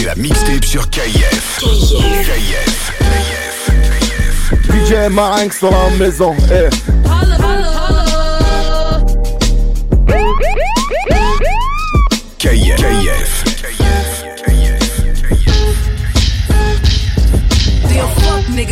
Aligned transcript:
C'est 0.00 0.04
la 0.04 0.14
mixtape 0.16 0.64
sur 0.64 0.88
KF. 0.90 1.60
KF. 1.60 2.92
DJ 4.68 5.10
Marinx 5.10 5.60
dans 5.60 5.70
la 5.70 5.90
maison. 5.98 6.34
Eh. 6.50 6.68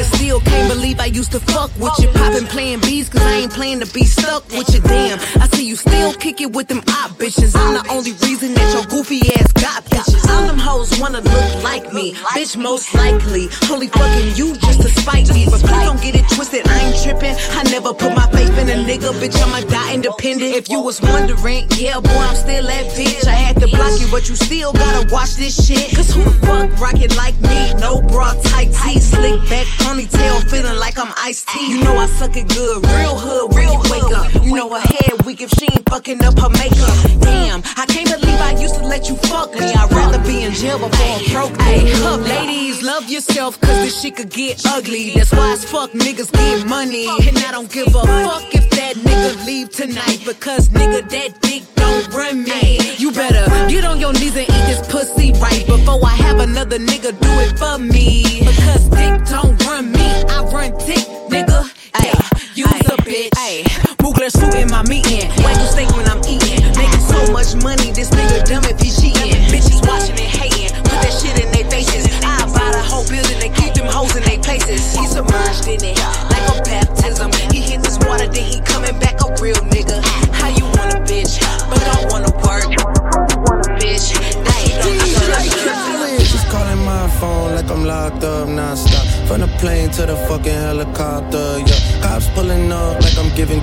Still 0.05 0.41
can't 0.41 0.73
believe 0.73 1.01
I 1.01 1.07
used 1.07 1.33
to 1.33 1.41
fuck 1.41 1.71
with 1.79 1.93
you. 1.99 2.09
Poppin' 2.09 2.47
playing 2.47 2.81
bees, 2.81 3.09
cause 3.09 3.23
I 3.23 3.35
ain't 3.43 3.53
playing 3.53 3.81
to 3.81 3.87
be 3.93 4.05
stuck 4.05 4.49
with 4.51 4.73
you. 4.75 4.81
Damn, 4.81 5.19
I 5.41 5.49
see 5.49 5.67
you 5.67 5.77
still 5.77 6.13
kick 6.15 6.41
it 6.41 6.53
with 6.53 6.69
them 6.69 6.79
op 6.89 7.11
bitches. 7.19 7.55
I'm 7.57 7.75
the 7.75 7.85
only 7.91 8.13
reason 8.13 8.55
that 8.55 8.73
your 8.75 8.85
goofy 8.87 9.21
ass 9.37 9.53
got 9.53 9.85
bitches. 9.85 9.98
All 10.39 10.47
them 10.47 10.59
hoes 10.59 10.97
wanna 11.01 11.21
look 11.21 11.63
like 11.65 11.93
me, 11.93 12.15
bitch, 12.37 12.57
most 12.57 12.95
likely. 12.95 13.49
Only 13.69 13.89
fucking 13.89 14.37
you 14.37 14.55
just 14.55 14.81
to 14.83 14.89
spite 14.89 15.29
me. 15.35 15.47
But 15.51 15.61
please 15.61 15.85
don't 15.85 16.01
get 16.01 16.15
it 16.15 16.29
twisted, 16.31 16.63
I 16.69 16.79
ain't 16.79 17.03
trippin'. 17.03 17.35
I 17.59 17.65
never 17.65 17.93
put 17.93 18.15
my 18.15 18.27
faith 18.31 18.57
in 18.57 18.69
a 18.69 18.79
nigga, 18.89 19.11
bitch, 19.19 19.35
I'ma 19.43 19.67
die 19.69 19.95
independent. 19.95 20.55
If 20.55 20.69
you 20.69 20.81
was 20.81 21.01
wondering, 21.03 21.67
yeah, 21.77 21.99
boy, 21.99 22.23
I'm 22.31 22.37
still 22.37 22.65
that 22.67 22.87
bitch. 22.95 23.27
I 23.27 23.33
had 23.33 23.57
to 23.63 23.67
block 23.67 23.99
you, 24.01 24.07
but 24.13 24.29
you 24.29 24.37
still 24.37 24.73
gotta 24.73 25.13
watch 25.13 25.35
this 25.35 25.55
shit. 25.67 25.97
Cause 25.97 26.15
who 26.15 26.23
the 26.23 26.31
fuck 26.47 26.71
rockin' 26.81 27.15
like 27.17 27.35
me? 27.41 27.75
No 27.81 28.01
bra, 28.01 28.35
tight 28.45 28.71
tee, 28.79 29.01
slick 29.01 29.41
back, 29.51 29.67
ponytail, 29.83 30.49
feeling 30.49 30.79
like 30.79 31.01
I'm 31.01 31.13
iced 31.19 31.49
tea. 31.49 31.67
You 31.73 31.83
know 31.83 31.97
I 31.97 32.07
suck 32.07 32.37
it 32.37 32.47
good, 32.49 32.87
real 32.87 33.19
hood, 33.19 33.57
real 33.57 33.75
wake 33.91 34.15
up. 34.15 34.33
You 34.45 34.55
know 34.55 34.71
her 34.71 34.81
head 34.81 35.27
weak 35.27 35.41
if 35.41 35.51
she 35.59 35.67
ain't 35.73 35.89
fucking 35.89 36.23
up 36.23 36.39
her 36.39 36.51
makeup. 36.51 36.95
Damn, 37.19 37.63
I 37.77 37.87
can't 37.87 38.09
believe 38.09 38.41
I 38.41 38.53
used 38.53 38.77
to 38.77 38.87
let 38.87 39.09
you 39.09 39.17
fuck 39.17 39.53
me. 39.55 39.67
I'd 39.75 39.91
rather 39.91 40.23
be 40.29 40.45
in 40.45 40.53
jail 40.53 40.79
before 40.79 41.17
a 41.17 41.33
broke 41.33 41.61
Hey, 41.63 41.91
up, 42.05 42.21
ladies, 42.21 42.83
love 42.83 43.09
yourself, 43.09 43.59
cause 43.61 43.79
this 43.85 44.01
shit 44.01 44.17
could 44.17 44.31
get 44.31 44.61
ugly. 44.67 45.15
That's 45.15 45.33
why 45.33 45.53
as 45.53 45.65
fuck 45.65 45.91
niggas 45.93 46.31
get 46.33 46.67
money. 46.69 47.09
And 47.27 47.39
I 47.39 47.51
don't 47.51 47.73
give 47.73 47.89
a 47.89 48.03
fuck 48.05 48.55
if 48.55 48.69
that 48.71 48.95
nigga 48.97 49.47
leave 49.47 49.71
tonight, 49.71 50.21
because 50.27 50.69
nigga, 50.69 51.09
that 51.09 51.41
dick 51.41 51.63
don't 51.75 52.07
run 52.13 52.45
me. 52.45 52.79
You 52.99 53.11
better 53.11 53.45
get 53.69 53.85
on 53.85 53.99
your 54.01 54.13
knees 54.13 54.37
and 54.37 54.49
eat 54.57 54.65
this 54.71 54.87
pussy 54.89 55.33
right 55.41 55.65
before 55.67 56.05
I 56.05 56.15
have 56.27 56.41
another 56.41 56.79
nigga 56.79 57.11
do 57.27 57.33
it 57.47 57.59
for 57.59 57.79
me. 57.79 58.41
Because 58.41 58.85
dick 58.91 59.25
don't 59.33 59.57
run 59.65 59.93
me, 59.93 60.09
I 60.29 60.43
run 60.53 60.71
dick, 60.87 61.07
nigga. 61.33 61.59
Ay, 61.95 62.13
you's 62.59 62.91
a 62.91 62.97
bitch. 63.07 63.31
Ay, 63.37 63.63
Mugler 64.03 64.31
suit 64.31 64.55
in 64.55 64.69
my 64.71 64.83
meeting. 64.89 65.31
Wagyu 65.47 65.67
steak 65.67 65.91
when 65.97 66.09
I'm 66.09 66.19
eating. 66.27 66.61
Making 66.75 67.01
so 67.01 67.33
much 67.33 67.55
money, 67.63 67.93
this 67.93 68.11
nigga 68.11 68.45
dumb 68.45 68.65
if 68.65 68.81
he 68.81 68.91
cheating. 68.91 69.47
Bitches 69.53 69.87
watching 69.87 70.19
and 70.19 70.33
hating. 70.35 70.68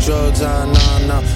Drugs, 0.06 0.42
ah, 0.44 0.66
nah, 0.66 1.08
nah 1.08 1.35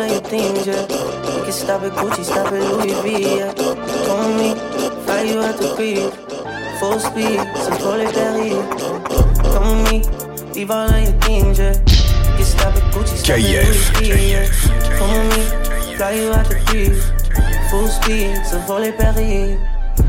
all 0.00 0.06
of 0.06 0.12
your 0.12 0.22
things, 0.22 0.66
yeah. 0.66 0.86
We 1.36 1.42
can 1.42 1.52
stop 1.52 1.82
at 1.82 1.92
Gucci, 1.92 2.24
stop 2.24 2.52
at 2.52 2.60
Louis 2.60 2.94
V, 3.02 3.36
yeah. 3.38 3.52
Come 4.06 4.36
with 4.36 4.40
me, 4.40 5.04
fly 5.04 5.22
you 5.22 5.40
out 5.40 5.58
the 5.58 5.74
crib. 5.76 6.12
Full 6.80 6.98
speed, 6.98 7.40
so 7.56 7.96
les 7.96 8.12
Paris. 8.12 8.56
Come 9.52 9.82
with 9.82 9.92
me, 9.92 10.52
leave 10.54 10.70
all 10.70 10.88
of 10.88 11.02
your 11.02 11.12
things, 11.20 11.58
yeah. 11.58 11.78
We 11.80 12.36
can 12.36 12.44
stop 12.44 12.74
at 12.76 12.82
Gucci, 12.94 13.16
stop 13.16 13.36
at 13.36 13.44
KF, 13.44 14.00
Louis 14.00 14.12
V, 14.12 14.30
yeah. 14.30 14.46
Come 14.96 15.10
with 15.12 15.36
me, 15.36 15.96
fly 15.96 16.12
you 16.12 16.32
out 16.32 16.46
the 16.48 16.56
crib. 16.66 16.96
Full 17.70 17.88
speed, 17.88 18.46
so 18.46 18.60
pour 18.66 18.80
les 18.80 18.92
Paris. 18.92 19.58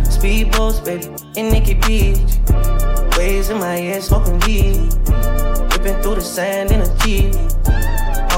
Speedboats, 0.08 0.84
baby, 0.85 1.08
in 1.35 1.50
Nikki 1.52 1.73
Beach. 1.73 2.40
Waves 3.18 3.50
in 3.50 3.58
my 3.58 3.75
head, 3.75 4.03
smoking 4.03 4.40
weed. 4.47 4.94
Ripping 5.72 6.02
through 6.02 6.16
the 6.16 6.22
sand 6.22 6.72
in 6.72 6.81
a 6.81 6.97
Jeep. 7.00 7.35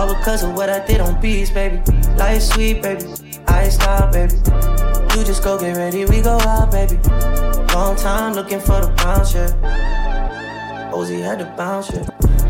All 0.04 0.14
because 0.14 0.44
of 0.44 0.54
what 0.54 0.70
I 0.70 0.86
did 0.86 1.00
on 1.00 1.22
beats, 1.22 1.50
baby. 1.50 1.80
Life 2.18 2.42
sweet, 2.42 2.82
baby. 2.82 3.06
I 3.48 3.70
stop, 3.70 4.12
baby. 4.12 4.34
You 5.16 5.24
just 5.24 5.42
go 5.42 5.58
get 5.58 5.78
ready, 5.78 6.04
we 6.04 6.22
go 6.22 6.38
out, 6.42 6.72
baby. 6.72 6.98
Long 7.74 7.96
time 7.96 8.34
looking 8.34 8.60
for 8.60 8.82
the 8.82 8.94
bounce, 8.98 9.34
yeah. 9.34 10.92
Ozzy 10.92 11.22
had 11.24 11.40
to 11.40 11.46
bounce, 11.56 11.90
yeah. 11.90 12.04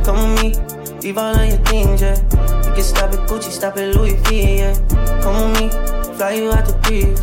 Come 0.04 0.34
with 0.34 0.42
me, 0.42 0.98
leave 1.02 1.20
all 1.20 1.36
of 1.36 1.48
your 1.48 1.58
things, 1.60 2.02
yeah. 2.02 2.18
You 2.66 2.74
can 2.74 2.82
stop 2.82 3.14
at 3.14 3.30
Gucci, 3.30 3.52
stop 3.52 3.78
at 3.78 3.96
Louis 3.96 4.16
V, 4.26 4.58
yeah. 4.58 4.74
Come 5.22 5.52
with 5.52 5.62
me, 5.62 5.70
fly 6.18 6.32
you 6.34 6.52
out 6.52 6.66
the 6.66 6.74
breeze. 6.82 7.22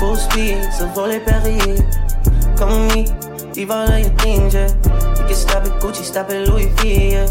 Full 0.00 0.16
speed, 0.16 0.64
so 0.72 0.88
volley 0.88 1.20
Paris. 1.20 1.80
Come 2.58 2.88
with 2.88 2.94
me, 2.96 3.52
leave 3.54 3.70
all 3.70 3.88
of 3.88 4.00
your 4.00 4.10
things, 4.18 4.52
yeah. 4.52 4.66
You 4.66 5.26
can 5.28 5.34
stop 5.36 5.62
at 5.62 5.80
Gucci, 5.80 6.02
stop 6.02 6.28
at 6.28 6.48
Louis 6.48 6.66
V, 6.82 7.12
yeah. 7.12 7.26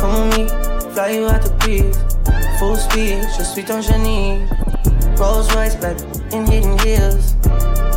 Come 0.00 0.30
with 0.30 0.38
me, 0.38 0.73
fly 0.94 1.10
you 1.10 1.26
out 1.26 1.42
the 1.42 1.50
breeze. 1.58 1.98
Full 2.60 2.76
speed, 2.76 3.26
je 3.36 3.42
suis 3.42 3.64
ton 3.64 3.80
génie. 3.82 4.46
Rolls 5.18 5.52
Royce, 5.54 5.74
baby, 5.74 6.00
in 6.32 6.46
hidden 6.46 6.78
heels. 6.78 7.32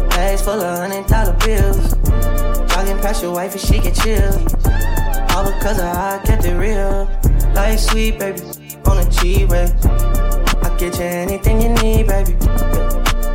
Bags 0.09 0.41
full 0.41 0.59
of 0.59 0.79
hundred 0.79 1.05
dollar 1.05 1.33
bills. 1.45 1.93
Jogging 2.71 2.97
past 2.99 3.21
your 3.21 3.33
wife 3.33 3.51
and 3.51 3.61
she 3.61 3.77
get 3.79 3.93
chill. 3.93 4.33
All 5.35 5.45
because 5.45 5.77
of 5.77 5.85
how 5.95 6.17
I 6.17 6.21
kept 6.25 6.45
it 6.45 6.55
real. 6.57 7.07
Life 7.53 7.79
sweet, 7.79 8.17
baby, 8.17 8.41
on 8.85 8.97
a 8.97 9.05
G-way. 9.11 9.67
I 10.65 10.75
get 10.79 10.97
you 10.97 11.05
anything 11.05 11.61
you 11.61 11.69
need. 11.69 12.07
baby. 12.07 12.33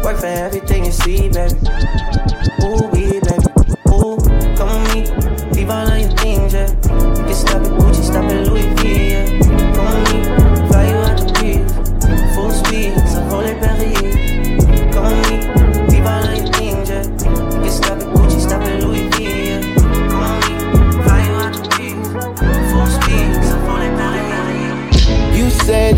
Work 0.02 0.18
for 0.18 0.26
everything 0.26 0.86
you 0.86 0.92
see, 0.92 1.28
baby. 1.28 1.54
Ooh, 2.64 2.90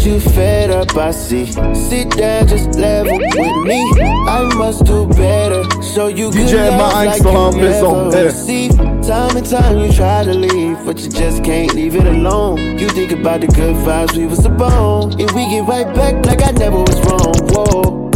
You 0.04 0.20
fed 0.20 0.70
up, 0.70 0.94
I 0.98 1.12
see. 1.12 1.46
Sit 1.74 2.10
down, 2.10 2.46
just 2.46 2.78
level 2.78 3.18
with 3.18 3.66
me. 3.66 3.80
I 4.28 4.42
must 4.54 4.84
do 4.84 5.06
better. 5.06 5.64
Show 5.82 6.08
you 6.08 6.30
good 6.30 6.48
DJ 6.48 6.68
love 6.68 6.92
Max 6.92 7.24
like 7.24 7.54
you 7.54 7.62
never 7.62 8.16
eh. 8.16 8.24
received. 8.24 8.76
Time 8.76 9.34
and 9.34 9.48
time 9.48 9.78
you 9.78 9.90
try 9.90 10.22
to 10.24 10.34
leave, 10.34 10.76
but 10.84 10.98
you 11.00 11.08
just 11.08 11.42
can't 11.42 11.72
leave 11.72 11.96
it 11.96 12.06
alone. 12.06 12.78
You 12.78 12.90
think 12.90 13.12
about 13.12 13.40
the 13.40 13.46
good 13.46 13.76
vibes 13.76 14.14
we 14.14 14.26
was 14.26 14.44
upon, 14.44 15.18
and 15.18 15.30
we 15.30 15.48
get 15.48 15.66
right 15.66 15.86
back 15.94 16.26
like 16.26 16.42
I 16.42 16.50
never 16.50 16.80
was 16.80 17.00
wrong. 17.06 17.34
Whoa, 17.48 18.10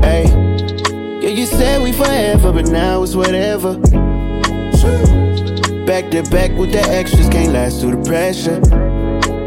hey, 0.00 0.24
yeah, 1.22 1.30
you 1.30 1.46
said 1.46 1.80
we 1.80 1.92
forever, 1.92 2.52
but 2.52 2.66
now 2.66 3.04
it's 3.04 3.14
whatever. 3.14 3.76
Back 5.86 6.10
to 6.10 6.24
back 6.28 6.50
with 6.58 6.72
the 6.72 6.84
extras, 6.90 7.28
can't 7.28 7.52
last 7.52 7.80
through 7.80 8.02
the 8.02 8.04
pressure. 8.04 8.60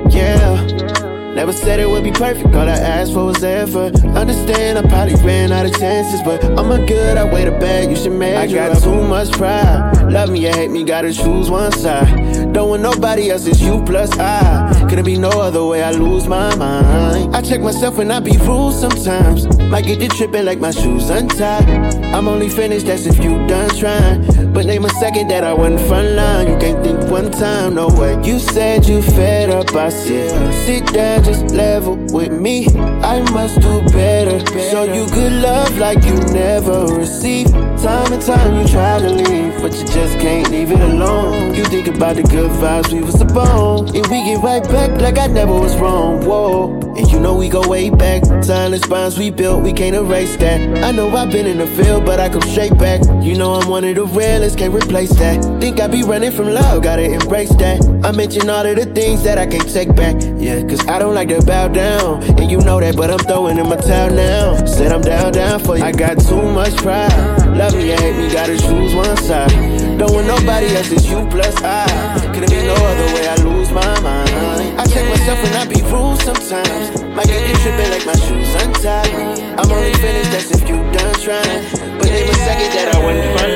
Yeah. 0.10 0.95
Never 1.36 1.52
said 1.52 1.82
it 1.82 1.90
would 1.90 2.06
be 2.06 2.14
perfect, 2.14 2.56
all 2.56 2.70
I 2.70 2.78
asked 2.78 3.12
for 3.12 3.26
was 3.26 3.44
effort. 3.44 3.94
Understand, 4.06 4.78
I 4.78 4.88
probably 4.88 5.16
ran 5.16 5.52
out 5.52 5.66
of 5.66 5.78
chances, 5.78 6.22
but 6.22 6.42
I'm 6.58 6.72
a 6.72 6.86
good, 6.86 7.18
I 7.18 7.26
weigh 7.26 7.44
the 7.44 7.52
bag, 7.52 7.90
you 7.90 7.98
should 7.98 8.14
measure. 8.14 8.58
I 8.62 8.70
got 8.70 8.82
too 8.82 9.04
much 9.04 9.34
pride. 9.34 10.12
Love 10.12 10.30
me 10.30 10.48
or 10.48 10.54
hate 10.54 10.72
me, 10.72 10.86
gotta 10.86 11.14
choose 11.14 11.52
one 11.52 11.74
side. 11.74 12.54
Don't 12.54 12.70
want 12.70 12.84
nobody 12.84 13.32
else, 13.32 13.46
it's 13.48 13.60
you 13.60 13.84
plus 13.84 14.18
I. 14.18 14.75
Couldn't 14.90 15.06
be 15.06 15.18
no 15.18 15.30
other 15.30 15.66
way, 15.66 15.84
I 15.84 15.92
lose 15.92 16.28
my 16.28 16.56
mind. 16.56 17.36
I 17.36 17.42
check 17.42 17.60
myself 17.60 17.98
when 17.98 18.12
I 18.12 18.20
be 18.20 18.38
rude 18.38 18.74
sometimes. 18.74 19.48
Might 19.70 19.86
get 19.86 20.00
you 20.00 20.10
tripping 20.10 20.46
like 20.46 20.60
my 20.60 20.72
shoes 20.72 21.10
untied. 21.10 21.68
I'm 22.14 22.28
only 22.28 22.50
finished, 22.50 22.86
that's 22.86 23.06
if 23.06 23.22
you 23.22 23.46
done 23.48 23.70
trying. 23.72 24.54
But 24.54 24.68
name 24.68 24.86
a 24.86 24.90
second 24.90 25.28
that 25.30 25.44
I 25.44 25.54
wasn't 25.54 25.82
front 25.88 26.12
line. 26.12 26.48
You 26.48 26.58
can't 26.60 26.84
think 26.84 27.12
one 27.12 27.32
time, 27.32 27.76
no 27.76 27.88
way. 27.88 28.16
You 28.24 28.40
said 28.40 28.86
you 28.86 29.02
fed 29.02 29.50
up, 29.50 29.74
I 29.76 29.90
said, 29.90 30.32
sit 30.66 30.94
down, 30.94 31.24
just 31.24 31.54
level 31.54 31.96
with 32.14 32.32
me. 32.32 32.68
I 33.04 33.20
must 33.32 33.60
do 33.60 33.82
better. 33.92 34.40
Show 34.70 34.84
you 34.84 35.08
good 35.10 35.34
love 35.42 35.78
like 35.78 36.06
you 36.06 36.16
never 36.32 36.86
received. 36.86 37.52
Time 37.84 38.14
and 38.14 38.22
time 38.22 38.62
you 38.62 38.68
try 38.68 39.00
to 39.00 39.10
leave, 39.10 39.62
but 39.62 39.74
you 39.74 39.86
just 39.88 40.20
can't 40.20 40.50
leave 40.52 40.72
it 40.72 40.80
alone. 40.80 41.54
You 41.54 41.66
think 41.66 41.88
about 41.88 42.16
the 42.16 42.24
good 42.24 42.52
vibes 42.52 42.94
we 42.94 43.02
was 43.02 43.20
upon, 43.20 43.88
and 43.96 44.08
we 44.08 44.24
get 44.24 44.42
right 44.42 44.64
back 44.64 44.75
like 44.76 45.18
I 45.20 45.28
never 45.28 45.54
was 45.54 45.78
wrong. 45.78 46.26
Whoa, 46.26 46.80
and 46.98 47.12
you 47.12 47.20
know 47.20 47.36
we 47.36 47.48
go 47.48 47.68
way 47.68 47.90
back. 47.90 48.24
Silence 48.44 48.86
bonds 48.88 49.18
we 49.18 49.30
built, 49.30 49.64
we 49.64 49.72
can't 49.72 49.96
erase 49.96 50.36
that. 50.38 50.84
I 50.84 50.92
know 50.92 51.10
I've 51.16 51.32
been 51.32 51.46
in 51.46 51.58
the 51.60 51.68
field, 51.68 52.06
but 52.06 52.20
I 52.20 52.30
come 52.30 52.42
straight 52.42 52.78
back. 52.78 53.02
You 53.24 53.36
know 53.36 53.54
I'm 53.54 53.70
one 53.70 53.84
of 53.84 53.96
the 53.96 54.06
realest, 54.06 54.58
can't 54.58 54.74
replace 54.74 55.12
that. 55.16 55.44
Think 55.62 55.80
I 55.80 55.88
be 55.88 56.04
running 56.04 56.32
from 56.32 56.50
love, 56.50 56.84
gotta 56.84 57.04
embrace 57.04 57.54
that. 57.56 57.86
I 58.04 58.12
mention 58.12 58.50
all 58.50 58.66
of 58.66 58.76
the 58.76 58.86
things 58.86 59.24
that 59.24 59.38
I 59.38 59.46
can't 59.46 59.70
take 59.72 59.96
back. 59.96 60.16
Yeah, 60.38 60.62
cause 60.64 60.86
I 60.88 61.00
don't 61.00 61.14
like 61.14 61.30
to 61.30 61.42
bow 61.46 61.68
down, 61.68 62.24
and 62.24 62.50
you 62.50 62.60
know 62.60 62.80
that, 62.80 62.96
but 62.96 63.12
I'm 63.12 63.20
throwing 63.20 63.58
in 63.58 63.70
my 63.70 63.78
towel 63.78 64.12
now. 64.12 64.66
Said 64.66 64.92
I'm 64.92 65.02
down, 65.02 65.34
down 65.34 65.60
for 65.60 65.78
you. 65.78 65.84
I 65.84 65.92
got 65.92 66.20
too 66.20 66.42
much 66.42 66.76
pride. 66.78 67.12
Love 67.56 67.76
me 67.76 67.90
hate 67.90 68.18
me, 68.18 68.32
gotta 68.32 68.58
choose 68.58 68.96
one 68.96 69.18
side. 69.18 69.52
Don't 69.98 70.12
want 70.12 70.28
nobody 70.28 70.68
else, 70.76 70.92
it's 70.92 71.08
you 71.08 71.26
plus 71.30 71.56
I. 71.62 71.86
Couldn't 72.34 72.50
be 72.50 72.58
no 72.66 72.74
other 72.74 73.14
way, 73.14 73.28
I 73.28 73.36
lose 73.44 73.72
my 73.72 74.00
mind. 74.02 74.25
I 74.56 74.86
check 74.88 75.08
myself 75.10 75.44
when 75.44 75.54
I 75.54 75.66
be 75.68 75.82
rude 75.92 76.20
sometimes. 76.22 77.02
Might 77.16 77.28
get 77.28 77.44
you 77.48 77.56
tripping 77.60 77.92
like 77.92 78.06
my 78.06 78.16
shoes 78.16 78.56
untied. 78.64 79.12
I'm 79.60 79.72
only 79.72 79.94
finished, 79.94 80.32
that's 80.32 80.52
if 80.52 80.70
you 80.70 80.78
done 80.96 81.16
trying. 81.20 81.64
But 82.00 82.08
name 82.08 82.30
a 82.30 82.34
second 82.48 82.72
that 82.76 82.96
I 82.96 82.98
wouldn't 83.04 83.30
run 83.36 83.52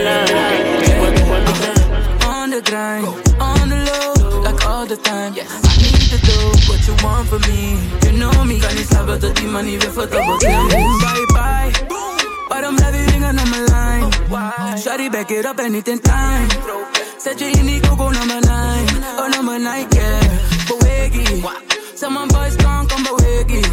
On 2.27 2.49
the 2.49 2.61
grind, 2.61 3.05
on 3.39 3.69
the 3.69 3.79
low, 3.89 4.41
like 4.41 4.65
all 4.65 4.85
the 4.85 4.97
time. 4.97 5.33
I 5.33 5.73
need 5.79 6.03
to 6.11 6.19
do 6.19 6.37
what 6.67 6.81
you 6.87 6.95
want 7.03 7.29
for 7.29 7.39
me. 7.47 7.79
You 8.03 8.11
know 8.19 8.43
me, 8.43 8.59
kan 8.59 8.75
niet 8.75 8.87
slapen 8.89 9.19
tot 9.19 9.35
die 9.35 9.47
money 9.47 9.79
weer 9.79 9.91
voor 9.91 10.09
double 10.09 10.37
Bye 10.37 11.25
bye, 11.33 11.71
waarom 12.47 12.75
blijf 12.75 12.95
je 12.95 13.11
ringen 13.11 13.39
aan 13.39 13.49
mijn 13.49 13.63
lijn? 13.63 14.09
Shawty 14.77 15.09
back 15.09 15.29
it 15.29 15.45
up 15.45 15.59
en 15.59 15.71
niet 15.71 15.85
time. 15.85 16.47
Zet 17.23 17.39
je 17.39 17.45
in 17.45 17.65
die 17.65 17.79
koko 17.79 18.09
nummer 18.09 18.39
9, 18.39 19.03
oh 19.17 19.29
nummer 19.29 19.59
9, 19.59 19.87
yeah. 19.89 20.38
Zeg 21.95 22.09
mijn 22.09 22.27
boys 22.27 22.55
kan, 22.55 22.87
kom 22.87 23.03
beweging. 23.03 23.67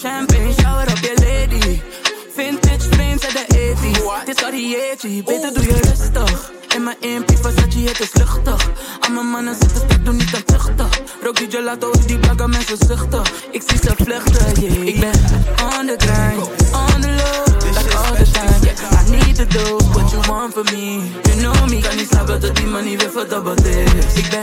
Champagne, 0.00 0.52
shower 0.60 0.88
op 0.90 0.98
je 0.98 1.14
lady. 1.16 1.80
Vintage 2.34 2.88
frames 2.90 3.24
uit 3.24 3.32
de 3.32 3.74
80s. 3.74 4.24
Dit 4.24 4.36
is 4.36 4.42
Cartiertje, 4.42 5.22
beter 5.22 5.54
doe 5.54 5.64
je 5.64 5.80
rustig. 5.80 6.52
In 6.74 6.82
mijn 6.82 6.96
MP 7.00 7.30
Versace, 7.40 7.78
het 7.78 8.00
is 8.00 8.12
luchtig. 8.12 8.68
Al 9.00 9.10
mijn 9.10 9.26
mannen 9.26 9.54
zitten 9.60 9.76
stuk, 9.76 10.04
doe 10.04 10.14
niet 10.14 10.34
aan 10.34 10.44
tuchtig. 10.44 11.00
Rook 11.22 11.36
die 11.36 11.50
gelato, 11.50 11.92
die 12.06 12.18
blanke 12.18 12.48
mensen 12.48 12.76
zuchtig. 12.86 13.32
Ik 13.50 13.62
zie 13.66 13.78
ze 13.78 13.92
vluchten, 13.96 14.60
yeah. 14.60 14.86
Ik 14.86 15.00
ben 15.00 15.20
on 15.78 15.86
the 15.86 15.94
grind, 15.98 16.48
on 16.72 17.00
the 17.00 17.08
low, 17.08 17.51
Need 19.32 19.48
to 19.48 19.58
do 19.58 19.78
what 19.94 20.12
you 20.12 20.20
want 20.28 20.52
for 20.52 20.64
me. 20.74 21.08
You 21.26 21.36
know 21.40 21.66
me, 21.66 21.80
kan 21.80 21.96
niet 21.96 22.08
slapen 22.10 22.40
tot 22.40 22.56
die 22.56 22.66
money 22.66 22.98
weer 22.98 23.10
verdubbeld 23.10 23.64
is. 23.64 24.14
Ik 24.14 24.30
ben 24.30 24.42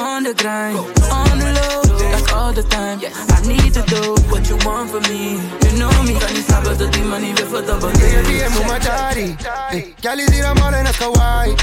on 0.00 0.22
the 0.22 0.32
grind, 0.36 0.78
on 1.10 1.38
the 1.38 1.50
low, 1.58 1.82
like 2.12 2.34
all 2.34 2.52
the 2.52 2.62
time. 2.66 2.98
I 3.02 3.46
need 3.46 3.72
to 3.72 3.82
do 3.82 4.14
what 4.28 4.46
you 4.46 4.56
want 4.64 4.90
for 4.90 5.00
me. 5.00 5.38
You 5.60 5.76
know 5.76 6.02
me, 6.02 6.12
kan 6.18 6.32
niet 6.32 6.44
slapen 6.46 6.76
tot 6.76 6.92
die 6.92 7.02
money 7.02 7.34
weer 7.34 7.46
verdubbeld 7.48 8.02
is. 8.02 8.26
BM 8.26 8.56
op 8.58 8.66
mijn 8.66 8.82
daddy. 8.82 9.34
Jij 10.00 10.16
is 10.16 10.34
hier 10.34 10.44
allemaal 10.44 10.74
in 10.74 10.84
het 10.84 10.98
Hawaii. 10.98 11.54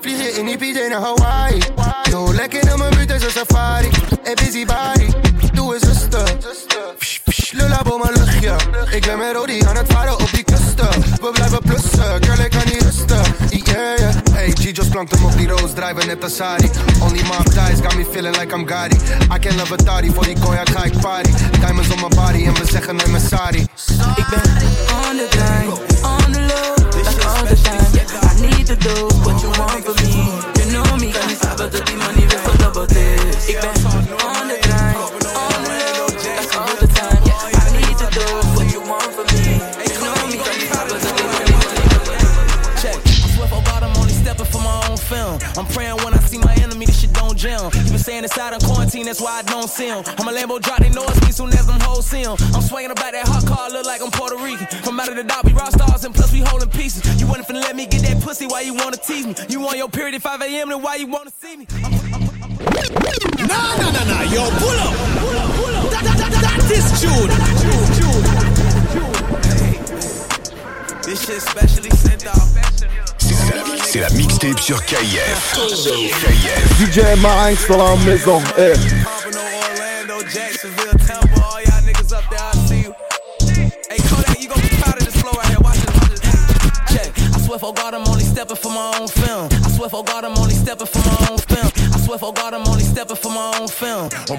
Vlieg 0.00 0.22
je 0.22 0.30
in 0.38 0.46
die 0.46 0.56
PJ 0.56 0.88
naar 0.88 1.00
Hawaii. 1.00 1.62
Zo 2.10 2.34
lekker 2.34 2.70
in 2.70 2.78
mijn 2.78 2.94
buurt 2.94 3.10
is 3.10 3.24
een 3.24 3.30
safari. 3.30 3.88
Hey 4.22 4.34
busy 4.34 4.66
body, 4.66 5.12
doe 5.52 5.74
eens 5.74 5.82
rustig. 5.82 6.36
Psh, 6.98 7.18
psh, 7.24 7.52
Lullab 7.52 7.90
op 7.92 8.02
mijn 8.02 8.24
luchtje. 8.24 8.56
Ik 8.90 9.06
ben 9.06 9.18
met 9.18 9.34
Rodi 9.34 9.62
aan 9.66 9.76
het 9.76 9.92
varen 9.92 10.12
op 10.12 10.30
die 10.32 10.44
We 10.78 11.30
blijven 11.32 11.58
plussen, 11.58 12.24
girl 12.24 12.44
ik 12.44 12.50
kan 12.50 12.62
niet 12.64 12.82
rusten. 12.82 13.22
Yeah, 13.50 13.98
yeah. 13.98 14.14
Hey, 14.32 14.74
plankt 14.90 15.12
hem 15.12 15.24
op 15.24 15.36
die 15.36 15.48
roos, 15.48 15.72
drijven 15.74 16.06
net 16.06 16.22
als 16.24 16.36
Sari. 16.36 16.70
Only 17.00 17.22
my 17.22 17.42
thighs 17.42 17.80
got 17.80 17.94
me 17.96 18.04
feeling 18.12 18.36
like 18.36 18.54
I'm. 18.54 18.66
I 19.34 19.38
can 19.38 19.56
love 19.56 19.72
a 19.72 20.02
voor 20.14 20.24
die 20.24 20.38
cognac 20.38 20.68
ga 20.68 20.84
ik 20.84 21.00
party. 21.00 21.30
Diamonds 21.60 21.90
on 21.90 22.00
my 22.00 22.08
body 22.08 22.44
en 22.46 22.54
we 22.54 22.66
zeggen 22.70 22.96
nee, 22.96 23.06
mijn 23.08 23.22
sorry. 23.28 23.60
Ik 24.16 24.26
ben 24.30 24.40
on 25.06 25.16
the 25.16 25.26
grind, 25.30 26.02
on 26.02 26.32
the 26.32 26.40
low, 26.40 26.74
like 26.94 27.26
all 27.26 27.46
the 27.46 27.56
time. 27.62 27.86
I 28.22 28.40
need 28.40 28.66
to 28.66 28.76
do 28.76 29.06
what 29.22 29.40
you 29.40 29.52
want 29.56 29.84
for 29.84 29.94
me. 29.94 30.46
You 30.54 30.70
know 30.70 30.96
me, 30.96 31.10
kan 31.10 31.26
niet 31.26 31.38
slapen 31.40 31.70
tot 31.70 31.86
die 31.86 31.96
money 31.96 32.28
weer 32.28 32.40
verdubbeld 32.42 32.96
is. 32.96 33.46
Ik 33.46 33.60
ben 33.60 33.77
it's 48.08 48.38
out 48.38 48.54
in 48.54 48.60
quarantine, 48.60 49.04
that's 49.04 49.20
why 49.20 49.38
I 49.38 49.42
don't 49.42 49.68
see. 49.68 49.90
I'm 49.90 50.00
a 50.00 50.32
Lambo 50.32 50.60
drop, 50.60 50.78
they 50.78 50.88
know 50.90 51.04
it's 51.04 51.20
me 51.24 51.30
soon 51.30 51.50
as 51.50 51.66
them 51.66 51.78
hoes 51.80 52.06
see 52.06 52.22
him. 52.22 52.36
I'm 52.54 52.62
swinging 52.62 52.90
about 52.90 53.12
that 53.12 53.28
hot 53.28 53.46
car, 53.46 53.68
look 53.70 53.84
like 53.84 54.00
I'm 54.02 54.10
Puerto 54.10 54.36
Rican. 54.36 54.66
From 54.82 54.98
out 54.98 55.08
of 55.08 55.16
the 55.16 55.24
dot, 55.24 55.44
we 55.44 55.52
rock 55.52 55.72
stars 55.72 56.04
and 56.04 56.14
plus 56.14 56.32
we 56.32 56.40
holding 56.40 56.70
pieces. 56.70 57.04
You 57.20 57.26
wasn't 57.26 57.48
finna 57.48 57.60
let 57.60 57.76
me 57.76 57.86
get 57.86 58.02
that 58.02 58.22
pussy, 58.22 58.46
why 58.46 58.62
you 58.62 58.74
wanna 58.74 58.96
tease 58.96 59.26
me? 59.26 59.34
You 59.48 59.66
on 59.68 59.76
your 59.76 59.88
period 59.88 60.14
at 60.14 60.22
5 60.22 60.40
a.m., 60.40 60.70
then 60.70 60.82
why 60.82 60.96
you 60.96 61.06
wanna 61.06 61.30
see 61.30 61.56
me? 61.58 61.66
Nah, 63.44 63.76
nah, 63.76 63.90
nah, 63.92 64.04
nah, 64.04 64.22
yo, 64.32 64.48
pull 64.56 64.78
up. 64.80 64.94
That, 65.92 66.04
that, 66.04 66.16
that, 66.18 66.32
that 66.42 66.60
is 66.72 66.88
Jude. 67.00 67.30
This 71.04 71.26
shit 71.26 71.42
specially 71.42 71.90
sent 71.90 72.26
out. 72.26 73.07
C'est 73.48 73.54
la, 73.54 73.64
c'est 73.82 74.00
la 74.00 74.10
mixtape 74.10 74.60
sur 74.60 74.84
KF. 74.84 75.54
KF. 75.54 76.92
DJ 76.92 77.18
Marinx 77.20 77.66
dans 77.66 77.78
la 77.78 77.96
maison, 78.04 78.42
eh. 78.58 78.72
Pompano, 78.74 79.40
Orlando, 79.70 80.28
Jacksonville, 80.28 80.98
Tampa, 81.06 81.40
all 81.40 81.62
y'all 81.62 81.82
niggas 81.82 82.12
up 82.12 82.24
there, 82.28 82.38
I 82.40 82.66
see 82.66 82.82
you. 82.82 82.92
Hey, 83.88 83.96
Kodak, 84.08 84.40
you 84.40 84.48
gon' 84.48 84.60
be 84.60 84.68
proud 84.76 85.00
of 85.00 85.04
this 85.06 85.16
flow 85.20 85.32
right 85.32 85.46
here. 85.48 85.58
Watch 85.62 85.78
this, 85.80 85.94
watch 85.94 86.10
this. 86.10 86.94
Check. 86.94 87.12
I 87.34 87.38
swear 87.40 87.58
for 87.58 87.72
God, 87.72 87.94
I'm 87.94 88.06
only 88.06 88.24
stepping 88.24 88.56
for 88.56 88.70
my 88.70 88.98
own 89.00 89.08
film. 89.08 89.48
I 89.64 89.70
swear 89.70 89.88
for 89.88 90.04
God, 90.04 90.24
I'm 90.24 90.36
only 90.36 90.54
stepping 90.54 90.86
for 90.86 90.98
my 90.98 91.28
own 91.30 91.38
film. 91.38 91.70
I 91.94 91.98
swear 92.04 92.18
for 92.18 92.32
God, 92.34 92.52
I'm 92.52 92.68
only 92.68 92.84
stepping 92.84 93.16
for 93.16 93.30
my 93.30 93.58
own 93.58 93.68
film. 93.68 94.10
I 94.12 94.34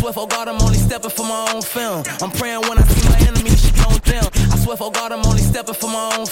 swear 0.00 0.12
for 0.12 0.26
for 0.26 0.26
God, 0.26 0.48
I'm 0.48 0.60
only 0.62 0.78
stepping 0.78 1.10
for 1.10 1.24
my 1.24 1.52
own 1.52 1.60
film. 1.60 2.02
I'm 2.22 2.30
praying 2.30 2.62
when 2.62 2.78
I 2.78 2.84
swear 4.66 4.76
for 4.76 4.90
God, 4.90 5.12
I'm 5.12 5.24
only 5.24 5.42
stepping 5.42 5.74
for 5.76 5.86
my 5.88 6.16
own. 6.18 6.26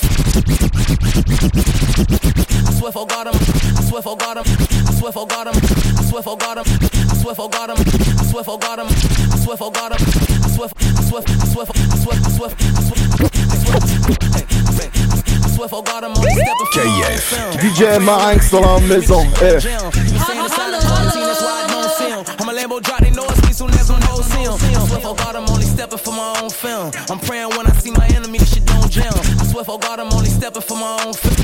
I 2.66 2.72
swear 2.74 2.90
for 2.90 3.06
God, 3.06 3.28
I'm. 3.28 3.34
I 3.34 3.82
swear 3.86 4.02
for 4.02 4.16
God, 4.16 4.38
I'm. 4.38 4.44
I 4.44 4.92
swear 4.98 5.12
for 5.12 5.24
God, 5.28 5.46
I'm. 5.46 5.54
I 5.54 6.02
swear 6.02 6.20
for 6.20 6.36
God, 6.36 6.58
I'm. 6.58 6.66
I 6.66 7.14
swear 7.14 7.32
for 7.32 7.48
God, 7.48 7.70
I'm. 7.70 7.76
I 7.78 8.24
swear 8.26 8.42
for 8.42 8.58
God, 8.58 8.80
I'm. 8.80 8.88
I 8.88 9.38
swear 9.38 9.56
for 9.56 9.70
God, 9.70 9.92
I'm. 9.92 9.98
I 10.02 10.48
swear, 10.50 10.66
I 10.66 11.02
swear, 11.06 11.22
I 11.22 11.46
swear, 11.46 11.64
I 11.70 11.94
swear, 11.94 11.94
I 11.94 11.98
swear, 12.02 12.18
I 12.18 12.30
swear, 12.34 12.50
I 12.50 12.82
swear, 12.82 13.38
I 13.52 13.98
swear. 14.02 14.04
KF 16.74 17.34
DJ 17.60 17.98
ma 18.00 18.30
angst 18.30 18.50
dans 18.50 18.80
maison 18.80 19.24
eh. 19.40 19.60
I'm 22.40 22.48
a 22.48 22.52
Lambo 22.52 22.80
drop, 22.82 22.98
they 23.00 23.10
know 23.10 23.24
it's 23.28 23.40
me 23.46 23.52
soon 23.52 23.70
as 23.70 23.90
I 23.90 23.98
know 24.00 24.18
it's 24.18 24.32
him. 24.34 24.52
I 24.52 24.86
swear 24.86 25.00
for 25.00 25.14
God, 25.14 25.36
I'm 25.36 25.48
only 25.48 25.64
stepping 25.64 25.98
for 25.98 26.12
my 26.12 26.40
own 26.42 26.50
film. 26.50 26.90
I'm 27.08 27.18
praying 27.20 27.43
for 29.74 29.80
God, 29.80 29.98
I'm 29.98 30.12
only 30.12 30.30
stepping 30.30 30.62
for 30.62 30.76
my 30.76 31.02
own 31.04 31.14
film. 31.14 31.34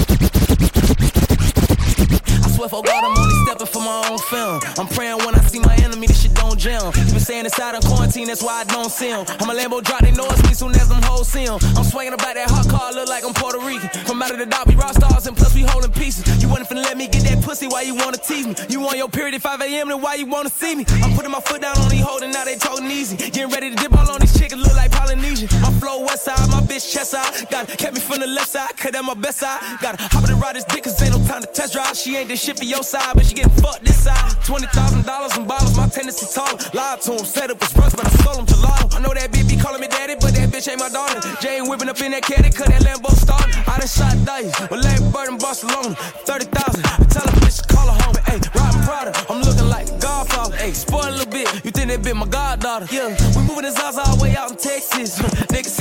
I 2.44 2.49
swear 2.54 2.68
for 2.68 2.82
God, 2.82 3.04
I'm 3.04 3.18
only 3.18 3.34
stepping 3.44 3.66
for 3.66 3.80
my 3.82 4.08
own 4.08 4.18
film. 4.18 4.60
I'm 4.78 4.87
praying 4.87 5.18
when 5.18 5.34
I 5.34 5.40
see 5.40 5.58
my 5.58 5.75
enemy, 5.76 6.06
this 6.06 6.22
shit 6.22 6.34
don't 6.34 6.58
jam. 6.58 6.92
Been 7.20 7.26
saying 7.26 7.44
inside 7.44 7.74
of 7.74 7.84
quarantine, 7.84 8.26
that's 8.26 8.42
why 8.42 8.60
I 8.60 8.64
don't 8.64 8.90
see 8.90 9.10
'em. 9.10 9.26
I'm 9.40 9.50
a 9.50 9.54
Lambo 9.54 9.82
drop, 9.82 10.00
they 10.00 10.12
know 10.12 10.26
it's 10.30 10.42
me 10.48 10.54
soon 10.54 10.74
as 10.74 10.88
them 10.88 11.02
hoes 11.02 11.28
see 11.28 11.44
'em. 11.44 11.58
I'm 11.76 11.84
swinging 11.84 12.14
about 12.14 12.34
that 12.34 12.48
hot 12.50 12.68
car, 12.68 12.92
look 12.92 13.08
like 13.08 13.24
I'm 13.24 13.34
Puerto 13.34 13.58
Rican. 13.58 13.88
From 14.06 14.22
out 14.22 14.30
of 14.30 14.38
the 14.38 14.46
dot, 14.46 14.66
we 14.66 14.74
rock 14.74 14.94
stars, 14.94 15.26
and 15.26 15.36
plus 15.36 15.54
we 15.54 15.62
holding 15.62 15.92
pieces. 15.92 16.24
You 16.42 16.48
wasn't 16.48 16.68
finna 16.70 16.84
let 16.84 16.96
me 16.96 17.06
get 17.06 17.24
that 17.24 17.42
pussy, 17.42 17.66
why 17.66 17.82
you 17.82 17.94
wanna 17.94 18.16
tease 18.16 18.46
me? 18.46 18.54
You 18.68 18.86
on 18.88 18.96
your 18.96 19.08
period 19.08 19.34
at 19.34 19.42
5 19.42 19.60
a.m., 19.60 19.88
then 19.88 20.00
why 20.00 20.14
you 20.14 20.26
wanna 20.26 20.50
see 20.50 20.74
me? 20.74 20.84
I'm 21.02 21.14
putting 21.14 21.30
my 21.30 21.40
foot 21.40 21.60
down 21.60 21.76
on 21.78 21.88
these 21.88 22.00
holding, 22.00 22.30
now 22.30 22.44
they 22.44 22.56
talking 22.56 22.90
easy. 22.90 23.16
Getting 23.16 23.50
ready 23.50 23.70
to 23.70 23.76
dip 23.76 23.92
all 23.96 24.10
on 24.10 24.20
these 24.20 24.36
chickens, 24.38 24.62
look 24.62 24.76
like 24.76 24.90
Polynesian. 24.90 25.48
My 25.60 25.70
flow 25.80 26.00
west 26.00 26.24
side, 26.24 26.48
my 26.48 26.60
bitch 26.60 26.90
chest 26.92 27.10
side. 27.10 27.30
Got 27.50 27.68
kept 27.76 27.94
me 27.94 28.00
from 28.00 28.20
the 28.20 28.26
left 28.26 28.50
side, 28.50 28.76
cut 28.76 28.94
at 28.94 29.04
my 29.04 29.14
best 29.14 29.40
side. 29.40 29.60
Gotta 29.82 30.02
hop 30.02 30.24
in 30.24 30.30
and 30.30 30.40
ride 30.40 30.56
this 30.56 30.64
dick, 30.64 30.84
cause 30.84 31.00
ain't 31.02 31.12
no 31.16 31.20
time 31.26 31.42
to 31.42 31.48
test 31.48 31.74
drive. 31.74 31.96
She 31.96 32.16
ain't 32.16 32.28
this 32.28 32.40
shit 32.42 32.56
for 32.56 32.64
your 32.64 32.82
side, 32.82 33.12
but 33.14 33.26
she 33.26 33.34
getting 33.34 33.52
fucked 33.62 33.84
this 33.84 34.04
side. 34.04 34.30
$20,000 34.46 35.36
in 35.36 35.44
bottles, 35.44 35.76
my 35.76 35.88
tendency 35.88 36.26
tall. 36.34 36.58
Lied 36.72 37.00
to 37.02 37.10
him, 37.19 37.25
said 37.25 37.50
it 37.50 37.59
was 37.61 37.75
rush, 37.76 37.93
but 37.93 38.07
I 38.07 38.11
stole 38.21 38.38
him 38.38 38.47
gelato. 38.47 38.95
I 38.95 39.00
know 39.00 39.12
that 39.14 39.31
bitch 39.31 39.49
be 39.49 39.57
calling 39.57 39.81
me 39.81 39.88
daddy, 39.88 40.14
but 40.14 40.35
that 40.35 40.49
bitch 40.50 40.69
ain't 40.71 40.79
my 40.79 40.88
daughter. 40.88 41.21
Ain't 41.47 41.69
whipping 41.69 41.88
up 41.88 42.00
in 42.00 42.12
that 42.12 42.23
caddy, 42.23 42.50
cut 42.50 42.69
that 42.69 42.83
Lambo 42.83 43.11
start. 43.17 43.47
I 43.69 43.79
done 43.79 43.88
shot 43.88 44.17
dice, 44.25 44.52
with 44.71 44.85
Larry 44.85 45.02
Bird 45.11 45.29
in 45.29 45.38
Barcelona. 45.38 45.95
30,000, 46.29 46.85
I 46.85 46.97
tell 47.11 47.25
a 47.26 47.33
bitch 47.43 47.62
to 47.62 47.75
call 47.75 47.87
her 47.88 47.99
home. 48.02 48.14
Ayy, 48.31 48.43
riding 48.55 48.83
Prada, 48.87 49.12
I'm 49.29 49.43
looking 49.43 49.69
like 49.69 49.87
Godfather. 50.00 50.57
Ayy, 50.57 50.75
spoil 50.75 51.09
a 51.09 51.17
little 51.17 51.33
bit, 51.33 51.49
you 51.64 51.71
think 51.71 51.88
that 51.88 52.00
bitch 52.02 52.17
my 52.17 52.26
goddaughter. 52.26 52.87
Yeah, 52.90 53.09
we 53.35 53.43
moving 53.43 53.67
the 53.67 53.73
Zaza 53.73 54.02
all 54.07 54.17
the 54.17 54.23
way 54.23 54.37
out 54.37 54.50
in 54.52 54.57
Texas. 54.57 55.19
Niggas 55.52 55.76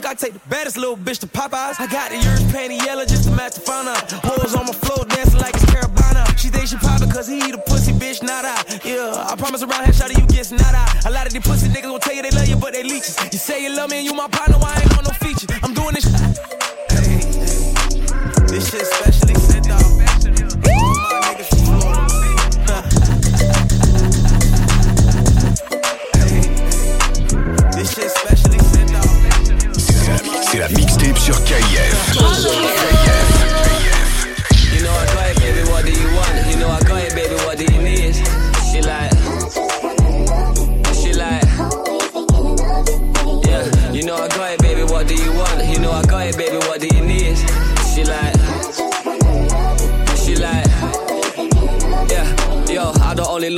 fuck, 0.00 0.10
I 0.10 0.14
take 0.14 0.32
the 0.34 0.40
baddest 0.48 0.76
little 0.76 0.96
bitch 0.96 1.18
to 1.20 1.26
Popeyes. 1.26 1.80
I 1.80 1.86
got 1.86 2.10
the 2.10 2.16
yours 2.16 2.42
panty 2.52 2.78
yellow 2.84 3.04
just 3.04 3.24
to 3.24 3.30
match 3.30 3.54
the 3.54 3.60
fauna. 3.60 3.94
Hoes 4.24 4.54
on 4.54 4.66
my 4.66 4.72
floor 4.72 5.04
dancing 5.06 5.40
like 5.40 5.54
it's 5.54 5.64
Carabana. 5.66 6.26
She 6.38 6.48
thinks 6.48 6.70
she 6.70 6.76
poppin' 6.76 7.10
cause 7.10 7.26
he 7.26 7.38
eat 7.38 7.54
a 7.54 7.58
pussy, 7.58 7.92
bitch, 7.92 8.22
not 8.22 8.44
I. 8.44 8.58
Yeah, 8.84 9.26
I 9.28 9.34
promise 9.36 9.62
around 9.62 9.84
here, 9.84 9.92
shot 9.92 10.10
you 10.10 10.26
gets 10.26 10.52
not 10.52 10.74
I. 10.74 10.86
A 11.06 11.10
lot 11.10 11.26
of 11.26 11.32
these 11.32 11.42
pussy 11.42 11.68
niggas 11.68 11.90
will 11.90 11.98
tell 11.98 12.14
you 12.14 12.22
they 12.22 12.30
love 12.30 12.48
you, 12.48 12.56
but 12.56 12.72
they 12.74 12.82
leeches. 12.82 13.16
You 13.32 13.38
say 13.38 13.62
you 13.62 13.74
love 13.74 13.90
me 13.90 13.98
and 13.98 14.06
you 14.06 14.14
my 14.14 14.28
partner, 14.28 14.58
why 14.58 14.77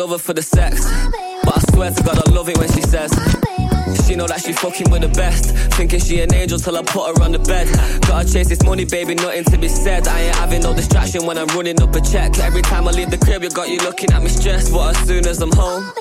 love 0.01 0.11
her 0.13 0.19
for 0.19 0.33
the 0.33 0.41
sex, 0.41 0.83
but 1.45 1.59
I 1.59 1.61
swear 1.73 1.91
to 1.91 2.03
God 2.03 2.27
I 2.27 2.33
love 2.33 2.49
it 2.49 2.57
when 2.57 2.73
she 2.73 2.81
says. 2.81 3.13
She 4.07 4.17
know 4.17 4.27
that 4.27 4.41
she 4.41 4.55
fucking 4.55 4.91
with 4.91 5.03
the 5.03 5.09
best. 5.09 5.55
Thinking 5.77 6.01
she 6.01 6.23
an 6.23 6.33
angel 6.33 6.59
till 6.59 6.79
I 6.79 6.83
put 6.83 7.05
her 7.11 7.23
on 7.23 7.33
the 7.33 7.39
bed. 7.39 7.69
Gotta 8.09 8.33
chase 8.33 8.49
this 8.49 8.65
money, 8.65 8.87
baby, 8.87 9.15
nothing 9.15 9.45
to 9.45 9.59
be 9.59 9.69
said. 9.69 10.09
I 10.09 10.21
ain't 10.21 10.37
having 10.37 10.63
no 10.63 10.73
distraction 10.73 11.27
when 11.27 11.37
I'm 11.37 11.49
running 11.49 11.83
up 11.83 11.95
a 11.95 12.01
check. 12.01 12.39
Every 12.39 12.63
time 12.63 12.89
I 12.89 12.93
leave 12.93 13.11
the 13.11 13.19
crib, 13.19 13.43
you 13.43 13.51
got 13.51 13.69
you 13.69 13.77
looking 13.81 14.11
at 14.11 14.23
me 14.23 14.31
stressed. 14.31 14.73
But 14.73 14.97
as 14.97 15.07
soon 15.07 15.27
as 15.27 15.43
I'm 15.43 15.53
home, 15.53 15.93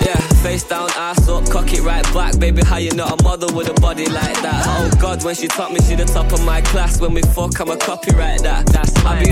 yeah, 0.00 0.16
face 0.40 0.64
down, 0.64 0.88
ass 0.96 1.28
up, 1.28 1.44
cock 1.50 1.70
it 1.74 1.82
right 1.82 2.04
back. 2.14 2.38
Baby, 2.38 2.62
how 2.64 2.78
you 2.78 2.92
not 2.92 3.20
a 3.20 3.22
mother 3.22 3.52
with 3.52 3.68
a 3.68 3.78
body 3.78 4.06
like 4.06 4.40
that? 4.40 4.64
Oh 4.66 4.90
God, 4.98 5.22
when 5.22 5.34
she 5.34 5.48
taught 5.48 5.72
me, 5.72 5.80
she 5.80 5.96
the 5.96 6.06
top 6.06 6.32
of 6.32 6.42
my 6.46 6.62
class. 6.62 6.98
When 6.98 7.12
we 7.12 7.20
fuck, 7.22 7.60
I'm 7.60 7.68
a 7.68 7.76
copyright 7.76 8.42
that. 8.42 8.64
That's 8.66 8.96
I 9.04 9.22
be 9.22 9.27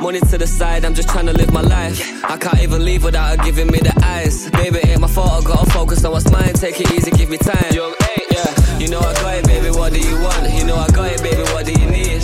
money 0.00 0.20
to 0.20 0.38
the 0.38 0.46
side. 0.46 0.84
I'm 0.84 0.94
just 0.94 1.08
trying 1.08 1.26
to 1.26 1.32
live 1.32 1.52
my 1.52 1.60
life. 1.60 2.00
I 2.24 2.36
can't 2.36 2.60
even 2.60 2.84
leave 2.84 3.04
without 3.04 3.36
her 3.36 3.44
giving 3.44 3.66
me 3.66 3.78
the 3.80 3.94
eyes. 4.04 4.50
Baby, 4.50 4.78
ain't 4.84 5.00
my 5.00 5.08
fault. 5.08 5.44
I 5.44 5.46
gotta 5.46 5.70
focus 5.70 6.04
on 6.04 6.12
what's 6.12 6.30
mine. 6.30 6.54
Take 6.54 6.80
it 6.80 6.90
easy, 6.92 7.10
give 7.10 7.28
me 7.28 7.38
time. 7.38 7.72
Young 7.72 7.94
eight, 8.16 8.26
yeah. 8.30 8.78
You 8.78 8.88
know 8.88 9.00
I 9.00 9.14
got 9.14 9.36
it, 9.36 9.46
baby. 9.46 9.70
What 9.70 9.92
do 9.92 10.00
you 10.00 10.20
want? 10.20 10.50
You 10.52 10.64
know 10.64 10.76
I 10.76 10.88
got 10.88 11.12
it, 11.12 11.22
baby. 11.22 11.42
What 11.52 11.66
do 11.66 11.72
you 11.72 11.90
need? 11.90 12.19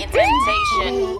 it 0.00 0.10
for 0.10 0.18
intention. 0.20 1.18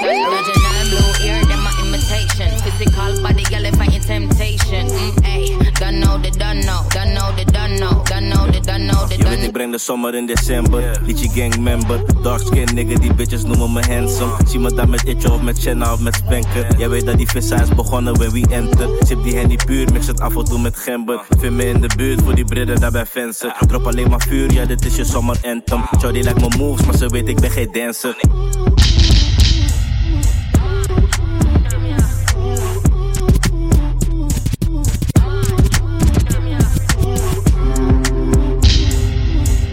Imagine 0.00 0.60
I'm 0.64 0.88
blue 0.88 1.12
ear, 1.26 1.44
them 1.44 1.62
my 1.62 1.72
imitation. 1.84 2.50
Physical 2.60 3.22
body, 3.22 3.44
yelling 3.50 3.76
fighting 3.76 4.00
temptation. 4.00 4.86
Mm, 4.88 5.24
ay. 5.24 5.67
Don't 5.78 6.00
know, 6.00 6.20
they 6.20 6.30
don't 6.30 6.60
know, 6.64 6.82
don't 6.88 7.12
know, 7.14 7.34
they 7.36 7.44
don't 7.44 7.78
know, 7.78 8.02
don't 8.04 8.28
know, 8.28 8.50
they 8.50 8.60
don't 8.60 8.86
know, 8.86 9.06
they 9.06 9.16
Je 9.16 9.24
weet, 9.24 9.34
know. 9.36 9.44
ik 9.44 9.52
breng 9.52 9.72
de 9.72 9.78
zomer 9.78 10.14
in 10.14 10.26
december. 10.26 11.00
Liedje 11.04 11.28
gang 11.28 11.58
member. 11.58 12.00
Dark 12.22 12.40
skin 12.40 12.68
nigga, 12.74 12.98
die 12.98 13.14
bitches 13.14 13.42
noemen 13.42 13.72
me 13.72 13.82
handsome. 13.88 14.32
Zie 14.46 14.58
me 14.58 14.74
dan 14.74 14.90
met 14.90 15.02
Itje 15.02 15.32
of 15.32 15.42
met 15.42 15.58
Shanna 15.60 15.92
of 15.92 16.00
met 16.00 16.14
Spanker. 16.14 16.78
Jij 16.78 16.88
weet 16.88 17.06
dat 17.06 17.16
die 17.16 17.28
vissa 17.28 17.60
is 17.62 17.68
begonnen 17.68 18.16
when 18.18 18.30
we 18.32 18.46
enter. 18.50 18.88
Sip 19.06 19.22
die 19.22 19.36
henny 19.36 19.56
puur, 19.66 19.92
mix 19.92 20.06
het 20.06 20.20
af 20.20 20.36
en 20.36 20.44
toe 20.44 20.58
met 20.60 20.76
gember. 20.76 21.20
Vind 21.38 21.54
me 21.56 21.64
in 21.64 21.80
de 21.80 21.90
buurt 21.96 22.22
voor 22.22 22.34
die 22.34 22.44
bridden 22.44 22.80
daar 22.80 22.90
bij 22.90 23.06
Vensen. 23.06 23.54
Drop 23.66 23.86
alleen 23.86 24.08
maar 24.10 24.22
vuur, 24.28 24.52
ja 24.52 24.64
dit 24.64 24.84
is 24.84 24.96
je 24.96 25.04
zomer 25.04 25.36
anthem. 25.42 25.84
Shorty 26.00 26.20
lijkt 26.20 26.40
me 26.40 26.56
moves, 26.56 26.86
maar 26.86 26.96
ze 26.96 27.06
weet 27.08 27.28
ik 27.28 27.40
ben 27.40 27.50
geen 27.50 27.68
dancer. 27.72 28.16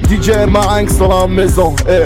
DJ 0.08 0.46
Marinx 0.48 0.98
dans 0.98 1.22
la 1.22 1.28
maison. 1.28 1.76
Eh. 1.88 2.06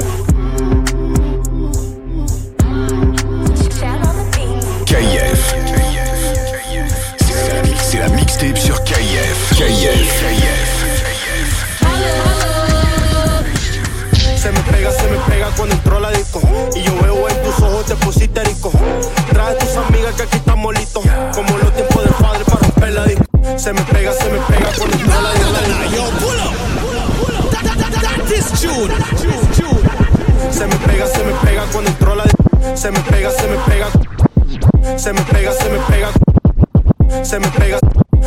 KF. 4.86 5.56
C'est 7.18 7.98
la, 7.98 8.08
la 8.08 8.16
mixtape 8.16 8.58
sur 8.58 8.82
KF. 8.84 9.56
KF. 9.58 10.24
Se 14.38 14.52
me 14.52 14.60
pega, 14.72 14.92
se 14.92 15.04
me 15.10 15.18
pega 15.28 15.50
cuando 15.58 15.76
entró 15.76 16.00
la 16.00 16.12
disco. 16.12 16.42
Y 16.76 16.84
yo 16.84 16.94
veo 17.02 17.28
en 17.28 17.44
tus 17.44 17.62
ojos 17.62 17.86
te 17.86 17.96
pusiste 17.96 18.44
rico. 18.46 18.72
Trae 19.32 19.56
tus 19.56 19.76
amigas 19.76 20.16
que 20.16 20.24
aquí 20.24 20.38
estamos 20.38 20.74
listos. 20.74 21.04
Como 21.34 21.58
los 21.58 21.74
tiempos 21.74 22.04
del 22.04 22.14
padre 22.14 22.46
para 22.46 22.60
romper 22.62 22.94
la 22.94 23.06
disco. 23.06 23.26
Se 23.58 23.74
me 23.74 23.82
pega, 23.82 24.14
se 24.14 24.30
me 24.30 24.40
pega 24.40 24.72
cuando 24.78 24.96
entró 24.96 25.22
la 25.22 25.34
disco. 25.34 26.59
Se 28.60 28.68
me 28.68 28.76
pega, 30.86 31.08
se 31.08 31.24
me 31.24 31.32
pega 31.46 31.64
cuando 31.72 31.90
entró 31.90 32.14
la 32.14 32.26
de... 32.26 32.32
Se 32.76 32.92
me 32.92 33.00
pega, 33.00 33.32
se 33.32 33.48
me 33.48 33.56
pega. 33.60 33.88
Se 34.98 35.14
me 35.14 35.22
pega, 35.22 35.54
se 35.54 35.70
me 35.70 35.80
pega. 35.80 36.10
Se 37.24 37.40
me 37.40 37.48
pega, 37.48 37.80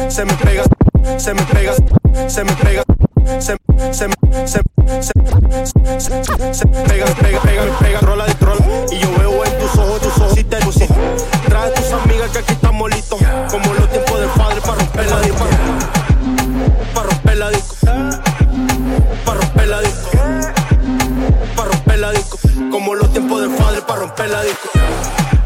se 0.09 0.25
me 0.25 0.33
pega. 0.33 0.63
Se 1.19 1.35
me 1.35 1.43
pega, 1.43 1.75
se 2.29 2.45
me 2.45 2.53
pega. 2.53 2.83
Se 3.41 3.59
se 3.93 4.09
se 4.47 4.63
se 5.99 6.25
se 6.55 6.67
pega, 6.67 7.05
pega, 7.21 7.43
pega, 7.43 7.79
pega, 7.79 7.99
trola 8.01 8.25
de 8.25 8.35
trola. 8.37 8.65
Y 8.91 9.01
yo 9.01 9.13
veo 9.19 9.45
en 9.45 9.59
tus 9.59 9.77
ojos, 9.77 10.01
tus 10.01 10.17
ojos 10.19 10.33
si 10.35 10.45
te 10.45 10.59
luciste. 10.65 10.95
Trae 11.47 11.69
a 11.69 11.75
tus 11.75 11.93
amigas 11.93 12.31
que 12.31 12.39
aquí 12.39 12.55
estamos 12.55 12.91
listos. 12.91 13.21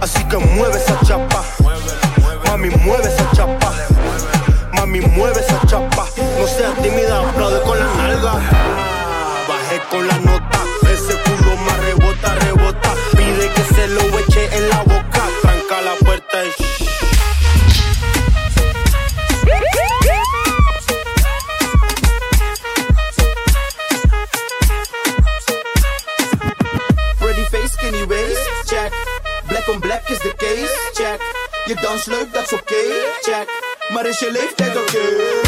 Así 0.02 0.22
que 0.24 0.36
mueve 0.36 0.78
Je 31.66 31.74
dans 31.74 32.06
leuk, 32.06 32.32
dat 32.32 32.42
is 32.42 32.52
oké, 32.52 32.74
check. 33.20 33.48
Maar 33.92 34.06
is 34.06 34.18
je 34.18 34.30
leeftijd 34.30 34.76
oké? 34.76 34.80
Okay? 34.80 35.45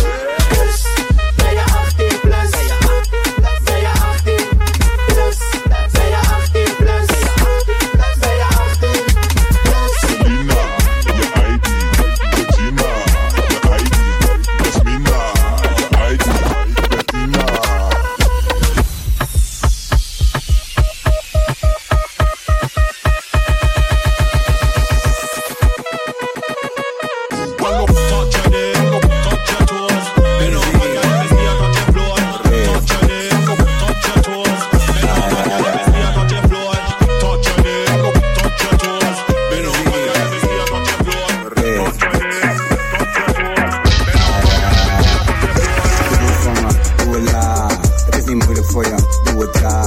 with 49.39 49.53
God. 49.63 49.78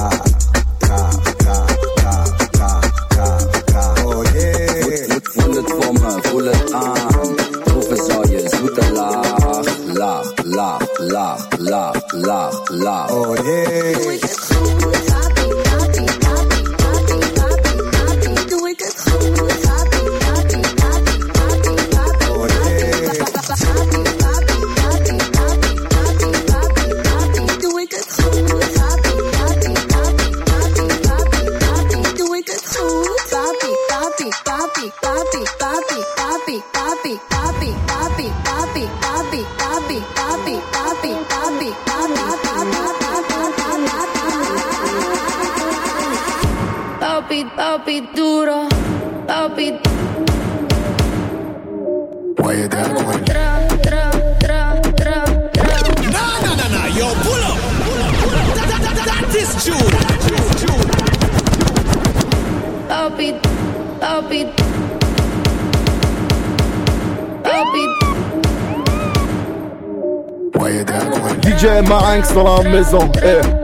maison. 72.72 73.12
Hey. 73.20 73.61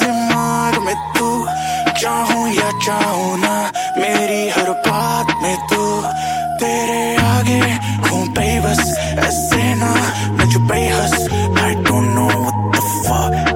दिमाग 0.00 0.78
में 0.84 0.94
तू, 1.12 1.46
चाहूँ 2.00 2.48
या 2.48 2.70
चाहूँ 2.78 3.38
ना, 3.38 3.72
मेरी 3.98 4.48
हर 4.48 4.70
बात 4.86 5.26
में 5.42 5.56
तू। 5.72 6.02
तेरे 6.60 7.16
आगे 7.16 7.60
हूँ 8.08 8.26
बेबस, 8.28 8.98
ऐसे 9.18 9.74
ना 9.74 9.94
मुझ 10.38 10.56
बेहस, 10.56 11.28
I 11.62 11.74
don't 11.74 12.14
know 12.14 12.30
what 12.44 12.56
the 12.72 12.82
fuck 13.04 13.51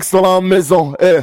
5 0.00 0.22
la 0.22 0.40
maison. 0.40 0.94
Eh. 1.00 1.20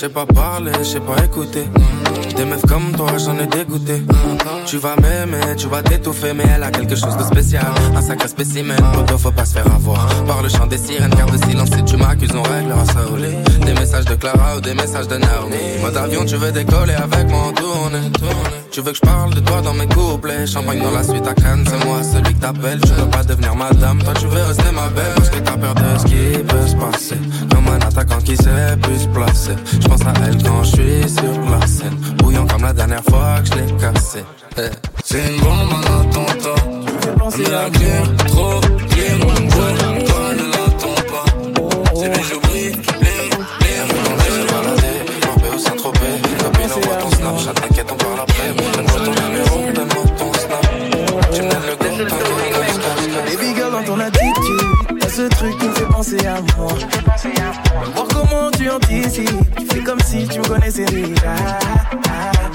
Sais 0.00 0.08
pas 0.08 0.24
parler, 0.24 0.72
je 0.78 0.84
sais 0.84 1.00
pas 1.00 1.22
écouter. 1.22 1.64
Des 2.34 2.46
meufs 2.46 2.62
comme 2.62 2.90
toi, 2.96 3.10
j'en 3.18 3.38
ai 3.38 3.46
dégoûté. 3.46 4.02
Tu 4.64 4.78
vas 4.78 4.96
m'aimer, 4.96 5.54
tu 5.58 5.66
vas 5.66 5.82
t'étouffer, 5.82 6.32
mais 6.32 6.44
elle 6.56 6.62
a 6.62 6.70
quelque 6.70 6.96
chose 6.96 7.18
de 7.18 7.22
spécial. 7.22 7.66
Un 7.94 8.00
sacré 8.00 8.26
spécimen, 8.26 8.78
poto, 8.94 9.18
faut 9.18 9.30
pas 9.30 9.44
se 9.44 9.58
faire 9.58 9.66
avoir. 9.66 10.08
Par 10.26 10.42
le 10.42 10.48
chant 10.48 10.66
des 10.66 10.78
sirènes, 10.78 11.10
garde 11.10 11.36
silence 11.44 11.68
si 11.76 11.84
tu 11.84 11.98
m'accuses, 11.98 12.34
on 12.34 12.42
réglera 12.42 12.86
ça 12.86 13.04
au 13.12 13.16
lit. 13.16 13.36
Des 13.66 13.74
messages 13.74 14.06
de 14.06 14.14
Clara 14.14 14.56
ou 14.56 14.60
des 14.62 14.72
messages 14.72 15.08
de 15.08 15.18
Naomi. 15.18 15.56
Mode 15.82 15.96
avion, 15.98 16.24
tu 16.24 16.36
veux 16.36 16.52
décoller 16.52 16.94
avec 16.94 17.28
moi 17.28 17.48
en 17.48 17.52
tournée. 17.52 18.10
Tu 18.70 18.80
veux 18.82 18.92
que 18.92 18.96
je 18.96 19.00
parle 19.00 19.34
de 19.34 19.40
toi 19.40 19.60
dans 19.62 19.74
mes 19.74 19.86
couplets. 19.88 20.46
Champagne 20.46 20.80
dans 20.80 20.92
la 20.92 21.02
suite 21.02 21.26
à 21.26 21.34
Cannes, 21.34 21.64
c'est 21.68 21.84
moi 21.84 22.02
celui 22.04 22.34
que 22.34 22.40
t'appelles. 22.40 22.80
Tu 22.80 22.92
veux 22.92 23.10
pas 23.10 23.24
devenir 23.24 23.56
madame, 23.56 23.98
toi 24.02 24.14
tu 24.14 24.26
veux 24.26 24.42
rester 24.42 24.70
ma 24.72 24.88
belle. 24.88 25.12
Parce 25.16 25.30
que 25.30 25.38
t'as 25.38 25.56
peur 25.56 25.74
de 25.74 25.98
ce 25.98 26.04
qui 26.04 26.38
peut 26.44 26.66
se 26.66 26.76
passer. 26.76 27.18
Comme 27.52 27.66
un 27.68 27.78
attaquant 27.84 28.18
qui 28.18 28.36
sait 28.36 28.76
plus 28.80 29.00
se 29.00 29.08
placer. 29.08 29.56
Je 29.80 29.88
pense 29.88 30.02
à 30.02 30.12
elle 30.24 30.40
quand 30.42 30.62
je 30.62 30.70
suis 30.70 31.08
sur 31.08 31.50
la 31.50 31.66
scène. 31.66 31.96
Bouillant 32.18 32.46
comme 32.46 32.62
la 32.62 32.72
dernière 32.72 33.02
fois 33.04 33.40
que 33.40 33.46
je 33.46 33.54
l'ai 33.54 33.72
cassé. 33.76 34.24
Eh. 34.56 34.62
C'est 35.04 35.18
une 35.18 35.40
bombe, 35.40 35.72
un 35.72 36.00
attentat. 36.02 36.62
Elle 37.06 37.42
met 37.42 37.50
la 37.50 37.70
clim, 37.70 38.16
trop. 38.26 38.60
Pour 39.20 39.89
si 60.10 60.26
tu 60.26 60.40
me 60.40 60.48
connaissais 60.48 60.84
déjà 60.86 61.36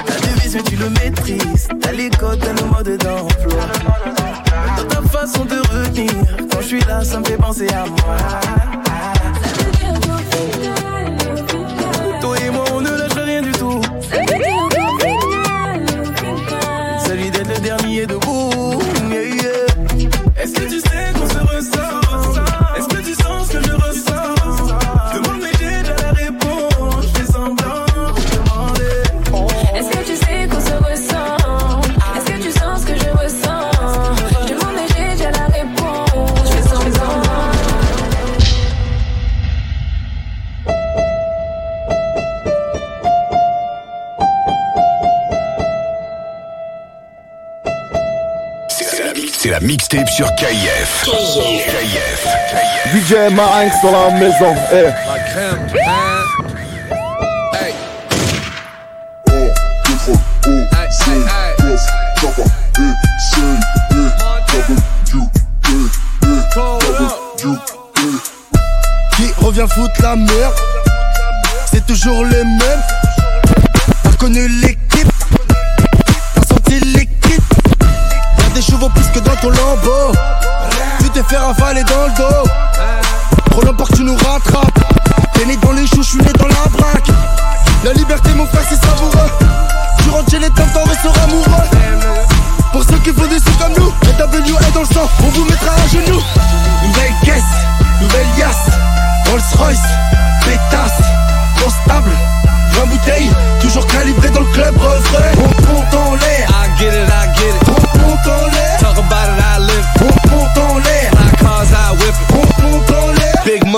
La 0.09 0.27
devise 0.27 0.55
mais 0.55 0.63
tu 0.63 0.75
le 0.75 0.89
maîtrises. 0.89 1.69
T'as 1.81 1.91
les 1.93 2.09
codes, 2.09 2.39
t'as 2.39 2.53
le 2.61 2.69
mode 2.69 2.97
d'emploi. 2.97 3.63
Dans 4.77 4.83
ta 4.83 5.01
façon 5.07 5.45
de 5.45 5.59
retenir 5.59 6.11
Quand 6.51 6.59
je 6.59 6.67
suis 6.67 6.81
là 6.81 7.03
ça 7.03 7.19
me 7.19 7.25
fait 7.25 7.37
penser 7.37 7.67
à 7.69 7.85
moi 7.85 8.17
mixtape 49.75 50.07
sur 50.07 50.33
KIF. 50.35 51.03
KIF. 51.03 52.27
DJ 52.93 53.33
Marinx 53.33 53.75
dans 53.83 53.91
la 53.91 54.09
maison. 54.11 54.55
Eh. 54.71 54.83
La 54.83 55.19
crème, 55.19 55.67
hein? 55.85 56.21
Hey. 57.53 57.73
Qui 69.17 69.43
revient 69.43 69.67
foutre 69.69 70.01
la 70.01 70.15
merde 70.15 70.53
C'est 71.69 71.85
toujours 71.85 72.23
les 72.23 72.45
mêmes 72.45 72.74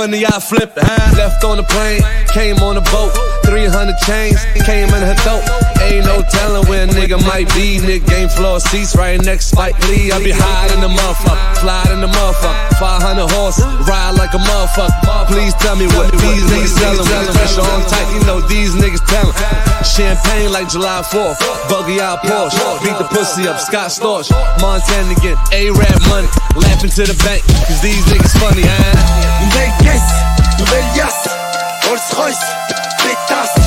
money, 0.08 0.26
I 0.26 0.39
flip 0.39 0.72
it. 0.76 0.84
Left 1.17 1.43
on 1.43 1.58
the 1.58 1.63
plane, 1.63 2.02
came 2.34 2.58
on 2.58 2.78
a 2.78 2.82
boat. 2.82 3.12
300 3.46 3.98
chains, 4.06 4.39
came 4.65 4.88
in 4.89 5.02
her 5.02 5.15
throat. 5.15 5.77
Ain't 5.86 6.06
no 6.06 6.22
telling 6.30 6.66
where 6.70 6.84
a 6.84 6.88
nigga 6.88 7.20
might 7.26 7.48
be. 7.54 7.80
Nick 7.80 8.06
game 8.06 8.30
floor 8.30 8.60
seats 8.60 8.96
right 8.96 9.20
next 9.22 9.52
Spike 9.52 9.78
Lee. 9.90 10.12
I 10.12 10.24
be 10.24 10.32
high 10.32 10.74
in 10.74 10.82
the 10.82 10.90
motherfucker, 10.90 11.58
fly 11.62 11.84
in 11.94 12.02
the 12.02 12.08
motherfucker. 12.08 12.80
500 12.80 13.30
horses, 13.32 13.66
ride 13.88 14.18
like 14.18 14.34
a 14.34 14.42
motherfucker. 14.42 15.28
Please 15.28 15.54
tell 15.62 15.76
me 15.76 15.88
what 15.98 16.12
these 16.12 16.44
niggas 16.50 16.78
selling. 16.78 17.04
With 17.04 17.36
pressure 17.36 17.62
on 17.62 17.82
tight, 17.90 18.08
you 18.13 18.22
know 18.26 18.42
these 18.48 18.76
niggas 18.76 19.04
telling. 19.06 19.34
Champagne 19.84 20.52
like 20.52 20.70
July 20.70 21.02
4th, 21.02 21.40
buggy 21.70 22.00
out 22.00 22.24
Porsche. 22.24 22.60
Beat 22.84 22.98
the 22.98 23.08
pussy 23.10 23.48
up, 23.48 23.60
Scott 23.60 23.90
Storch. 23.92 24.30
Montana 24.62 25.16
get 25.22 25.38
A-Rap 25.54 26.00
money, 26.10 26.28
laughing 26.56 26.92
to 26.92 27.04
the 27.06 27.18
bank, 27.24 27.42
cause 27.66 27.82
these 27.82 28.04
niggas 28.06 28.36
funny, 28.40 28.63
huh? 28.66 29.18
Nouvelle 30.58 30.96
yasse 30.96 31.30
Rolls 31.86 32.13
Royce, 32.18 32.46
pétasse, 33.00 33.54
constable 33.54 33.67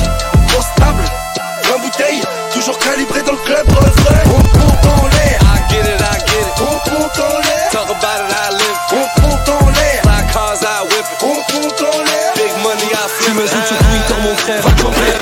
toujours 2.61 2.77
calibré 2.77 3.23
dans 3.23 3.31
le 3.31 3.37
club 3.39 3.67
refrain 3.69 4.21
On 4.25 4.41
compte 4.59 4.85
en 4.85 5.07
l'air 5.07 5.39
I 5.41 5.71
get 5.71 5.79
it, 5.79 5.99
I 5.99 6.19
get 6.29 6.41
it. 6.41 6.61
On 6.61 6.77
compte 6.89 7.17
en 7.17 7.39
l'air 7.39 7.69
Talk 7.71 7.89
about 7.89 8.21
it, 8.21 8.29
I 8.29 8.53
live. 8.53 8.79
On 8.91 9.21
compte 9.21 9.49
en 9.49 9.69
l'air 9.69 10.01
cars, 10.31 10.61
I 10.61 10.83
whip 10.83 11.05
it. 11.09 11.23
On 11.23 11.35
compte 11.51 11.81
en 11.81 11.97
l'air 12.03 12.33
Big 12.35 12.53
money, 12.61 12.89
I 12.91 13.09
flip 13.09 13.33
Tu 13.33 13.39
me 13.39 13.45
Twitter 13.47 14.17
mon 14.21 14.35
frère 14.35 14.61
Va 14.61 14.69
jobber, 14.77 15.13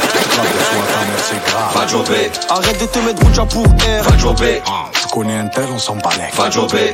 Va 1.73 1.87
jobber, 1.87 2.31
Arrête 2.49 2.81
de 2.81 2.85
te 2.85 2.99
mettre 2.99 3.21
rouge 3.23 3.41
pour 3.49 3.65
air 3.87 4.03
va 4.03 4.17
jobber. 4.17 4.61
Tu 5.01 5.07
connais 5.07 5.37
un 5.37 5.47
tel, 5.47 5.67
on 5.73 5.79
s'en 5.79 5.95
balèque. 5.95 6.35
Va 6.35 6.49
jobber. 6.49 6.93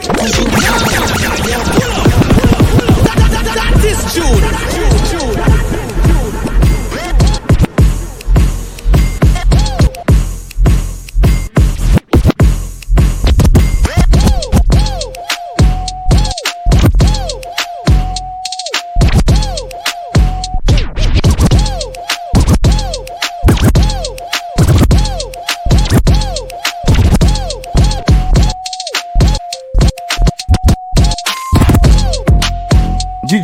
This 3.82 4.14
June. 4.14 5.55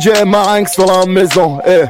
DJ 0.02 0.24
Marinx 0.26 0.76
dans 0.76 0.86
la 0.86 1.06
maison. 1.06 1.60
Eh. 1.64 1.84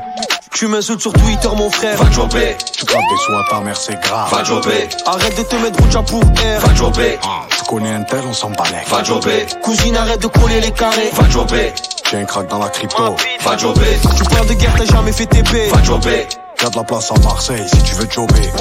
Tu 0.53 0.67
m'insultes 0.67 1.01
sur 1.01 1.15
Twitter 1.15 1.49
mon 1.57 1.71
frère 1.71 1.97
Va 1.97 2.11
jobber, 2.11 2.59
tu 2.71 2.85
grattes 2.85 3.01
des 3.01 3.17
sous 3.25 3.33
à 3.33 3.43
ta 3.49 3.61
mère, 3.61 3.77
c'est 3.77 3.99
grave. 4.03 4.31
Va 4.31 4.45
jobber, 4.45 4.89
Arrête 5.07 5.39
de 5.39 5.43
te 5.43 5.57
mettre 5.57 5.83
rouge 5.83 6.07
pour 6.07 6.23
air 6.45 6.61
va 6.61 6.75
jobber. 6.75 7.19
Tu 7.57 7.65
connais 7.65 7.91
un 7.95 8.03
tel, 8.03 8.21
on 8.29 8.35
s'en 8.35 8.51
balèque. 8.51 8.87
Va 8.89 9.03
jobber, 9.03 9.47
Cousine 9.63 9.97
arrête 9.97 10.21
de 10.21 10.27
coller 10.27 10.61
les 10.61 10.73
carrés 10.73 11.09
va 11.15 11.27
jobber. 11.31 11.73
J'ai 12.11 12.19
un 12.19 12.25
crack 12.27 12.49
dans 12.49 12.59
la 12.59 12.69
crypto. 12.69 13.17
Va 13.45 13.57
jobber, 13.57 13.99
Tu 14.15 14.25
parles 14.25 14.47
de 14.47 14.55
guerre 14.55 14.75
t'as 14.77 14.85
jamais 14.85 15.13
fait 15.13 15.27
TP 15.27 15.71
va 15.73 15.83
jobber. 15.83 16.27
Y'a 16.63 16.69
de 16.69 16.77
la 16.77 16.85
place 16.85 17.11
à 17.13 17.19
Marseille 17.21 17.67
si 17.67 17.83
tu 17.83 17.95
veux 17.95 18.11
jobber. 18.11 18.53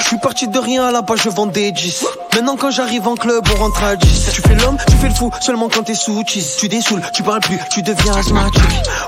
Je 0.00 0.04
suis 0.04 0.18
parti 0.18 0.48
de 0.48 0.58
rien 0.58 0.88
à 0.88 0.90
la 0.90 1.02
base, 1.02 1.20
je 1.22 1.28
vends 1.28 1.46
des 1.46 1.70
10. 1.70 2.04
Maintenant, 2.34 2.56
quand 2.56 2.70
j'arrive 2.70 3.06
en 3.08 3.14
club, 3.14 3.44
on 3.54 3.58
rentre 3.58 3.82
à 3.82 3.96
10. 3.96 4.30
Tu 4.32 4.42
fais 4.42 4.54
l'homme, 4.54 4.76
tu 4.88 4.96
fais 4.96 5.08
le 5.08 5.14
fou, 5.14 5.30
seulement 5.40 5.68
quand 5.68 5.82
t'es 5.82 5.94
sous 5.94 6.22
cheese. 6.26 6.56
Tu 6.58 6.68
dessoules, 6.68 7.02
tu 7.12 7.22
parles 7.22 7.40
plus, 7.40 7.58
tu 7.70 7.82
deviens 7.82 8.14
asthmatique. 8.14 8.62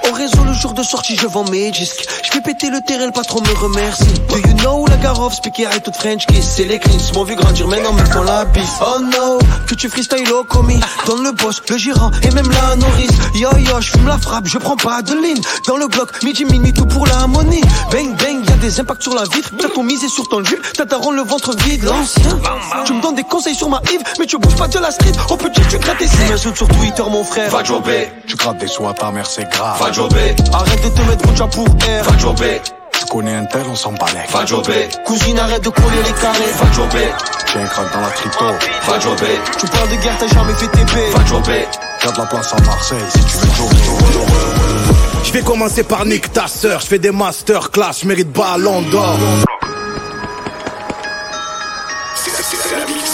Au 0.09 0.12
réseau, 0.12 0.42
le 0.44 0.52
jour 0.52 0.72
de 0.72 0.83
sortie, 0.83 1.16
je 1.16 1.26
vends 1.26 1.44
mes 1.44 1.70
disques. 1.70 2.06
Je 2.24 2.30
fais 2.30 2.40
péter 2.40 2.70
le 2.70 2.80
terrain, 2.80 3.06
le 3.06 3.12
patron 3.12 3.40
me 3.40 3.54
remercie. 3.54 4.04
Do 4.28 4.37
you 4.37 4.54
know 4.59 4.87
la 4.87 4.96
Garov, 4.96 5.33
speaker 5.33 5.72
et 5.74 5.80
toute 5.80 5.96
French 5.96 6.26
kiss? 6.26 6.54
C'est 6.56 6.64
les 6.64 6.78
cleans, 6.78 6.98
m'ont 7.14 7.24
vu 7.24 7.37
grandir, 7.37 7.68
maintenant 7.68 7.92
me 7.92 8.04
font 8.04 8.22
la 8.22 8.44
bise. 8.46 8.64
Oh 8.80 9.00
no, 9.00 9.38
que 9.66 9.74
tu 9.74 9.88
freestyle 9.88 10.33
au 10.33 10.44
commis. 10.44 10.80
Donne 11.06 11.22
le 11.22 11.33
boss, 11.33 11.62
le 11.68 11.76
gérant 11.76 12.11
et 12.22 12.30
même 12.30 12.50
la 12.50 12.76
nourrice. 12.76 13.11
Yo 13.35 13.50
yo, 13.59 13.80
je 13.80 13.90
fume 13.90 14.06
la 14.06 14.18
frappe, 14.18 14.46
je 14.46 14.59
prends 14.59 14.76
pas 14.76 15.02
de 15.02 15.14
ligne. 15.14 15.40
Dans 15.66 15.76
le 15.76 15.87
bloc, 15.88 16.22
midi, 16.22 16.44
minuit, 16.44 16.72
tout 16.72 16.87
pour 16.87 17.06
l'harmonie. 17.06 17.62
Bang 17.92 18.16
bang, 18.16 18.48
y 18.48 18.52
a 18.52 18.56
des 18.56 18.80
impacts 18.80 19.02
sur 19.02 19.14
la 19.14 19.24
vitre. 19.24 19.50
T'as 19.59 19.68
ton 19.68 19.83
misé 19.83 20.09
sur 20.09 20.28
ton 20.28 20.42
jupe, 20.42 20.62
t'as 20.74 20.85
le 20.85 21.22
ventre 21.22 21.54
vide, 21.64 21.85
l'ancien. 21.85 22.38
Tu 22.85 22.92
me 22.92 23.00
des 23.12 23.25
conseils 23.25 23.55
sur 23.55 23.68
ma 23.68 23.81
Yves, 23.92 24.03
mais 24.18 24.27
tu 24.27 24.38
bouges 24.38 24.57
pas 24.57 24.68
de 24.68 24.79
la 24.79 24.90
street. 24.90 25.12
Oh 25.31 25.37
petit, 25.37 25.61
tu 25.68 25.79
grattes 25.79 25.99
tes 25.99 26.07
m'insultes 26.31 26.57
sur 26.57 26.68
Twitter, 26.68 27.03
mon 27.11 27.25
frère. 27.25 27.51
Va 27.51 27.62
jobber, 27.64 28.09
tu 28.27 28.37
grattes 28.37 28.59
des 28.59 28.66
sous 28.66 28.87
à 28.87 28.92
ta 28.94 29.11
mère, 29.11 29.27
c'est 29.27 29.49
grave. 29.51 29.79
Va 29.81 29.92
jobber, 29.92 30.35
Arrête 30.53 30.83
de 30.85 30.88
te 30.88 31.01
mettre 31.03 31.27
rouge 31.29 31.51
pour 31.55 31.66
air. 31.88 32.05
va 32.05 32.18
jobber. 32.18 32.61
Tu 32.92 33.07
connais 33.07 33.35
un 33.35 33.44
tel, 33.46 33.62
on 33.70 33.75
s'en 33.75 33.92
balèque. 33.92 34.31
Va 34.33 34.44
jobber, 34.44 34.88
Cousine, 35.07 35.38
arrête 35.38 35.62
de 35.64 35.70
coller 35.70 36.03
les 36.05 36.12
carrés. 36.20 36.53
va 36.62 36.73
jobber. 36.73 37.09
J'ai 37.53 37.61
un 37.61 37.66
crack 37.66 37.92
dans 37.92 38.01
la 38.01 38.11
crypto. 38.11 38.44
Va 38.87 39.01
jobber, 39.01 39.40
Tu 39.59 39.66
parles 39.66 39.88
de 39.88 39.96
guerre, 39.96 40.16
t'as 40.18 40.29
jamais 40.29 40.53
fait 40.55 40.68
TP. 40.68 41.16
va 41.16 41.25
jobber. 41.27 41.64
Y'a 42.05 42.12
de 42.12 42.18
la 42.18 42.27
place 42.27 42.53
à 42.53 42.61
Marseille 42.62 42.99
si 43.11 43.18
tu 43.18 43.37
veux 43.46 43.68
jobber. 44.12 45.25
Je 45.25 45.33
vais 45.33 45.42
commencer 45.42 45.83
par 45.85 46.05
nique 46.07 46.33
ta 46.33 46.46
sœur, 46.49 46.81
je 46.81 46.87
fais 46.87 46.99
des 46.99 47.11
masterclass, 47.12 47.92
je 48.03 48.07
mérite 48.09 48.33
ballon 48.33 48.83
d'or. 48.83 49.16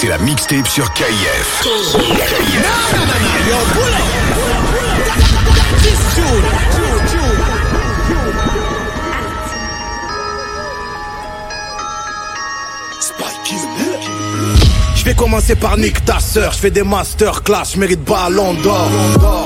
C'est 0.06 0.10
la- 0.10 0.18
C'est 0.18 0.18
la 0.18 0.18
mixtape 0.18 0.68
sur 0.68 0.92
KIF. 0.92 1.62
KIF. 5.82 6.65
Je 15.06 15.12
vais 15.12 15.16
commencer 15.16 15.54
par 15.54 15.78
nique 15.78 16.04
ta 16.04 16.18
sœur, 16.18 16.52
je 16.52 16.58
fais 16.58 16.72
des 16.72 16.82
masterclass, 16.82 17.62
je 17.74 17.78
mérite 17.78 18.02
ballon 18.02 18.54
d'or. 18.54 18.90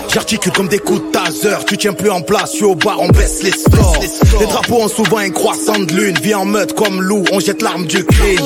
J'articule 0.09 0.53
comme 0.53 0.69
des 0.69 0.79
coups 0.79 1.03
de 1.03 1.13
taser, 1.13 1.55
tu 1.67 1.77
tiens 1.77 1.93
plus 1.93 2.09
en 2.09 2.23
place, 2.23 2.53
je 2.53 2.57
suis 2.57 2.65
au 2.65 2.75
bar, 2.75 2.99
on 2.99 3.09
baisse 3.09 3.43
les 3.43 3.51
scores. 3.51 3.99
Les 4.41 4.47
drapeaux 4.47 4.85
ont 4.85 4.89
souvent 4.89 5.19
un 5.19 5.29
croissant 5.29 5.79
de 5.79 5.93
lune, 5.93 6.17
vie 6.23 6.35
en 6.35 6.47
meute 6.47 6.75
comme 6.75 7.03
loup, 7.03 7.25
on 7.33 7.41
jette 7.41 7.61
l'arme 7.61 7.85
du 7.85 8.03
crime. 8.07 8.41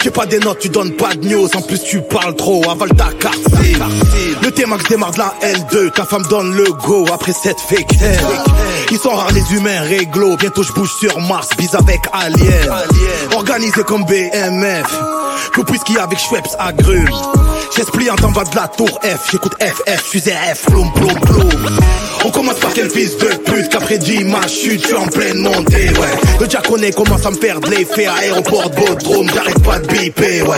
J'ai 0.00 0.12
pas 0.12 0.26
des 0.26 0.38
notes, 0.38 0.60
tu 0.60 0.68
donnes 0.68 0.92
pas 0.92 1.16
de 1.16 1.26
news, 1.26 1.48
en 1.56 1.60
plus 1.60 1.82
tu 1.82 2.00
parles 2.02 2.36
trop, 2.36 2.62
avale 2.70 2.90
ta 2.90 3.08
carte. 3.18 3.40
Le 4.40 4.50
T-Max 4.52 4.84
démarre 4.88 5.10
de 5.10 5.18
la 5.18 5.34
L2, 5.42 5.90
ta 5.90 6.04
femme 6.04 6.24
donne 6.30 6.54
le 6.54 6.66
go 6.86 7.04
après 7.12 7.32
cette 7.32 7.58
fake. 7.58 7.98
Ils 8.92 8.98
sont 8.98 9.10
rares 9.10 9.32
les 9.32 9.56
humains 9.56 9.80
réglo, 9.80 10.36
bientôt 10.36 10.62
je 10.62 10.70
bouge 10.70 10.92
sur 11.00 11.18
Mars, 11.22 11.48
bise 11.58 11.74
avec 11.74 12.02
Alien. 12.12 12.70
Organisé 13.34 13.82
comme 13.82 14.04
BMF, 14.04 14.86
que 15.52 15.60
whisky 15.70 15.98
avec 15.98 16.18
Schweppes 16.18 16.48
agrumes. 16.58 17.10
J'esplie 17.76 18.10
en 18.10 18.14
bas 18.14 18.44
de 18.44 18.56
la 18.56 18.68
tour 18.68 19.00
F, 19.02 19.30
j'écoute 19.30 19.54
FF, 19.60 20.02
fusée 20.02 20.32
F, 20.54 20.66
ploum 20.66 20.92
ploum 20.92 21.18
ploum. 21.20 21.50
On 22.24 22.30
commence 22.30 22.56
par 22.56 22.72
quel 22.72 22.88
fils 22.88 23.18
de 23.18 23.26
pute 23.26 23.68
qu'après 23.68 23.98
10 23.98 24.24
ma 24.24 24.46
chute, 24.46 24.80
je 24.80 24.86
suis 24.86 24.96
en 24.96 25.06
pleine 25.06 25.38
montée, 25.38 25.90
ouais. 25.90 26.18
Le 26.40 26.46
diaconé 26.46 26.90
commence 26.92 27.26
à 27.26 27.30
me 27.30 27.36
perdre 27.36 27.68
l'effet, 27.68 28.06
aéroport 28.06 28.70
Bodrum, 28.70 29.28
j'arrête 29.34 29.62
pas 29.62 29.78
de 29.78 29.86
biper, 29.88 30.42
ouais. 30.42 30.56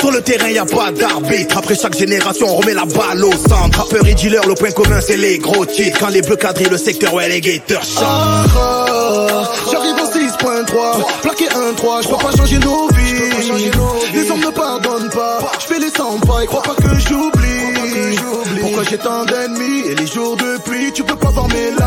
Sur 0.00 0.10
le 0.10 0.20
terrain, 0.22 0.48
y 0.48 0.58
a 0.58 0.64
pas 0.64 0.90
d'arbitre, 0.90 1.58
après 1.58 1.76
chaque 1.76 1.96
génération, 1.96 2.46
on 2.48 2.56
remet 2.56 2.74
la 2.74 2.84
balle 2.84 3.24
au 3.24 3.32
centre. 3.32 3.78
Rappeur 3.78 4.06
et 4.06 4.14
dealer, 4.14 4.46
le 4.46 4.54
point 4.54 4.72
commun, 4.72 5.00
c'est 5.00 5.16
les 5.16 5.38
gros 5.38 5.64
titres. 5.64 5.98
Quand 6.00 6.08
les 6.08 6.22
bleus 6.22 6.36
quadrillent 6.36 6.68
le 6.70 6.78
secteur, 6.78 7.14
ouais, 7.14 7.28
les 7.28 7.40
gators 7.40 7.82
chantent. 7.82 8.02
Ah, 8.02 8.44
ah, 8.56 9.52
J'arrive 9.70 9.94
en 9.94 10.10
6.3, 10.10 11.20
plaqué 11.22 11.44
1-3, 11.46 12.02
je 12.02 12.08
pas 12.08 12.36
changer 12.36 12.58
nos 12.58 12.88
vies. 12.88 13.13
Les 14.12 14.30
hommes 14.30 14.40
ne 14.40 14.50
pardonnent 14.50 15.10
pas, 15.10 15.38
je 15.60 15.66
fais 15.66 15.78
les 15.78 15.90
100 15.90 16.20
pas 16.20 16.44
et 16.44 16.46
crois 16.46 16.62
pas 16.62 16.74
que 16.74 16.94
j'oublie. 16.98 18.60
Pourquoi 18.60 18.84
j'ai 18.84 18.98
tant 18.98 19.24
d'ennemis 19.24 19.88
et 19.88 19.94
les 19.94 20.06
jours 20.06 20.36
de 20.36 20.58
pluie, 20.58 20.92
tu 20.92 21.02
peux 21.04 21.16
pas 21.16 21.30
voir 21.30 21.48
mes 21.48 21.70
larmes. 21.78 21.83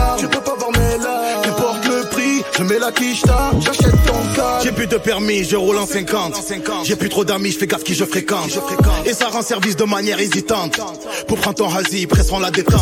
Je 2.58 2.64
mets 2.64 2.80
la 2.80 2.92
quicheta, 2.92 3.52
j'achète 3.60 3.96
ton 4.06 4.36
cas. 4.36 4.60
J'ai 4.64 4.72
plus 4.72 4.88
de 4.88 4.98
permis, 4.98 5.44
je 5.44 5.56
roule 5.56 5.78
en 5.78 5.86
50. 5.86 6.36
J'ai 6.84 6.96
plus 6.96 7.10
trop 7.10 7.24
d'amis, 7.24 7.52
je 7.52 7.58
fais 7.60 7.68
gaffe 7.68 7.84
qui 7.84 7.94
je 7.94 8.06
fréquente. 8.06 8.50
Et 9.06 9.14
ça 9.14 9.28
rend 9.28 9.42
service 9.42 9.76
de 9.76 9.84
manière 9.84 10.20
hésitante. 10.20 10.80
Pour 11.28 11.38
prendre 11.38 11.58
ton 11.58 11.70
hasi, 11.74 12.08
pressons 12.08 12.40
la 12.40 12.52
détente. 12.52 12.82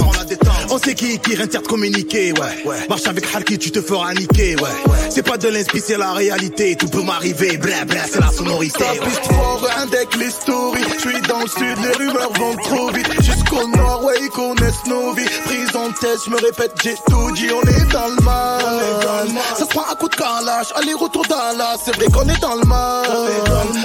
On 0.69 0.77
sait 0.77 0.93
qui, 0.93 1.19
qui 1.19 1.35
de 1.35 1.57
communiquer, 1.67 2.33
ouais. 2.33 2.88
Marche 2.89 3.07
avec 3.07 3.25
Halki, 3.33 3.57
tu 3.57 3.71
te 3.71 3.81
feras 3.81 4.13
niquer, 4.13 4.55
ouais. 4.55 4.69
C'est 5.09 5.23
pas 5.23 5.38
de 5.38 5.47
l'inspi, 5.47 5.81
c'est 5.85 5.97
la 5.97 6.13
réalité. 6.13 6.75
Tout 6.75 6.88
peut 6.88 7.03
m'arriver, 7.03 7.57
bla 7.57 7.85
bla, 7.85 8.01
c'est 8.11 8.19
la 8.19 8.31
sonorité. 8.31 8.83
Piste 9.05 9.25
fort, 9.25 9.67
un 9.77 9.85
deck 9.88 10.15
les 10.17 10.29
stories. 10.29 10.83
Je 10.95 11.09
suis 11.09 11.21
dans 11.21 11.41
le 11.41 11.47
sud, 11.47 11.77
les 11.83 12.05
rumeurs 12.05 12.31
vont 12.33 12.55
trop 12.55 12.91
vite. 12.91 13.07
Jusqu'au 13.21 13.67
nord, 13.75 14.03
ouais, 14.05 14.15
ils 14.21 14.29
connaissent 14.29 14.85
nos 14.88 15.13
vies. 15.13 15.25
Prise 15.45 15.75
en 15.75 15.91
tête, 15.91 16.19
je 16.25 16.31
me 16.31 16.38
répète, 16.38 16.71
j'ai 16.83 16.95
tout 17.09 17.31
dit, 17.31 17.47
on 17.51 17.61
est 17.67 17.91
dans 17.91 18.07
le 18.07 18.23
mal. 18.23 19.27
Ça 19.65 19.71
se 19.71 19.78
prend 19.78 19.91
un 19.91 19.95
coup 19.95 20.10
de 20.10 20.15
calage, 20.15 20.67
aller-retour 20.75 21.23
Dallas. 21.28 21.78
C'est 21.84 21.95
vrai 21.95 22.06
qu'on 22.08 22.28
est 22.30 22.39
dans 22.39 22.56
le 22.56 22.65
mal. 22.65 23.06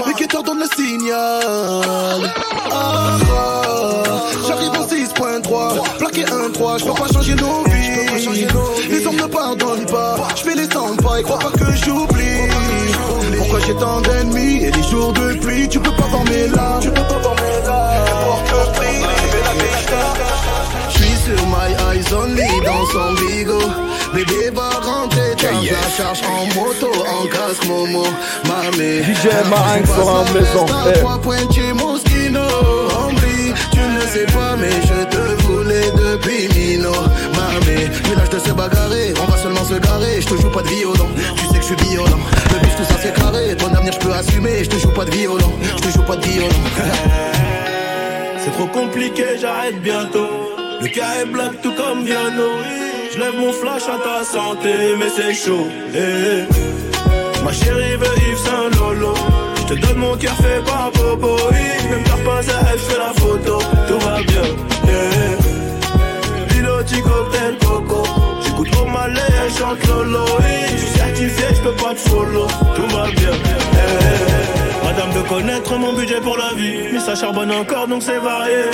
Les 0.07 0.13
guetteurs 0.15 0.43
donnent 0.43 0.59
le 0.61 0.67
signal? 0.77 1.41
Ah, 2.71 3.17
ah, 3.33 4.31
J'arrive 4.47 4.71
en 4.71 4.87
6.3, 4.87 5.99
plaqué 5.99 6.25
1-3, 6.25 6.81
je 6.81 6.85
peux 6.85 6.93
pas 6.93 7.07
changer 7.13 7.35
nos 7.35 7.65
vies. 7.65 8.91
Les 8.91 9.07
hommes 9.07 9.17
ne 9.17 9.27
pardonnent 9.27 9.87
pas, 9.87 10.17
je 10.37 10.43
fais 10.43 10.55
les 10.55 10.71
100 10.71 10.97
pas 10.97 11.21
et 11.21 11.23
crois 11.23 11.39
pas 11.39 11.51
que 11.51 11.73
j'oublie. 11.77 12.51
Pourquoi 13.39 13.61
j'ai 13.61 13.75
tant 13.77 14.01
d'ennemis 14.03 14.65
et 14.65 14.71
les 14.71 14.83
jours 14.83 15.13
de 15.15 15.35
pluie, 15.35 15.69
tu 15.69 15.79
peux 15.81 15.93
pas 15.93 16.07
voir 16.11 16.25
mes 16.25 16.49
larmes. 16.49 16.83
Tu 16.83 16.89
peux 16.91 17.03
pas 17.03 17.19
voir 17.23 17.35
mes 17.37 17.67
larmes. 17.67 18.05
Qu'importe 18.07 18.51
le 18.51 18.73
prix, 18.73 19.01
je 19.17 19.29
fais 19.29 19.45
la 19.45 19.55
pista. 19.65 20.01
Je 20.91 20.99
suis 20.99 21.17
sur 21.25 21.47
my 21.47 21.73
eyes 21.97 22.13
only 22.13 22.61
dans 22.65 22.87
son 22.87 23.13
bigot. 23.15 23.71
Bébé 24.13 24.51
va 24.53 24.71
rentrer, 24.81 25.20
la 25.43 25.97
charge 25.97 26.21
en 26.27 26.47
moto, 26.55 26.91
en 27.07 27.27
casque, 27.27 27.67
Momo, 27.67 28.05
mamé. 28.47 29.03
DJ 29.03 29.49
Marinx 29.49 29.89
sera 29.89 30.21
en 30.21 30.25
maison. 30.33 30.67
Eh. 30.89 30.99
Trois 30.99 31.19
points 31.19 31.51
chez 31.53 31.73
Moschino, 31.73 32.43
Ambry. 32.99 33.55
Tu 33.73 33.81
ne 33.81 34.01
sais 34.01 34.27
pas, 34.33 34.57
mais 34.57 34.71
je 34.83 35.05
te 35.05 35.43
voulais 35.45 35.91
depuis 35.93 36.49
Mino, 36.55 36.93
mamé. 37.35 37.89
Village 38.05 38.31
de 38.31 38.39
se 38.39 38.53
bagarrer, 38.53 39.15
on 39.23 39.31
va 39.31 39.39
seulement 39.39 39.65
se 39.65 39.75
garer. 39.75 40.21
Je 40.21 40.27
te 40.27 40.41
joue 40.41 40.51
pas 40.51 40.63
de 40.63 40.69
violon, 40.69 41.09
tu 41.37 41.45
sais 41.47 41.59
que 41.59 41.61
je 41.61 41.75
suis 41.75 41.89
violent. 41.89 42.21
Le 42.53 42.59
bif, 42.61 42.77
tout 42.77 42.85
ça 42.85 42.99
c'est 43.03 43.15
carré. 43.15 43.57
Ton 43.57 43.73
avenir, 43.75 43.93
je 43.93 43.99
peux 43.99 44.13
assumer. 44.13 44.65
Je 44.65 44.71
te 44.71 44.77
joue 44.77 44.93
pas 44.93 45.05
de 45.05 45.11
violon, 45.11 45.53
je 45.63 45.83
te 45.83 45.89
joue 45.91 46.03
pas 46.03 46.17
de 46.17 46.27
violon. 46.27 46.49
C'est 48.43 48.53
trop 48.53 48.67
compliqué, 48.69 49.25
j'arrête 49.39 49.83
bientôt. 49.83 50.29
Le 50.81 50.89
cas 50.89 51.21
est 51.21 51.27
black 51.27 51.61
tout 51.63 51.75
comme 51.75 52.05
Viano. 52.05 52.49
Je 53.13 53.19
lève 53.19 53.37
mon 53.37 53.53
flash 53.53 53.83
à 53.89 53.99
ta 53.99 54.25
santé, 54.25 54.73
mais 54.99 55.09
c'est 55.15 55.35
chaud. 55.35 55.67
eh. 55.95 56.45
Ma 57.45 57.53
chérie 57.53 57.97
veut 57.97 58.17
Yves 58.29 58.39
Saint 58.39 58.71
Lolo. 58.79 59.15
Je 59.57 59.75
te 59.75 59.81
donne 59.81 59.99
mon 59.99 60.17
cœur 60.17 60.35
fait 60.37 60.63
par 60.65 60.91
Bobo. 60.93 61.37
Même 61.91 62.05
t'as 62.05 62.25
pas 62.25 62.43
ça, 62.43 62.61
je 62.73 62.79
fais 62.79 62.99
la 62.99 63.13
photo. 63.21 63.59
Tout 63.89 63.99
va 64.07 64.17
bien. 64.23 64.43
eh. 64.89 66.53
Piloti 66.53 67.01
cocktail 67.03 67.57
coco. 67.59 68.03
J'écoute 68.45 68.71
trop 68.71 68.87
mal 68.87 69.13
elle 69.19 69.53
chante 69.53 69.85
Lolo. 69.89 70.25
Je 70.73 70.77
suis 70.79 70.99
certifié, 70.99 71.45
je 71.55 71.61
peux 71.63 71.73
pas 71.83 71.95
te 71.95 72.09
follow. 72.09 72.47
Tout 72.77 72.97
va 72.97 73.07
bien. 73.07 73.60
De 75.23 75.29
connaître 75.29 75.77
mon 75.77 75.93
budget 75.93 76.21
pour 76.21 76.37
la 76.37 76.55
vie. 76.55 76.93
Mais 76.93 77.01
ça 77.01 77.15
charbonne 77.15 77.51
encore 77.53 77.87
donc 77.89 78.03
c'est 78.03 78.19
varié. 78.19 78.65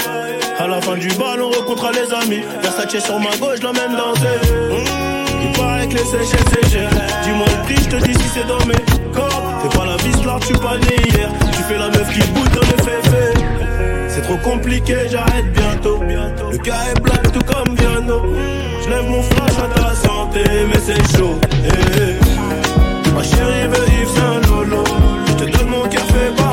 À 0.58 0.66
la 0.66 0.80
fin 0.80 0.96
du 0.96 1.08
bal, 1.08 1.40
on 1.42 1.50
rencontre 1.50 1.90
les 1.92 2.12
amis. 2.12 2.42
Versace 2.62 3.04
sur 3.04 3.18
ma 3.18 3.36
gauche, 3.36 3.60
l'emmène 3.62 3.96
danser. 3.96 4.38
Mmh, 4.70 5.44
il 5.44 5.52
paraît 5.58 5.86
que 5.88 5.94
les 5.94 6.04
séchés, 6.04 6.44
c'est. 6.50 7.24
Dis-moi 7.24 7.46
le 7.46 7.64
prix, 7.64 7.84
je 7.84 7.96
te 7.96 8.04
dis 8.04 8.14
si 8.14 8.28
c'est 8.34 8.46
dans 8.46 8.64
mes 8.66 9.12
corps. 9.12 9.42
Fais 9.62 9.78
pas 9.78 9.86
la 9.86 9.96
vis, 9.96 10.24
là, 10.24 10.38
tu 10.46 10.52
pas 10.54 10.78
né 10.78 10.96
hier. 11.10 11.28
Tu 11.52 11.62
fais 11.62 11.78
la 11.78 11.88
meuf 11.88 12.08
qui 12.12 12.22
bouge 12.30 12.50
dans 12.50 12.60
le 12.60 12.82
féfé. 12.84 13.24
C'est 14.08 14.22
trop 14.22 14.36
compliqué, 14.38 14.96
j'arrête 15.10 15.52
bientôt. 15.52 16.00
Le 16.50 16.56
gars 16.58 16.74
est 16.94 17.00
black, 17.00 17.32
tout 17.32 17.44
comme 17.52 17.74
Viano. 17.76 18.22
Je 18.82 18.88
lève 18.88 19.08
mon 19.08 19.22
flash 19.22 19.58
à 19.58 19.80
ta 19.80 19.94
santé, 19.94 20.44
mais 20.68 20.80
c'est 20.80 21.18
chaud. 21.18 21.38
eh, 21.42 21.68
eh. 21.98 23.12
Ma 23.14 23.22
chérie 23.22 23.66
veut 23.68 23.86
Yves 24.00 24.14
Saint 24.14 24.40
Lolo. 24.48 24.84
Te 25.38 25.44
donne 25.44 25.68
mon 25.68 25.88
café 25.88 26.45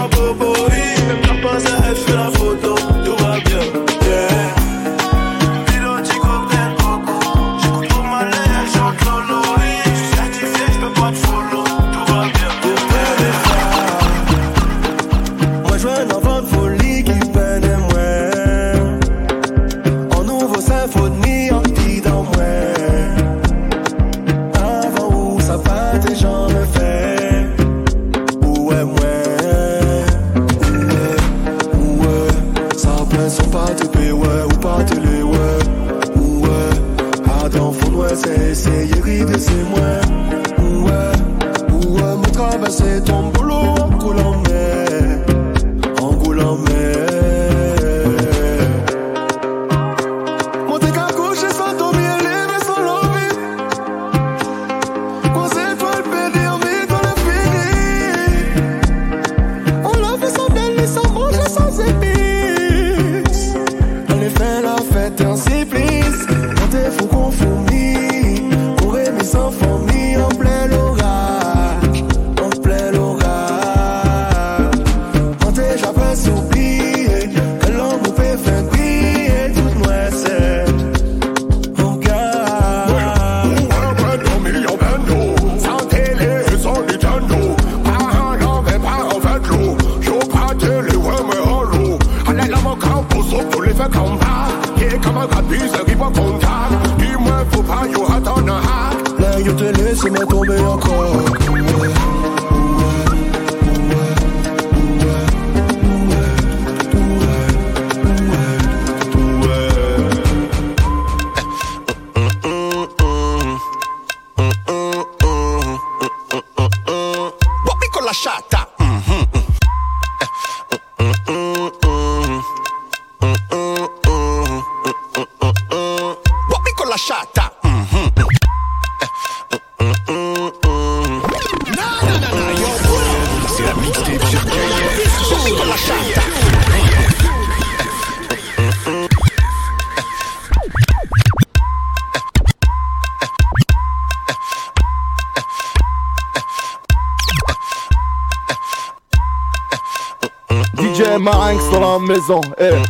maison. 152.03 152.41
Eh. 152.59 152.81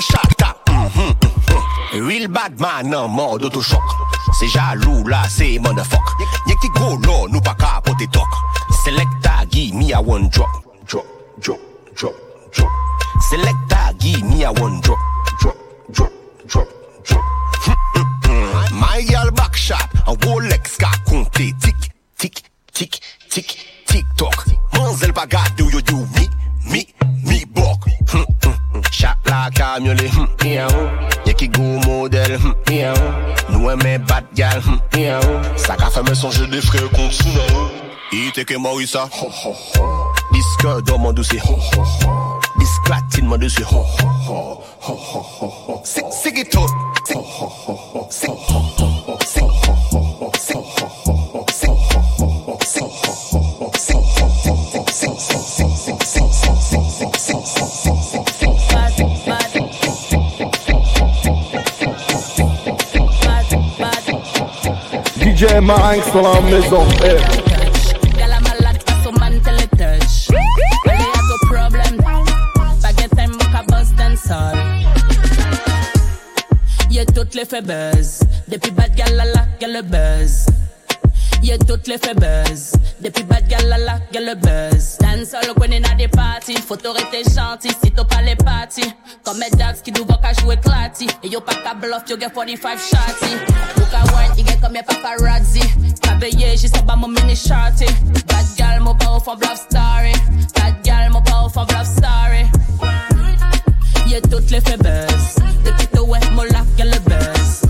Chata 0.00 0.54
mhm, 0.70 2.06
Real 2.06 2.28
bad 2.28 2.60
man 2.60 2.94
en 2.94 3.08
mode 3.08 3.42
autochoc. 3.42 3.82
C'est 4.38 4.46
jaloux 4.46 5.08
là, 5.08 5.22
c'est 5.28 5.58
motherfuck. 5.58 6.00
Y'a 6.46 6.54
qui 6.56 6.68
gros 6.68 6.96
là, 6.98 7.26
nous 7.28 7.40
pas 7.40 7.54
capoter 7.54 8.06
toc. 8.06 8.28
Selecta, 8.84 9.44
give 9.50 9.74
me 9.74 9.92
a 9.92 10.00
one 10.00 10.28
drop. 10.28 10.48
Drop, 10.86 11.04
drop, 11.40 11.58
drop, 11.96 12.14
drop. 12.52 12.70
Selecta, 13.28 13.92
give 13.98 14.22
me 14.22 14.44
a 14.44 14.52
one 14.52 14.80
drop. 14.82 14.98
Drop, 15.40 15.56
drop, 15.90 16.12
drop, 16.46 16.68
drop. 17.04 17.24
My 18.72 19.02
girl 19.02 19.32
back 19.32 19.56
shot, 19.56 19.88
un 20.06 20.14
Rolex 20.24 20.76
ka 20.76 20.90
compter 21.08 21.52
Tic, 21.60 21.76
tic, 22.16 22.44
tic, 22.72 23.00
tic, 23.28 23.58
tic 23.86 24.04
toc 24.16 24.46
demoiselle 24.88 25.12
bagarre, 25.12 25.50
do 25.56 25.68
you 25.70 25.82
do 25.82 25.96
me, 25.96 26.28
me, 26.70 26.86
me 27.24 27.44
bok? 27.46 27.84
Hmm, 28.10 28.22
hmm, 28.44 28.80
Shot 28.90 29.16
like 29.26 29.60
I'm 29.60 29.84
Y'a 29.84 31.34
qui 31.34 31.48
go 31.48 31.62
modèle, 31.86 32.38
hmm, 32.38 32.52
Nous 33.50 33.70
aimons 33.70 34.04
bad 34.06 34.24
gal, 34.34 34.60
hmm, 34.60 34.78
oh. 34.96 35.56
Ça 35.56 35.76
qu'a 35.76 35.90
fait 35.90 36.02
me 36.08 36.14
songer 36.14 36.46
des 36.46 36.62
frères 36.62 36.88
contre 36.90 37.12
Sunao. 37.12 37.70
Il 38.12 38.28
était 38.28 38.44
que 38.44 38.56
Maurissa, 38.56 39.04
ho, 39.04 39.26
ho, 39.26 39.54
ho. 39.76 40.12
Disque 40.32 40.84
d'homme 40.84 41.06
en 41.06 41.12
douce, 41.12 41.32
ho, 41.32 41.54
ho, 41.54 41.82
ho. 41.82 42.18
Mon 43.20 43.36
dessus, 43.36 43.62
ho, 43.64 43.76
ho, 43.76 44.06
ho, 44.28 44.62
ho, 44.80 44.92
ho, 44.94 45.26
ho, 45.40 45.54
ho. 45.68 45.82
C'est, 45.84 46.04
c'est 46.10 46.48
tout, 46.48 46.66
c'est, 47.04 47.14
ho, 47.14 47.20
ho, 47.20 47.52
ho, 47.66 47.78
ho, 47.92 48.34
ho. 48.78 49.07
Time, 73.14 73.30
mocha 73.30 73.62
bust 73.68 74.00
and 74.00 74.16
sol. 74.18 74.58
Y'a 76.90 77.04
toutes 77.06 77.34
les 77.34 77.44
fait 77.44 77.62
buzz. 77.62 78.20
Depuis 78.48 78.72
bad 78.72 78.96
gal 78.96 79.14
la 79.14 79.26
la, 79.26 79.46
gal 79.60 79.72
le 79.74 79.82
buzz. 79.82 80.46
Y'a 81.48 81.56
toutes 81.56 81.86
les 81.86 81.96
fait. 81.96 82.14
Depuis 83.00 83.22
bad 83.22 83.48
gal 83.48 83.66
la 83.70 83.78
la, 83.78 83.98
gal 84.12 84.26
le 84.26 84.34
buzz. 84.34 84.98
Dance 84.98 85.32
all 85.32 85.54
when 85.56 85.72
in 85.72 85.82
a 85.90 85.94
des 85.94 86.06
parties. 86.06 86.58
Faut 86.58 86.76
t'arrêter 86.76 87.22
gentil 87.24 87.70
si 87.82 87.90
t'as 87.90 88.04
pas 88.04 88.20
les 88.20 88.36
parties. 88.36 88.92
Comme 89.24 89.38
mes 89.38 89.48
dax 89.56 89.80
qui 89.80 89.90
doivent 89.90 90.20
qu'à 90.20 90.34
jouer 90.42 90.58
clati. 90.58 91.06
Et 91.22 91.28
yo 91.28 91.40
pas 91.40 91.54
qu'à 91.54 91.72
bluff, 91.72 92.02
yo 92.06 92.18
get 92.20 92.28
45 92.34 92.78
shotty. 92.78 93.32
Ou 93.78 93.80
qu'à 93.90 94.02
wine, 94.14 94.32
il 94.36 94.46
get 94.46 94.58
comme 94.60 94.74
y'a 94.74 94.82
paparazzi. 94.82 95.62
Cabeye, 96.02 96.54
j'ai 96.58 96.68
ça 96.68 96.82
bas 96.82 96.96
mon 96.96 97.08
mini 97.08 97.34
shorty. 97.34 97.86
Bad 98.26 98.44
gal, 98.58 98.80
mon 98.80 98.94
pas 98.94 99.12
au 99.16 99.20
fond 99.20 99.36
bluff 99.36 99.56
story. 99.70 100.12
Bad 100.54 100.74
gal, 100.84 101.08
mon 101.10 101.22
pas 101.22 101.44
au 101.46 101.48
fond 101.48 101.64
bluff 101.64 101.86
story. 101.86 102.44
Y'a 104.06 104.20
toutes 104.20 104.50
les 104.50 104.60
fait. 104.60 104.76
Depuis 105.64 105.86
tout 105.94 106.04
ouais, 106.04 106.20
mon 106.34 106.42
lac, 106.42 106.66
y'a 106.76 106.84
le 106.84 106.98
buzz. 106.98 107.62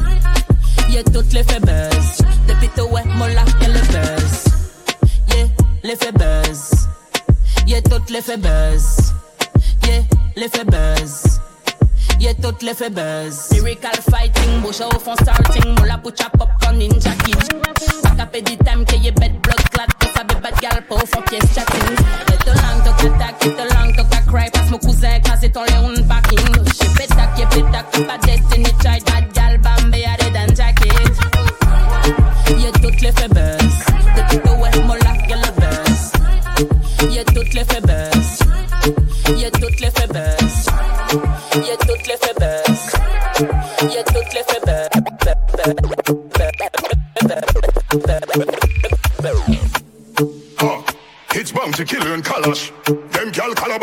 Y'a 0.90 1.04
toutes 1.04 1.32
les 1.32 1.44
fait. 1.44 1.60
Depuis 2.48 2.70
tout 2.74 2.88
ouais, 2.90 3.02
mon 3.04 3.26
lac, 3.26 3.47
toutes 8.08 8.16
les 8.16 8.22
fait 8.22 8.38
buzz. 8.38 9.12
Yeah, 9.86 10.02
les 10.34 10.48
fait 10.48 10.64
buzz. 10.64 11.40
Yeah, 12.18 12.32
toutes 12.42 12.62
les 12.62 12.72
fait 12.72 12.88
buzz. 12.88 13.50
Fighting, 14.10 14.62
bouche 14.62 14.80
au 14.80 14.98
fond 14.98 15.14
starting. 15.20 15.74
Moula 15.74 16.00
up 16.02 16.48
con 16.62 16.72
ninja 16.78 17.10
kid. 17.24 17.36
Pas 18.02 18.10
capé 18.16 18.40
du 18.40 18.56
time 18.56 18.86
que 18.86 18.96
y'a 18.96 19.10
bête 19.10 19.38
blood 19.42 19.62
clat. 19.72 19.86
Pour 19.98 20.10
sa 20.14 20.24
bad 20.24 20.54
gal, 20.58 20.82
au 20.88 20.98
fond 21.00 21.22
pièce 21.28 21.44
chatting. 21.54 21.96
Et 22.32 22.38
te 22.38 22.50
lang, 22.50 22.82
to 22.82 23.06
attack, 23.08 23.44
et 23.44 23.50
te 23.50 23.74
lang, 23.74 23.94
to 23.94 24.30
cry. 24.30 24.50
Passe 24.52 24.70
mon 24.70 24.78
cousin, 24.78 25.16
écrasé 25.16 25.52
ton 25.52 25.64
léon 25.64 26.02
parking. 26.08 26.38
J'ai 26.80 26.88
pétac, 26.94 27.38
y'a 27.38 27.46
pétac, 27.46 27.90
pas 28.06 28.18
destiny 28.26 28.72
child. 28.82 29.37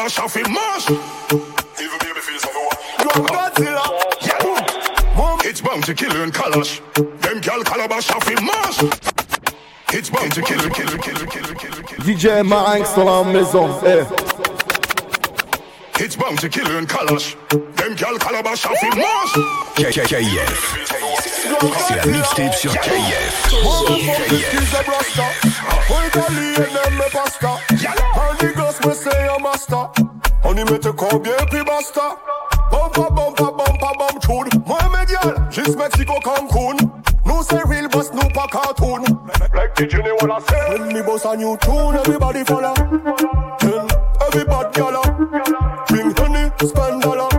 Gal 0.06 0.12
calabash 0.12 0.20
off 0.20 0.36
in 0.38 0.54
mash. 0.54 0.90
Even 1.82 1.98
baby 2.00 2.20
feels 2.22 2.44
of 2.44 2.52
You 3.02 3.10
are 3.10 3.28
Godzilla. 3.28 3.86
Yeah. 4.22 4.40
Boom. 5.16 5.40
It's 5.44 5.62
bound 5.62 5.84
to 5.86 5.94
kill 5.94 6.14
you 6.14 6.22
in 6.24 6.32
Kalash. 6.32 6.80
Them 7.22 7.40
gal 7.42 7.64
calabash 7.64 8.12
off 8.12 8.30
in 8.30 8.46
mash. 8.46 8.84
It's 9.94 10.10
bound 10.10 10.32
to 10.34 10.42
kill 10.42 10.62
you, 10.62 10.70
kill 10.70 10.90
you, 10.92 10.98
kill 11.00 11.18
you, 11.20 11.26
kill 11.28 11.48
you, 11.48 11.56
kill 11.56 11.76
you, 11.76 11.84
kill 11.84 12.06
you. 12.06 12.16
DJ 12.18 12.44
Marinx 12.46 12.94
dans 12.96 13.06
la 13.06 13.24
maison. 13.24 13.70
Eh. 13.86 14.06
It's 16.00 16.16
bound 16.16 16.40
to 16.40 16.50
kill 16.50 16.68
you 16.70 16.78
in 16.78 16.86
Kalash. 16.86 17.36
Them 17.78 17.96
gal 17.96 18.18
calabash 18.20 18.66
off 18.66 18.84
in 18.84 18.98
mash. 18.98 19.34
K- 19.76 19.92
K- 19.92 20.26
C'est 21.88 21.96
la 21.96 22.06
mixtape 22.06 22.54
sur 22.54 22.74
KF. 22.74 23.46
On 30.44 30.54
y 30.54 30.64
mette 30.64 30.92
combien 30.92 31.34
puis 31.50 31.64
basta 31.64 32.18
Bumpa 32.72 33.10
bumpa 33.10 33.52
bumpa 33.52 33.92
bum 33.98 34.20
tune. 34.22 34.62
Moi 34.66 34.78
médial, 34.96 35.48
juste 35.50 35.76
Mexico 35.76 36.14
Cancun. 36.24 36.78
Nous 37.26 37.42
c'est 37.50 37.64
real 37.68 37.88
boss, 37.88 38.12
nous 38.14 38.30
pas 38.30 38.46
cartoon. 38.52 39.02
Like 39.56 39.74
the 39.76 39.90
Jenny 39.90 40.10
Walla 40.22 40.40
say 40.48 40.78
When 40.78 40.94
me 40.94 41.02
boss 41.02 41.26
a 41.26 41.36
new 41.36 41.58
tune, 41.58 41.96
everybody 41.96 42.44
follow. 42.44 42.74
Then 43.60 43.88
everybody 44.28 44.80
gala 44.80 45.02
Bring 45.88 46.14
honey, 46.18 46.52
spend 46.60 47.02
dollar. 47.02 47.30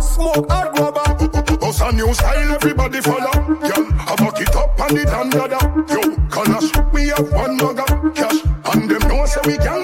Smoke 0.00 0.50
hard 0.50 0.74
grabber 0.74 1.66
Us 1.66 1.80
a 1.82 1.92
new 1.92 2.12
style, 2.14 2.54
everybody 2.54 3.00
follow. 3.02 3.32
Girl, 3.60 3.86
I 4.08 4.16
back 4.16 4.40
it 4.40 4.56
up 4.56 4.80
and 4.80 4.98
it 4.98 5.08
and 5.08 5.32
gather. 5.32 5.60
Yo, 5.92 6.00
Kalash, 6.28 6.92
we 6.92 7.08
have 7.08 7.30
one 7.32 7.56
mugger 7.58 8.12
cash, 8.14 8.42
and 8.72 8.90
them 8.90 9.08
know 9.08 9.26
say 9.26 9.40
we 9.44 9.58
can. 9.58 9.81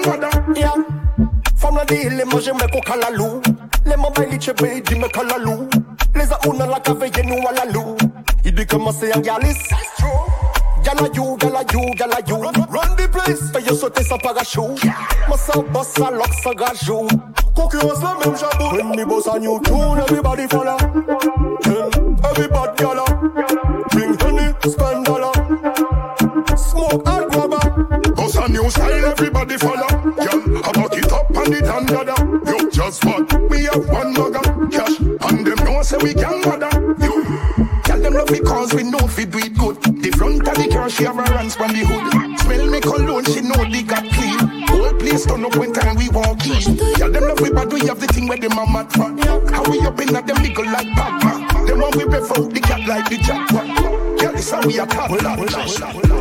Di 1.89 2.07
le 2.09 2.23
manje 2.25 2.53
mwen 2.53 2.69
kou 2.69 2.81
kalalou 2.85 3.41
Le 3.85 3.95
mwen 3.97 4.13
bay 4.13 4.27
li 4.29 4.37
chebe, 4.39 4.67
di 4.85 4.95
mwen 4.95 5.09
kalalou 5.09 5.65
Le 6.15 6.25
za 6.25 6.37
ou 6.45 6.53
nan 6.53 6.69
la 6.69 6.79
kave, 6.79 7.09
ye 7.09 7.23
nou 7.25 7.47
alalou 7.49 7.97
I 8.45 8.51
di 8.51 8.65
komanse 8.65 9.09
an 9.15 9.23
gyalis 9.25 9.57
Gala 10.83 11.09
you, 11.13 11.35
gala 11.37 11.63
you, 11.73 11.93
gala 11.95 12.19
you. 12.25 12.37
Run, 12.37 12.95
the 12.95 13.09
place. 13.11 13.51
Fè 13.51 13.59
yo 13.65 13.75
sote 13.75 14.03
san 14.05 14.19
parachou 14.19 14.77
Mwen 15.27 15.37
san 15.37 15.65
boss 15.73 15.89
sa 15.93 16.09
lok 16.09 16.33
san 16.43 16.55
gajou. 16.55 17.07
Konkurans 17.55 18.01
la 18.01 18.13
menm 18.21 18.35
jabou 18.37 18.71
When 18.71 18.91
the 18.95 19.05
boss 19.05 19.27
a 19.27 19.39
new 19.39 19.59
tune, 19.65 19.99
everybody 19.99 20.47
follow. 20.47 20.77
Yeah. 21.65 22.29
Everybody 22.29 22.83
gala 22.83 23.05
Bring 23.91 24.13
honey, 24.21 24.53
spend 24.69 25.05
dollar. 25.05 25.33
Smoke 26.55 27.03
and 27.05 27.25
grabber 27.31 28.13
Boss 28.15 28.35
a 28.35 28.47
new 28.47 28.69
style, 28.69 29.05
everybody 29.11 29.57
follow. 29.57 29.88
Girl, 31.49 31.57
it 31.57 31.67
up 31.67 32.19
and 32.19 32.47
it 32.47 32.61
and 32.61 32.71
just 32.71 33.03
what? 33.05 33.49
We 33.49 33.63
have 33.63 33.89
one 33.89 34.13
mugger 34.13 34.69
cash, 34.69 34.99
and 34.99 35.47
them 35.47 35.65
know 35.65 35.81
say 35.81 35.97
we 35.97 36.13
can 36.13 36.41
gather. 36.41 36.69
Yo, 37.03 37.23
tell 37.83 37.99
them 37.99 38.13
love 38.13 38.27
because 38.27 38.73
we 38.75 38.83
know 38.83 38.99
fi 38.99 39.25
do 39.25 39.39
it 39.39 39.57
good. 39.57 39.81
The 39.81 40.11
front 40.15 40.47
of 40.47 40.55
the 40.55 40.69
car, 40.71 40.89
she 40.91 41.05
have 41.05 41.15
her 41.15 41.33
hands 41.33 41.57
on 41.57 41.69
the 41.69 41.79
hood. 41.79 42.39
Smell 42.39 42.67
me 42.67 42.79
cologne, 42.79 43.25
she 43.25 43.41
know 43.41 43.65
they 43.65 43.81
got 43.81 44.05
clean. 44.13 44.37
Whole 44.67 44.93
place 44.99 45.25
turn 45.25 45.43
up 45.43 45.55
when 45.55 45.73
time 45.73 45.95
we 45.95 46.09
walk 46.09 46.45
in. 46.45 46.77
Tell 46.97 47.11
them 47.11 47.23
love 47.23 47.39
we 47.39 47.49
bad, 47.49 47.73
we 47.73 47.79
have 47.87 47.99
the 47.99 48.07
thing 48.07 48.27
where 48.27 48.37
them 48.37 48.51
a 48.51 48.65
mad 48.69 48.93
for. 48.93 49.09
How 49.51 49.63
we 49.69 49.79
up 49.81 49.99
in 49.99 50.15
at 50.15 50.27
them 50.27 50.37
nigga 50.37 50.71
like 50.71 50.87
Pac-Man. 50.93 51.65
Them 51.65 51.79
want 51.79 51.95
we 51.95 52.03
out 52.03 52.53
the 52.53 52.61
cat 52.61 52.87
like 52.87 53.09
the 53.09 53.17
jackpot. 53.17 54.21
Yeah, 54.21 54.31
this 54.33 54.51
how 54.51 54.61
we 54.61 54.77
attack. 54.77 56.18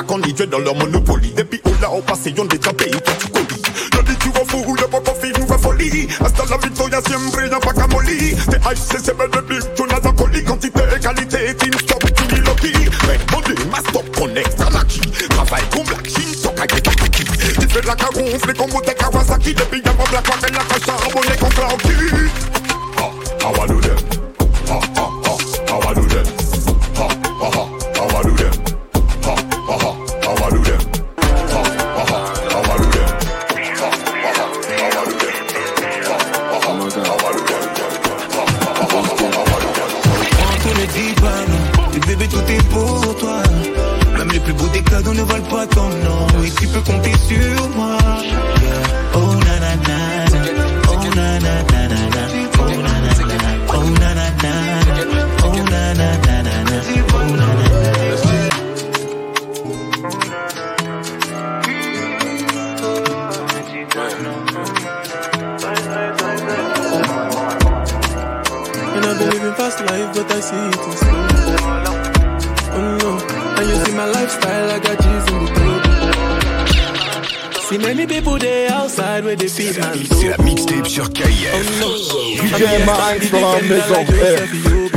pa 0.00 0.06
kon 0.08 0.22
li 0.24 0.32
dwe 0.32 0.46
dan 0.46 0.64
lor 0.64 0.76
monopoli 0.76 1.32
Depi 1.36 1.60
ou 1.64 1.74
la 1.80 1.90
ou 1.92 2.02
pase 2.02 2.32
yon 2.36 2.48
detrape 2.48 2.86
ou 2.94 3.00
kwa 3.04 3.14
tukoli 3.20 3.56
Yo 3.94 4.02
di 4.08 4.14
ki 4.22 4.30
wafu 4.36 4.60
ou 4.64 4.76
yo 4.80 4.88
pa 4.88 5.00
pa 5.00 5.12
fi 5.20 5.32
nou 5.36 5.46
Hasta 6.20 6.44
la 6.48 6.56
victoria 6.56 7.00
siempre 7.06 7.48
yon 7.48 7.60
pa 7.60 7.72
kamoli 7.72 8.32
Te 8.48 8.56
aise 8.68 8.98
sebe 9.04 9.28
de 9.34 9.42
blik 9.48 9.66
chou 9.76 9.86
na 9.86 10.00
zakoli 10.00 10.44
Kantite 10.44 10.84
e 10.96 10.98
kalite 11.04 11.40
e 11.50 11.54
tim 11.54 11.76
stop 11.82 12.04
ki 12.08 12.24
ni 12.32 12.40
loki 12.46 12.72
Mek 13.06 13.20
mande 13.32 13.54
ma 13.72 13.82
stop 13.88 14.08
kon 14.16 14.36
ekstra 14.36 14.70
laki 14.72 15.00
Travay 15.28 15.68
kon 15.74 15.84
blak 15.84 16.08
shin 16.08 16.32
sok 16.34 16.60
a 16.60 16.66
get 16.66 16.88
akaki 16.94 17.24
Ti 17.60 17.66
fe 17.66 17.84
la 17.86 17.94
ka 17.94 18.08
ronfle 18.16 18.54
kon 18.56 18.72
mote 18.72 18.94
kawasaki. 18.96 19.54
Depi 19.54 19.82
yon 19.84 19.96
pa 20.00 20.10
blak 20.10 20.32
wakel 20.32 20.56
la 20.56 20.64
ka 20.70 20.80
charbonne 20.86 21.36
kon 21.42 21.56
klaki 21.58 21.94
Awa 23.40 23.66
nou 23.66 23.80
de 23.80 23.89
Get 82.60 82.86
my 82.86 82.92
eyes 82.92 83.28
from 83.30 83.68
me 83.68 84.90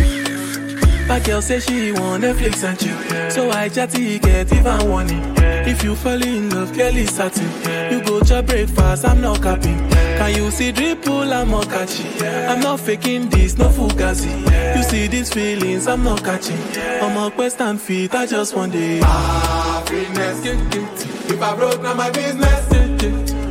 my 1.07 1.19
girl 1.19 1.41
say 1.41 1.59
she 1.59 1.91
want 1.91 2.23
Netflix 2.23 2.63
and 2.63 2.79
chill. 2.79 3.29
So 3.29 3.51
I 3.51 3.69
chatty 3.69 4.19
get 4.19 4.51
even 4.53 4.89
warning. 4.89 5.21
If 5.37 5.83
you 5.83 5.95
fall 5.95 6.21
in 6.21 6.49
love, 6.49 6.73
Kelly 6.73 7.05
certain. 7.05 7.51
You 7.91 8.01
go 8.03 8.21
to 8.21 8.41
breakfast, 8.41 9.05
I'm 9.05 9.21
not 9.21 9.41
capping. 9.41 9.89
Can 9.89 10.35
you 10.35 10.49
see 10.49 10.71
dripple, 10.71 11.31
I'm 11.31 11.51
not 11.51 11.69
catching. 11.69 12.07
I'm 12.25 12.61
not 12.61 12.79
faking 12.79 13.29
this, 13.29 13.57
no 13.57 13.69
fugazi. 13.69 14.31
You 14.77 14.83
see 14.83 15.07
these 15.07 15.31
feelings, 15.31 15.87
I'm 15.87 16.03
not 16.03 16.23
catching. 16.23 16.57
I'm 17.01 17.17
a 17.17 17.29
quest 17.29 17.61
and 17.61 17.79
fit, 17.79 18.15
I 18.15 18.25
just 18.25 18.55
want 18.55 18.73
it 18.73 19.03
Happiness, 19.03 20.45
if 20.45 21.41
I 21.41 21.55
broke, 21.55 21.81
now 21.81 21.93
my 21.93 22.09
business 22.11 22.73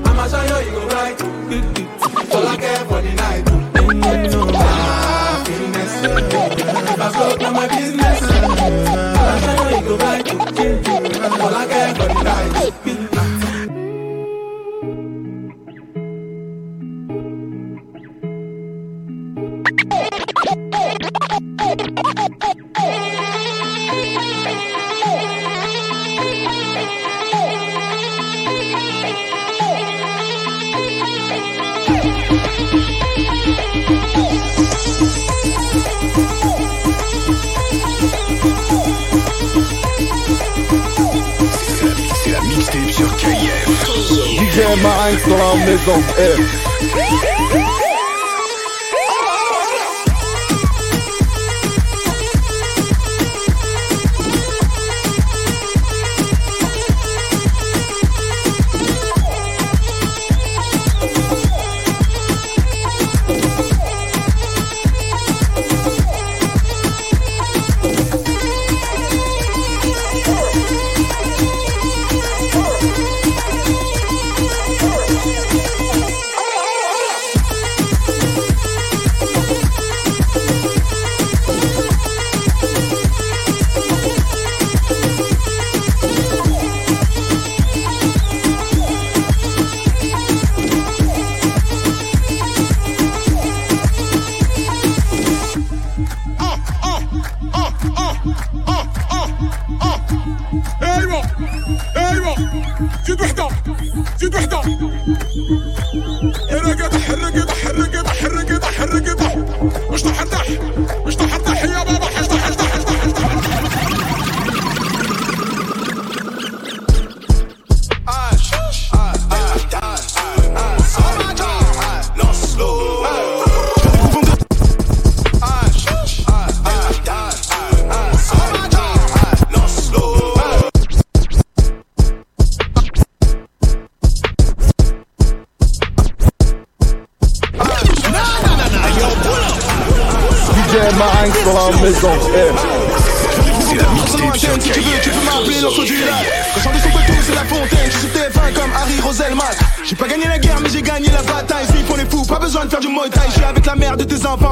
I'm 0.04 0.18
a 0.18 0.28
shine 0.28 0.71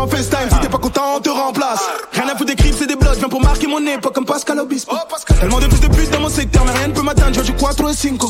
en 0.00 0.08
FaceTime. 0.08 0.48
Si 0.50 0.58
t'es 0.60 0.68
pas 0.68 0.78
content, 0.78 1.16
on 1.16 1.20
te 1.20 1.28
remplace. 1.28 1.80
Rien 2.12 2.28
à 2.28 2.36
foutre 2.36 2.46
des 2.46 2.56
crimes, 2.56 2.74
c'est 2.76 2.86
des 2.86 2.96
blocs. 2.96 3.14
Je 3.14 3.18
viens 3.18 3.28
pour 3.28 3.42
marquer 3.42 3.66
mon 3.66 3.84
époque 3.86 4.14
comme 4.14 4.24
Pascal 4.24 4.58
Obispo. 4.58 4.96
Tellement 5.38 5.60
de 5.60 5.66
plus 5.66 5.80
de 5.80 5.88
plus 5.88 6.10
dans 6.10 6.20
mon 6.20 6.28
secteur, 6.28 6.64
mais 6.64 6.72
rien 6.72 6.88
ne 6.88 6.92
peut 6.92 7.02
m'atteindre. 7.02 7.34
Je 7.34 7.44
joue 7.44 7.52
4 7.54 7.90
et 7.90 7.94
5. 7.94 8.20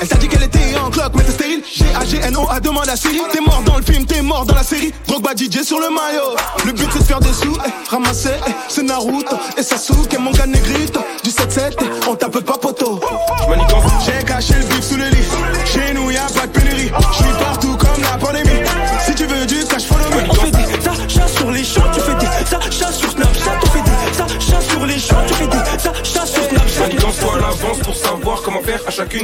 Elle 0.00 0.08
t'a 0.08 0.16
dit 0.16 0.28
qu'elle 0.28 0.42
était 0.42 0.76
en 0.76 0.90
cloque, 0.90 1.12
mais 1.14 1.22
t'es 1.22 1.32
stérile. 1.32 1.62
G-A-G-N-O-A 1.72 2.60
demande 2.60 2.88
à 2.88 2.96
Siri. 2.96 3.20
T'es 3.32 3.40
mort 3.40 3.62
dans 3.64 3.76
le 3.76 3.82
film, 3.82 4.04
t'es 4.06 4.22
mort 4.22 4.44
dans 4.44 4.54
la 4.54 4.62
série. 4.64 4.92
Drogba 5.06 5.30
DJ 5.36 5.62
sur 5.62 5.78
le 5.78 5.88
maillot. 5.90 6.36
Le 6.66 6.72
but 6.72 6.88
c'est 6.92 6.98
de 6.98 7.04
faire 7.04 7.20
des 7.20 7.32
sous, 7.32 7.56
eh, 7.64 7.90
ramasser, 7.90 8.30
eh, 8.46 8.50
c'est 8.68 8.82
Naruto. 8.82 9.36
Et 9.56 9.62
Sasuke, 9.62 10.18
mon 10.18 10.32
gars 10.32 10.46
négrito. 10.46 10.79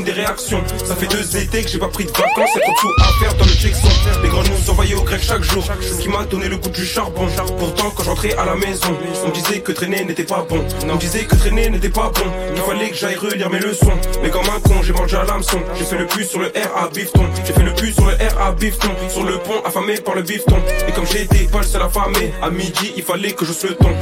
Des 0.05 0.13
réactions. 0.13 0.63
Ça 0.85 0.95
fait 0.97 1.07
deux 1.07 1.37
étés 1.37 1.63
que 1.63 1.69
j'ai 1.69 1.79
pas 1.79 1.89
pris 1.89 2.05
de 2.05 2.11
vacances, 2.11 2.51
c'est 2.53 2.61
trop 2.61 2.75
tout 2.81 2.93
à 3.01 3.21
faire 3.21 3.35
dans 3.35 3.45
le 3.45 3.53
Jackson. 3.53 3.89
Les 4.23 4.29
grands 4.29 4.43
nous 4.43 4.71
envoyaient 4.71 4.95
au 4.95 5.03
grec 5.03 5.21
chaque 5.23 5.43
jour, 5.43 5.65
ce 5.81 6.01
qui 6.01 6.09
m'a 6.09 6.25
donné 6.25 6.49
le 6.49 6.57
goût 6.57 6.71
du 6.71 6.85
charbon. 6.85 7.27
Pourtant, 7.59 7.91
quand 7.91 8.05
j'entrais 8.05 8.35
à 8.35 8.45
la 8.45 8.55
maison, 8.55 8.97
on 9.25 9.29
me 9.29 9.33
disait 9.33 9.61
que 9.61 9.73
traîner 9.73 10.05
n'était 10.05 10.25
pas 10.25 10.47
bon. 10.49 10.65
On 10.83 10.95
me 10.95 10.99
disait 10.99 11.25
que 11.25 11.35
traîner 11.37 11.71
n'était 11.71 11.89
pas 11.89 12.11
bon. 12.15 12.31
Il 12.55 12.63
fallait 12.63 12.91
que 12.91 12.97
j'aille 12.97 13.17
relire 13.17 13.51
mes 13.51 13.61
leçons. 13.61 13.93
Mais 14.23 14.31
comme 14.31 14.47
un 14.47 14.61
con, 14.61 14.83
j'ai 14.83 14.93
mangé 14.93 15.17
à 15.17 15.25
l'hameçon. 15.25 15.61
J'ai 15.77 15.85
fait 15.85 15.99
le 15.99 16.07
plus 16.07 16.25
sur 16.25 16.41
le 16.41 16.47
R 16.49 16.77
à 16.77 16.89
bifton. 16.89 17.25
J'ai 17.45 17.53
fait 17.53 17.63
le 17.63 17.75
plus 17.75 17.93
sur 17.93 18.07
le 18.07 18.13
R 18.13 18.41
à 18.41 18.53
bifton. 18.53 18.91
Sur 19.09 19.25
le 19.25 19.39
pont, 19.39 19.61
affamé 19.65 19.97
par 20.01 20.15
le 20.15 20.23
bifton. 20.23 20.57
Et 20.89 20.93
comme 20.93 21.07
j'étais 21.07 21.47
pas 21.47 21.59
le 21.59 21.65
seul 21.65 21.83
affamé, 21.83 22.33
à 22.43 22.51
midi, 22.51 22.93
il 22.97 23.03
fallait 23.03 23.33
que 23.33 23.45
je 23.45 23.53
le 23.67 23.75
ton. 23.75 23.95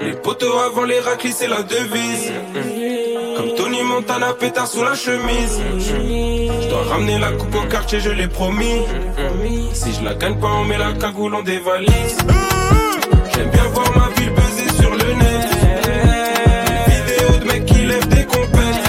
Les 0.00 0.12
poteaux 0.12 0.58
avant 0.58 0.84
les 0.84 1.00
raclis, 1.00 1.32
c'est 1.32 1.48
la 1.48 1.62
devise. 1.62 2.32
Comme 3.98 4.06
Tony 4.06 4.20
Montana, 4.20 4.34
pétard 4.34 4.68
sous 4.68 4.84
la 4.84 4.94
chemise. 4.94 5.60
Je 5.78 6.68
dois 6.68 6.84
ramener 6.84 7.18
la 7.18 7.32
coupe 7.32 7.54
au 7.54 7.66
quartier, 7.68 7.98
je 7.98 8.10
l'ai 8.10 8.28
promis. 8.28 8.82
Si 9.72 9.92
je 9.92 10.04
la 10.04 10.14
gagne 10.14 10.38
pas, 10.38 10.52
on 10.60 10.64
met 10.64 10.78
la 10.78 10.92
cagoule, 10.92 11.34
on 11.34 11.42
dévalise. 11.42 12.16
J'aime 13.34 13.50
bien 13.50 13.64
voir 13.74 13.90
ma 13.96 14.08
ville 14.16 14.30
buzzer 14.30 14.70
sur 14.80 14.90
le 14.90 14.98
net. 14.98 15.48
Des 16.86 16.94
vidéos 16.94 17.38
de 17.40 17.44
mecs 17.44 17.66
qui 17.66 17.86
lèvent 17.86 18.08
des 18.08 18.24
compètes. 18.24 18.84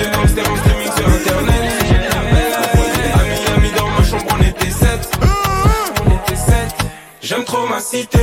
Des 0.00 0.06
de 0.06 0.12
gangsters 0.14 0.50
en 0.50 0.56
streaming 0.56 0.92
sur 0.96 1.08
internet. 1.08 1.72
Ami, 3.14 3.36
ami, 3.56 3.70
dans 3.76 3.88
ma 3.88 4.04
chambre, 4.04 4.24
on. 4.30 4.38
On 4.38 6.10
était 6.10 6.36
sept. 6.36 6.74
J'aime 7.20 7.44
trop 7.44 7.66
ma 7.66 7.80
cité. 7.80 8.18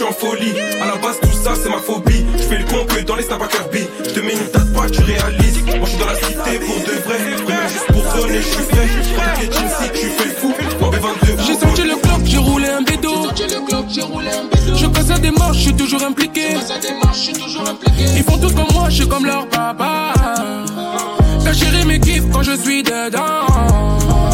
Suis 0.00 0.08
en 0.08 0.12
folie. 0.12 0.54
À 0.80 0.86
la 0.86 0.96
base, 0.96 1.18
tout 1.20 1.32
ça, 1.32 1.52
c'est 1.60 1.68
ma 1.68 1.78
phobie. 1.78 2.24
Je 2.36 2.42
fais 2.42 2.58
le 2.58 2.64
con 2.64 2.84
que 2.86 3.00
dans 3.02 3.16
les 3.16 3.22
snaps 3.22 3.44
à 3.44 3.48
Kirby. 3.48 3.86
Je 4.04 4.10
te 4.10 4.20
mets 4.20 4.32
une 4.32 4.50
date 4.52 4.72
pas, 4.72 4.88
tu 4.88 5.00
réalises. 5.02 5.62
Moi, 5.66 5.84
je 5.84 5.90
suis 5.90 5.98
dans 5.98 6.06
la 6.06 6.14
cité 6.14 6.58
pour 6.64 6.76
de 6.76 6.96
vrai. 7.04 7.18
Juste 7.68 7.86
pour 7.92 8.12
sonner, 8.12 8.38
je 8.38 8.48
suis 8.48 9.40
les 9.40 9.48
teams, 9.48 9.68
si 9.80 9.90
tu 9.90 10.06
fais 10.06 10.24
le 10.24 10.34
fou. 10.34 10.54
En 10.80 10.90
B22, 10.90 11.46
J'ai 11.46 11.58
sorti 11.58 11.82
le 11.82 11.96
clock, 11.96 12.20
j'ai 12.24 12.38
roulé 12.38 12.68
un 12.68 12.82
bédo. 12.82 13.10
Je 14.74 14.86
passe 14.86 15.10
à 15.10 15.18
des 15.18 15.30
marches, 15.32 15.58
je 15.58 15.62
suis 15.62 15.74
toujours 15.74 16.02
impliqué. 16.02 16.56
Ils 18.16 18.22
font 18.22 18.38
tous 18.38 18.54
comme 18.54 18.72
moi, 18.72 18.88
je 18.88 18.96
suis 18.96 19.08
comme 19.08 19.26
leur 19.26 19.46
papa. 19.48 20.14
Ta 21.44 21.52
chérie 21.52 21.84
me 21.84 21.98
kiffe 21.98 22.24
quand 22.32 22.42
je 22.42 22.56
suis 22.56 22.82
dedans. 22.82 23.46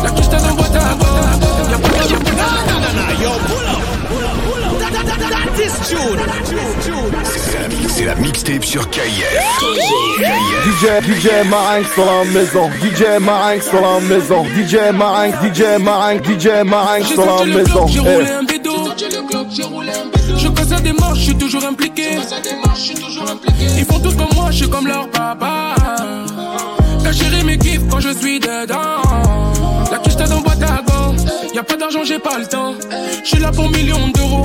La 0.05 0.11
quiche 0.11 0.29
dans 0.29 0.55
boîte 0.55 1.06
C'est 7.95 8.05
la, 8.05 8.16
mixtape 8.16 8.64
sur 8.64 8.91
KF. 8.91 9.62
DJ, 10.64 10.84
DJ 11.07 11.49
Marinx 11.49 11.89
dans 11.97 12.07
la 12.07 12.24
maison. 12.24 12.68
DJ 12.82 13.20
Marinx 13.20 13.70
dans 13.70 13.80
la 13.80 14.01
maison. 14.01 14.45
DJ 14.47 14.93
Marinx, 14.93 15.37
DJ 15.45 15.80
Marinx, 15.80 16.28
DJ 16.28 16.49
Marinx 16.64 17.14
dans 17.14 17.37
la 17.37 17.45
maison. 17.45 17.87
j'ai 17.87 18.01
Eh. 18.01 18.14
roulé 18.14 18.30
un 18.30 18.43
bédo. 18.43 18.72
Je 20.37 20.49
passe 20.49 20.72
à 20.72 20.80
des 20.80 20.93
marches, 20.93 21.18
je 21.20 21.24
suis 21.24 21.37
toujours 21.37 21.64
impliqué. 21.64 22.18
Ils 23.78 23.84
font 23.84 24.01
tous 24.01 24.16
comme 24.16 24.34
moi, 24.34 24.51
je 24.51 24.57
suis 24.57 24.68
comme 24.68 24.89
leur 24.89 25.09
papa. 25.11 25.76
Ta 27.05 27.12
chérie 27.12 27.45
me 27.45 27.55
kiffe 27.55 27.82
quand 27.89 28.01
je 28.01 28.11
suis 28.12 28.41
dedans. 28.41 29.03
La 29.93 29.99
quiche 29.99 30.16
dans 30.16 30.41
boîte 30.41 30.62
à 30.64 30.96
gants. 31.57 31.63
Y'a 31.63 31.63
pas 31.65 31.77
d'argent, 31.77 32.05
j'ai 32.05 32.19
pas 32.19 32.39
le 32.39 32.47
temps. 32.47 32.75
Je 33.23 33.29
suis 33.29 33.39
là 33.39 33.51
pour 33.51 33.71
millions 33.71 34.09
d'euros. 34.09 34.45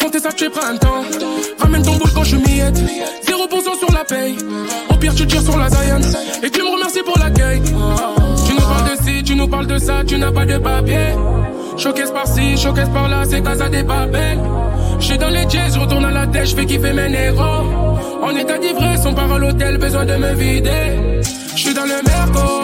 Comptez 0.00 0.20
ça, 0.20 0.32
tu 0.32 0.44
es 0.44 0.50
printemps. 0.50 1.04
Ramène 1.58 1.82
ton 1.82 1.96
boule 1.96 2.10
quand 2.14 2.24
je 2.24 2.36
miette. 2.36 2.76
0% 2.76 3.78
sur 3.78 3.92
la 3.92 4.04
paye. 4.04 4.36
Au 4.90 4.94
pire, 4.94 5.14
tu 5.14 5.26
tires 5.26 5.42
sur 5.42 5.56
la 5.56 5.68
Zion. 5.68 6.00
Et 6.42 6.50
tu 6.50 6.62
me 6.62 6.68
remercies 6.68 7.02
pour 7.02 7.18
l'accueil. 7.18 7.62
Tu 7.62 8.54
nous 8.54 8.60
parles 8.60 8.90
de 8.90 9.02
ci, 9.02 9.22
tu 9.22 9.34
nous 9.34 9.48
parles 9.48 9.66
de 9.66 9.78
ça, 9.78 10.02
tu 10.06 10.18
n'as 10.18 10.32
pas 10.32 10.46
de 10.46 10.58
papier. 10.58 11.14
Showcase 11.76 12.12
par-ci, 12.12 12.56
showcase 12.58 12.90
par-là, 12.90 13.22
c'est 13.28 13.42
Casa 13.42 13.68
des 13.68 13.82
Babel. 13.82 14.38
J'suis 14.98 15.16
dans 15.16 15.30
les 15.30 15.48
jazz, 15.48 15.78
retourne 15.78 16.04
à 16.04 16.10
la 16.10 16.26
tête, 16.26 16.46
j'fais 16.46 16.66
kiffer 16.66 16.92
mes 16.92 17.08
négros. 17.08 17.64
En 18.22 18.36
état 18.36 18.58
d'ivresse, 18.58 19.00
on 19.06 19.14
part 19.14 19.32
à 19.32 19.38
l'hôtel, 19.38 19.78
besoin 19.78 20.04
de 20.04 20.14
me 20.14 20.34
vider. 20.34 21.22
J'suis 21.56 21.72
dans 21.72 21.84
le 21.84 22.02
merco. 22.04 22.59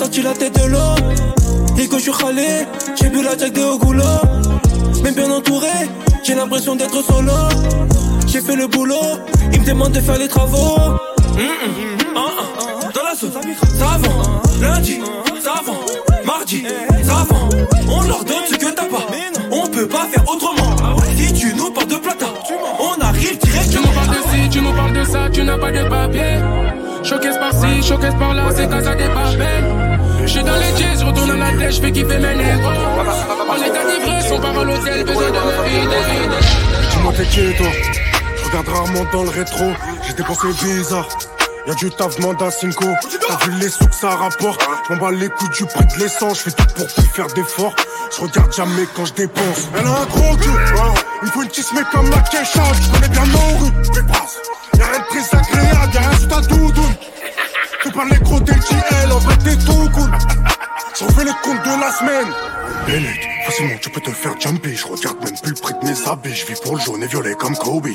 Sorti 0.00 0.22
la 0.22 0.32
tête 0.32 0.58
de 0.58 0.66
l'eau. 0.66 0.94
Et 1.78 1.86
quand 1.86 1.98
je 1.98 2.04
suis 2.04 2.10
râlé, 2.10 2.48
j'ai 2.98 3.10
bu 3.10 3.22
la 3.22 3.36
jack 3.36 3.52
de 3.52 3.62
au 3.62 3.78
goulot. 3.78 4.22
Même 5.02 5.14
bien 5.14 5.30
entouré, 5.30 5.76
j'ai 6.24 6.34
l'impression 6.34 6.74
d'être 6.74 7.04
solo. 7.04 7.32
J'ai 8.26 8.40
fait 8.40 8.56
le 8.56 8.66
boulot, 8.66 9.18
ils 9.52 9.60
me 9.60 9.66
demandent 9.66 9.92
de 9.92 10.00
faire 10.00 10.16
les 10.16 10.28
travaux. 10.28 10.78
Hum, 10.78 10.96
hum, 11.36 12.16
ah, 12.16 12.20
ah, 12.22 12.88
Dans 12.94 13.02
la 13.02 13.14
sauce, 13.14 13.36
ça 13.78 13.90
avance. 13.96 14.26
Lundi, 14.62 15.00
ça 15.44 15.52
avance. 15.60 15.92
Mardi, 16.24 16.64
ça 17.04 17.16
avance. 17.20 17.54
On 17.86 18.00
leur 18.02 18.24
donne 18.24 18.46
ce 18.50 18.56
que 18.56 18.70
t'as 18.70 18.86
pas. 18.86 19.06
On 19.50 19.66
peut 19.66 19.86
pas 19.86 20.06
faire 20.10 20.24
autrement. 20.26 20.76
Si 21.18 21.34
tu 21.34 21.54
nous 21.54 21.70
parles 21.72 21.88
de 21.88 21.96
plata, 21.96 22.26
on 22.78 23.00
arrive 23.02 23.38
Tu 23.38 23.50
directement. 23.50 23.82
nous 23.86 23.92
parles 23.92 24.16
de 24.16 24.22
ci, 24.30 24.48
tu 24.50 24.60
nous 24.62 24.72
parles 24.72 24.92
de 24.94 25.04
ça, 25.04 25.28
tu 25.30 25.42
n'as 25.42 25.58
pas 25.58 25.70
de 25.70 25.82
papier. 25.88 26.79
Showcase 27.10 27.38
par-ci, 27.40 27.82
showcase 27.82 28.14
par-là, 28.20 28.50
c'est 28.54 28.70
Casa 28.70 28.94
des 28.94 29.08
Babel. 29.08 29.64
J'suis 30.26 30.44
dans 30.44 30.54
les 30.54 30.80
jazz, 30.80 31.02
retourne 31.02 31.32
à 31.32 31.36
la 31.50 31.58
tête, 31.58 31.72
j'fais 31.72 31.90
kiffer 31.90 32.18
mes 32.18 32.36
négros. 32.36 32.70
En 32.70 33.56
état 33.56 33.84
d'ivresse, 33.84 34.30
on 34.30 34.40
part 34.40 34.56
à 34.56 34.62
l'hôtel, 34.62 35.04
besoin 35.04 35.26
de 35.26 35.32
me 35.32 35.68
vider. 35.68 36.36
Dis-moi 36.92 37.12
t'es 37.16 37.24
qui 37.24 37.56
toi. 37.56 37.66
Je 38.36 38.48
regarde 38.48 38.68
rarement 38.68 39.04
dans 39.12 39.24
le 39.24 39.30
rétro. 39.30 39.72
J'ai 40.06 40.12
dépensé 40.12 40.46
bizarre 40.62 41.08
Y'a 41.66 41.74
du 41.74 41.90
taf, 41.90 42.16
demande 42.16 42.40
à 42.42 42.50
Cinco. 42.52 42.84
T'as 43.26 43.44
vu 43.44 43.58
les 43.58 43.70
sous 43.70 43.88
que 43.88 43.94
ça 43.94 44.10
rapporte? 44.10 44.64
Je 44.88 44.94
m'en 44.94 45.00
bats 45.00 45.10
les 45.10 45.28
coups 45.30 45.50
du 45.58 45.64
prix 45.64 45.86
de 45.86 45.98
l'essence. 45.98 46.38
Je 46.38 46.42
fais 46.44 46.52
tout 46.52 46.74
pour 46.76 46.86
plus 46.86 47.06
faire 47.06 47.26
d'efforts. 47.34 47.74
Je 48.16 48.22
regarde 48.22 48.52
jamais 48.52 48.86
quand 48.94 49.04
je 49.04 49.14
dépense. 49.14 49.68
Elle 49.76 49.84
a 49.84 50.02
un 50.02 50.06
gros 50.06 50.36
cul. 50.36 50.48
Il 51.24 51.28
faut 51.28 51.42
une 51.42 51.48
tismée 51.48 51.82
comme 51.90 52.08
la 52.08 52.20
Kesha. 52.20 52.62
Tu 52.80 52.88
connais 52.90 53.08
bien 53.08 53.26
nos 53.26 53.64
rues 53.64 53.72
Rien 54.90 55.00
de 55.00 55.06
très 55.06 55.38
agréable 55.38 55.94
Y'a 55.94 56.00
rien 56.00 56.18
sous 56.18 56.26
ta 56.26 56.40
doudoune. 56.40 56.94
Fais 57.82 57.90
pas 57.90 58.04
les 58.10 58.18
gros 58.18 58.38
DJL 58.38 59.12
En 59.12 59.18
vrai 59.18 59.36
t'es 59.38 59.56
tout 59.56 59.90
cool 59.94 60.10
fais 61.08 61.24
les 61.24 61.30
comptes 61.42 61.64
de 61.64 61.80
la 61.80 61.90
semaine. 61.92 62.32
Bennett, 62.86 63.39
Facilement, 63.50 63.78
tu 63.80 63.90
peux 63.90 64.00
te 64.00 64.10
faire 64.12 64.40
jumper. 64.40 64.76
Je 64.76 64.86
regarde 64.86 65.16
même 65.24 65.36
plus 65.42 65.50
le 65.50 65.56
prix 65.60 65.74
de 65.82 65.84
mes 65.84 66.08
habits. 66.08 66.32
Je 66.36 66.46
vis 66.46 66.60
pour 66.60 66.76
le 66.76 66.80
jaune 66.80 67.02
et 67.02 67.06
violet 67.08 67.34
comme 67.34 67.56
Kobe. 67.56 67.88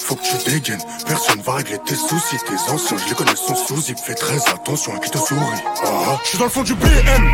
Faut 0.00 0.16
que 0.16 0.20
tu 0.20 0.50
dégaines, 0.50 0.82
personne 1.06 1.40
va 1.40 1.54
régler 1.54 1.78
tes 1.86 1.94
soucis. 1.94 2.36
Tes 2.46 2.70
anciens, 2.70 2.98
je 2.98 3.08
les 3.08 3.14
connais, 3.14 3.34
sont 3.36 3.54
sous 3.54 3.80
Fais 4.04 4.14
très 4.14 4.36
attention 4.50 4.94
à 4.94 4.98
qui 4.98 5.10
te 5.10 5.16
sourit. 5.16 5.40
Ah, 5.82 6.18
je 6.24 6.28
suis 6.28 6.38
dans 6.38 6.44
le 6.44 6.50
fond 6.50 6.62
du 6.62 6.74
BM. 6.74 7.32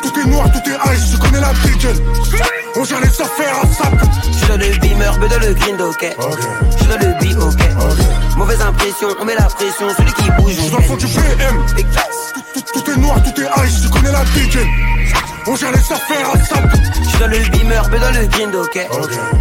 Tout, 0.00 0.20
est 0.20 0.24
noir, 0.26 0.46
tout 0.52 0.70
est 0.70 0.94
ice, 0.94 1.10
je 1.10 1.16
connais 1.16 1.40
la 1.40 1.52
dégaine. 1.64 1.98
On 2.76 2.84
gère 2.84 3.00
les 3.00 3.08
affaires 3.08 3.56
à 3.60 3.66
sap. 3.66 3.94
Je 4.30 4.38
suis 4.38 4.46
dans 4.46 4.56
le 4.58 4.78
beamer, 4.78 5.18
peu 5.18 5.28
dans 5.28 5.40
le 5.40 5.54
green 5.54 5.82
ok. 5.82 6.06
Je 6.70 6.76
suis 6.76 6.86
dans 6.86 6.98
le 6.98 7.14
B, 7.18 7.42
ok. 7.42 8.36
Mauvaise 8.36 8.60
impression, 8.62 9.08
on 9.20 9.24
met 9.24 9.34
la 9.34 9.46
pression, 9.46 9.88
celui 9.96 10.12
qui 10.12 10.30
bouge, 10.38 10.52
Je 10.54 10.60
suis 10.60 10.70
dans 10.70 10.78
le 10.78 10.84
fond 10.84 10.96
du 10.96 11.06
BM. 11.06 11.66
Tout, 11.74 12.62
tout- 12.62 12.80
tout 12.80 12.90
est 12.92 12.96
noir, 12.96 13.16
tout 13.24 13.40
est 13.42 13.66
ice, 13.66 13.82
je 13.82 13.88
connais 13.88 14.12
la 14.12 14.22
dégaine. 14.26 14.68
On 15.46 15.56
gère 15.56 15.72
les 15.72 15.78
affaires 15.78 16.30
à 16.34 16.38
sap. 16.44 16.64
Je 17.02 17.08
suis 17.08 17.18
dans 17.18 17.26
le 17.26 17.38
beamer, 17.50 17.82
peu 17.90 17.98
dans 17.98 18.10
le 18.10 18.26
green 18.26 18.54
ok. 18.54 18.78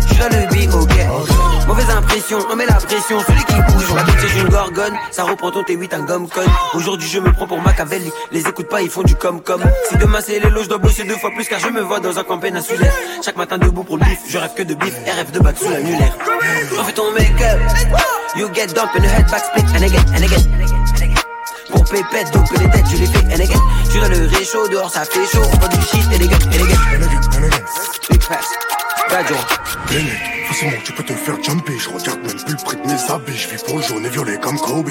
Je 0.01 0.07
suis 0.07 0.17
dans 0.17 0.29
le 0.29 0.47
B, 0.47 0.73
ok. 0.73 1.67
Mauvaise 1.67 1.89
impression, 1.89 2.37
on 2.49 2.55
met 2.55 2.65
la 2.65 2.75
pression, 2.75 3.19
celui 3.27 3.43
qui 3.43 3.55
bouge, 3.55 3.93
la 3.93 4.05
c'est 4.19 4.39
une 4.39 4.49
gorgone. 4.49 4.93
Ça 5.11 5.23
reprend 5.23 5.51
ton 5.51 5.63
T8, 5.63 5.95
un 5.95 6.05
gomme 6.05 6.29
con. 6.29 6.41
Aujourd'hui 6.73 7.09
je 7.09 7.19
me 7.19 7.31
prends 7.33 7.47
pour 7.47 7.61
Machiavelli. 7.61 8.11
Les 8.31 8.39
écoute 8.39 8.69
pas, 8.69 8.81
ils 8.81 8.89
font 8.89 9.03
du 9.03 9.15
com-com. 9.15 9.61
Si 9.89 9.97
demain 9.97 10.19
c'est 10.25 10.39
les 10.39 10.49
lots, 10.49 10.63
je 10.63 10.69
dois 10.69 10.77
bosser 10.77 11.03
deux 11.03 11.17
fois 11.17 11.31
plus 11.31 11.45
car 11.45 11.59
je 11.59 11.67
me 11.67 11.81
vois 11.81 11.99
dans 11.99 12.17
un 12.17 12.23
campagne 12.23 12.55
insulaire. 12.55 12.93
Chaque 13.23 13.35
matin 13.35 13.57
debout 13.57 13.83
pour 13.83 13.97
le 13.97 14.05
bif, 14.05 14.19
je 14.29 14.37
rêve 14.37 14.53
que 14.55 14.63
de 14.63 14.75
bif, 14.75 14.93
RF 15.05 15.31
de 15.31 15.39
bac 15.39 15.57
sous 15.57 15.69
l'annulaire. 15.69 16.13
On 16.79 16.83
fait 16.83 16.93
ton 16.93 17.11
make-up, 17.11 17.59
you 18.37 18.47
get 18.53 18.67
dump 18.67 18.91
in 18.95 19.01
the 19.01 19.07
head 19.07 19.29
back 19.29 19.43
split, 19.43 19.65
and 19.75 19.83
again, 19.83 20.05
and 20.15 20.23
again. 20.23 20.76
Pour 21.71 21.83
pépette, 21.85 22.31
donc 22.31 22.49
les 22.51 22.69
têtes, 22.69 22.85
je 22.91 22.97
les 22.97 23.05
fais, 23.07 23.25
and 23.25 23.39
again. 23.39 23.61
Je 23.85 23.89
suis 23.89 23.99
dans 23.99 24.09
le 24.09 24.27
réchaud, 24.27 24.67
dehors 24.67 24.89
ça 24.89 25.05
fait 25.05 25.25
chaud, 25.25 25.43
on 25.51 25.57
prend 25.57 25.67
du 25.67 25.81
shit, 25.85 26.05
again. 26.13 26.37
Big 28.09 28.27
pass, 28.27 28.47
bad 29.09 29.27
job. 29.27 29.37
Bennett, 29.89 30.47
facilement 30.47 30.77
tu 30.83 30.93
peux 30.93 31.03
te 31.03 31.13
faire 31.13 31.43
jumper. 31.43 31.77
Je 31.77 31.89
regarde 31.89 32.19
même 32.19 32.37
plus 32.37 32.53
le 32.53 32.63
prix 32.63 32.77
de 32.77 32.87
mes 32.87 33.11
habits. 33.11 33.37
Je 33.37 33.47
vis 33.49 33.63
pour 33.63 33.77
le 33.77 33.83
jaune 33.83 34.05
et 34.05 34.09
violet 34.09 34.37
comme 34.39 34.57
Kobe. 34.57 34.89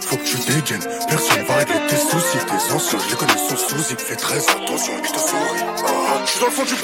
Faut 0.00 0.16
que 0.16 0.24
tu 0.24 0.36
dégaines, 0.38 0.86
personne 1.08 1.44
va 1.46 1.56
régler 1.56 1.80
tes 1.88 1.96
soucis. 1.96 2.38
Tes 2.46 2.72
anciens, 2.72 2.98
je 3.04 3.10
les 3.10 3.16
connais, 3.16 3.38
sont 3.48 3.56
sous 3.56 3.96
Fais 3.98 4.16
très 4.16 4.38
attention 4.38 4.92
qui 5.04 5.12
te 5.12 5.18
sourit. 5.18 5.64
Ah, 5.86 6.22
je 6.24 6.30
suis 6.30 6.40
dans 6.40 6.46
le 6.46 6.52
fond 6.52 6.64
du 6.64 6.74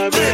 mégots. 0.00 0.25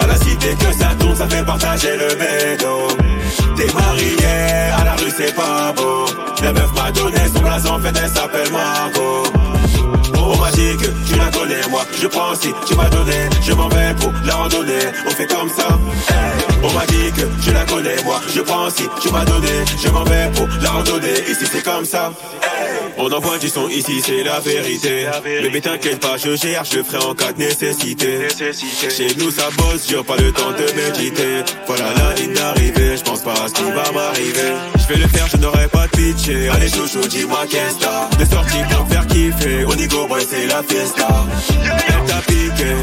À 0.00 0.06
la 0.06 0.14
cité 0.16 0.54
que 0.54 0.72
ça 0.78 0.90
tourne, 0.98 1.16
ça 1.16 1.26
fait 1.28 1.44
partager 1.44 1.96
le 1.96 2.14
bédo. 2.14 2.86
T'es 3.56 3.72
marié, 3.74 4.14
à 4.80 4.84
la 4.84 4.92
rue 4.92 5.10
c'est 5.16 5.34
pas 5.34 5.72
beau. 5.76 6.04
La 6.42 6.52
meuf 6.52 6.72
m'a 6.74 6.92
donné 6.92 7.18
son 7.34 7.40
blason, 7.40 7.80
fait 7.80 7.98
elle 8.00 8.08
s'appelle 8.08 8.52
Margot. 8.52 9.49
Oh 10.32 10.36
magique, 10.36 10.86
tu 11.08 11.16
la 11.16 11.26
connais, 11.26 11.60
moi 11.70 11.84
je 12.00 12.06
prends 12.06 12.34
si 12.36 12.52
tu 12.66 12.76
m'as 12.76 12.88
donné, 12.88 13.28
je 13.42 13.52
m'en 13.52 13.68
vais 13.68 13.94
pour 13.98 14.12
la 14.24 14.34
randonnée, 14.34 14.86
on 15.06 15.10
fait 15.10 15.26
comme 15.26 15.48
ça. 15.50 15.66
Hey. 16.08 16.44
Oh 16.62 16.70
magique, 16.70 17.26
tu 17.42 17.52
la 17.52 17.64
connais, 17.64 17.96
moi 18.04 18.20
je 18.32 18.40
prends 18.40 18.70
si 18.70 18.84
tu 19.02 19.10
m'as 19.10 19.24
donné, 19.24 19.48
je 19.82 19.88
m'en 19.88 20.04
vais 20.04 20.30
pour 20.36 20.46
la 20.62 20.70
randonnée, 20.70 21.14
ici 21.28 21.46
c'est 21.50 21.64
comme 21.64 21.84
ça. 21.84 22.12
Hey. 22.42 22.70
On 22.98 23.10
envoie 23.10 23.38
du 23.38 23.48
son 23.48 23.68
ici, 23.68 24.02
c'est 24.04 24.22
la 24.22 24.38
vérité. 24.40 25.08
Bébé 25.24 25.60
t'inquiète 25.60 26.00
pas, 26.00 26.16
je 26.16 26.36
gère, 26.36 26.64
je 26.64 26.76
le 26.76 26.84
ferai 26.84 27.04
en 27.04 27.14
cas 27.14 27.32
de 27.32 27.38
nécessité. 27.38 28.28
Chez 28.28 29.14
nous 29.18 29.30
ça 29.32 29.48
bosse, 29.56 29.88
j'ai 29.88 30.02
pas 30.04 30.16
le 30.16 30.30
temps 30.32 30.52
de 30.52 30.66
méditer. 30.80 31.42
Voilà 31.66 31.86
la 31.96 32.14
ligne 32.14 32.34
d'arrivée, 32.34 32.96
je 32.96 33.02
pense 33.02 33.22
pas 33.22 33.32
à 33.32 33.48
ce 33.48 33.54
qui 33.54 33.62
va 33.62 33.90
m'arriver. 33.92 34.52
Je 34.76 34.94
vais 34.94 35.00
le 35.00 35.08
faire, 35.08 35.26
je 35.32 35.38
n'aurai 35.38 35.66
pas 35.68 35.86
de 35.86 35.96
pitcher. 35.96 36.48
Allez 36.50 36.68
chouchou, 36.68 37.00
dis-moi 37.08 37.40
qu'est-ce 37.50 37.78
que 37.78 37.84
t'as 37.84 38.16
Des 38.16 38.26
sorties 38.26 38.64
pour 38.70 38.86
faire 38.88 39.06
kiffer? 39.06 39.64
Au 39.64 39.74
Nigo 39.74 40.06
c'est 40.28 40.46
la 40.46 40.62
fiesta. 40.62 41.08
Elle 41.88 42.04
t'a 42.06 42.20
piqué, 42.26 42.74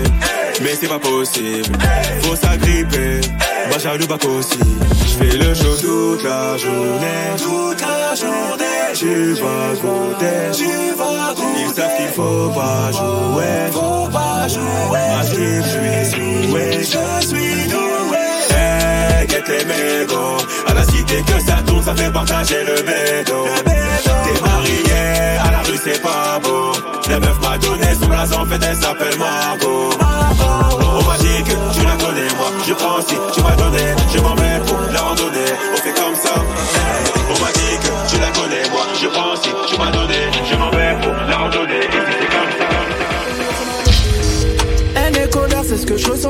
mais 0.61 0.75
c'est 0.79 0.87
pas 0.87 0.99
possible. 0.99 1.77
Faut 2.21 2.35
s'agripper, 2.35 3.21
bah 3.69 3.77
jaloux 3.79 4.07
bac 4.07 4.23
aussi. 4.25 4.59
Je 4.59 5.25
fais 5.25 5.37
le 5.37 5.53
show 5.53 5.75
toute 5.81 6.23
la 6.23 6.57
journée, 6.57 7.23
toute 7.37 7.81
la 7.81 8.15
journée. 8.15 8.65
Tu 8.95 9.33
vas 9.33 9.73
goûter, 9.81 10.51
tu 10.53 10.71
vas 10.97 11.33
goûter. 11.35 11.59
Ils 11.59 11.73
savent 11.75 11.97
qu'il 11.97 12.07
faut 12.15 12.49
pas 12.49 12.91
jouer, 12.91 13.71
faut 13.71 14.09
pas 14.11 14.47
jouer. 14.47 15.05
Que 15.21 15.33
je 15.33 16.09
suis 16.09 16.47
doué, 16.47 16.71
je 16.79 17.27
suis 17.27 17.67
doué. 17.67 18.17
Hey, 18.49 19.27
get 19.27 19.43
les 19.47 19.65
mégots. 19.65 20.37
À 20.67 20.73
la 20.73 20.83
cité 20.83 21.21
que 21.27 21.39
ça 21.45 21.57
tourne, 21.65 21.83
ça 21.83 21.95
fait 21.95 22.11
partager 22.11 22.63
le 22.63 22.75
bédo. 22.81 23.45
T'es 23.65 24.41
marié, 24.41 25.37
rue 25.67 25.79
c'est 25.83 26.01
pas 26.01 26.39
beau. 26.43 26.71
La 27.09 27.19
meuf 27.19 27.39
m'a 27.41 27.57
donné 27.57 27.93
son 27.99 28.07
blason, 28.07 28.45
fait 28.45 28.63
elle 28.63 28.75
s'appelle 28.75 29.17
Margot. 29.17 29.89
Oh 29.99 31.03
magique, 31.05 31.51
tu 31.73 31.85
la 31.85 31.95
connais, 31.95 32.27
moi 32.37 32.47
je 32.67 32.73
prends 32.73 33.01
si 33.01 33.15
tu 33.33 33.41
m'as 33.41 33.55
donné, 33.55 33.95
je 34.13 34.19
m'en 34.19 34.35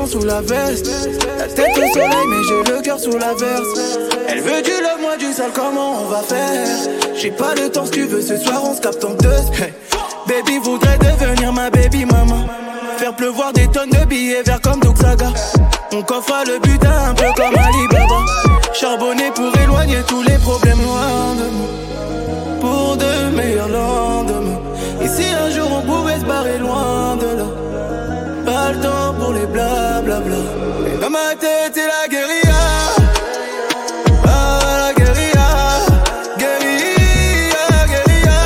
sous 0.06 0.24
la 0.24 0.40
veste. 0.40 0.88
La 1.38 1.46
tête 1.46 1.76
au 1.76 1.92
soleil, 1.92 2.26
mais 2.28 2.42
j'ai 2.48 2.72
le 2.72 2.80
cœur 2.82 2.98
sous 2.98 3.18
la 3.18 3.34
verse. 3.34 3.98
Elle 4.28 4.40
veut 4.40 4.62
du 4.62 4.70
love, 4.70 5.00
moi 5.00 5.16
du 5.16 5.32
sale, 5.32 5.50
comment 5.54 6.02
on 6.02 6.04
va 6.06 6.22
faire? 6.22 6.66
J'ai 7.14 7.30
pas 7.30 7.54
le 7.54 7.68
temps, 7.70 7.84
si 7.86 7.92
tu 7.92 8.04
veux, 8.04 8.20
ce 8.20 8.36
soir 8.36 8.62
on 8.64 8.74
se 8.74 8.80
capte 8.80 9.04
en 9.04 9.14
deux. 9.14 9.28
Baby 10.26 10.58
voudrait 10.58 10.98
devenir 10.98 11.52
ma 11.52 11.70
baby 11.70 12.04
maman. 12.04 12.46
Faire 12.98 13.14
pleuvoir 13.14 13.52
des 13.52 13.66
tonnes 13.68 13.90
de 13.90 14.04
billets 14.04 14.42
verts 14.42 14.60
comme 14.60 14.80
Doug 14.80 14.96
Saga. 14.96 15.32
On 15.92 16.02
coffre 16.02 16.44
le 16.46 16.58
butin 16.58 17.10
un 17.10 17.14
peu 17.14 17.26
comme 17.36 17.54
Alibaba. 17.56 18.24
Charbonner 18.74 19.30
pour 19.34 19.56
éloigner 19.62 19.98
tous 20.06 20.22
les 20.22 20.36
problèmes 20.38 20.80
loin 20.82 21.34
de 21.34 21.48
moi. 21.56 21.68
Pour 22.60 22.96
de 22.96 23.36
meilleurs 23.36 23.68
lendemains. 23.68 24.60
Et 25.00 25.08
si 25.08 25.24
un 25.32 25.50
jour 25.50 25.70
on 25.72 25.82
pouvait 25.82 26.18
se 26.18 26.24
barrer 26.24 26.58
loin 26.58 27.16
de 27.16 27.38
là. 27.38 27.67
Pas 28.58 28.72
le 28.72 28.80
temps 28.80 29.14
pour 29.20 29.32
les 29.34 29.46
blablabla. 29.46 30.42
Et 30.88 30.96
dans 31.00 31.10
ma 31.10 31.30
tête, 31.38 31.72
c'est 31.74 31.86
la 31.86 32.08
guérilla. 32.10 32.62
Ah, 34.26 34.58
la 34.82 34.92
guérilla. 34.98 35.48
Guérilla, 36.40 37.64
guérilla. 37.92 38.40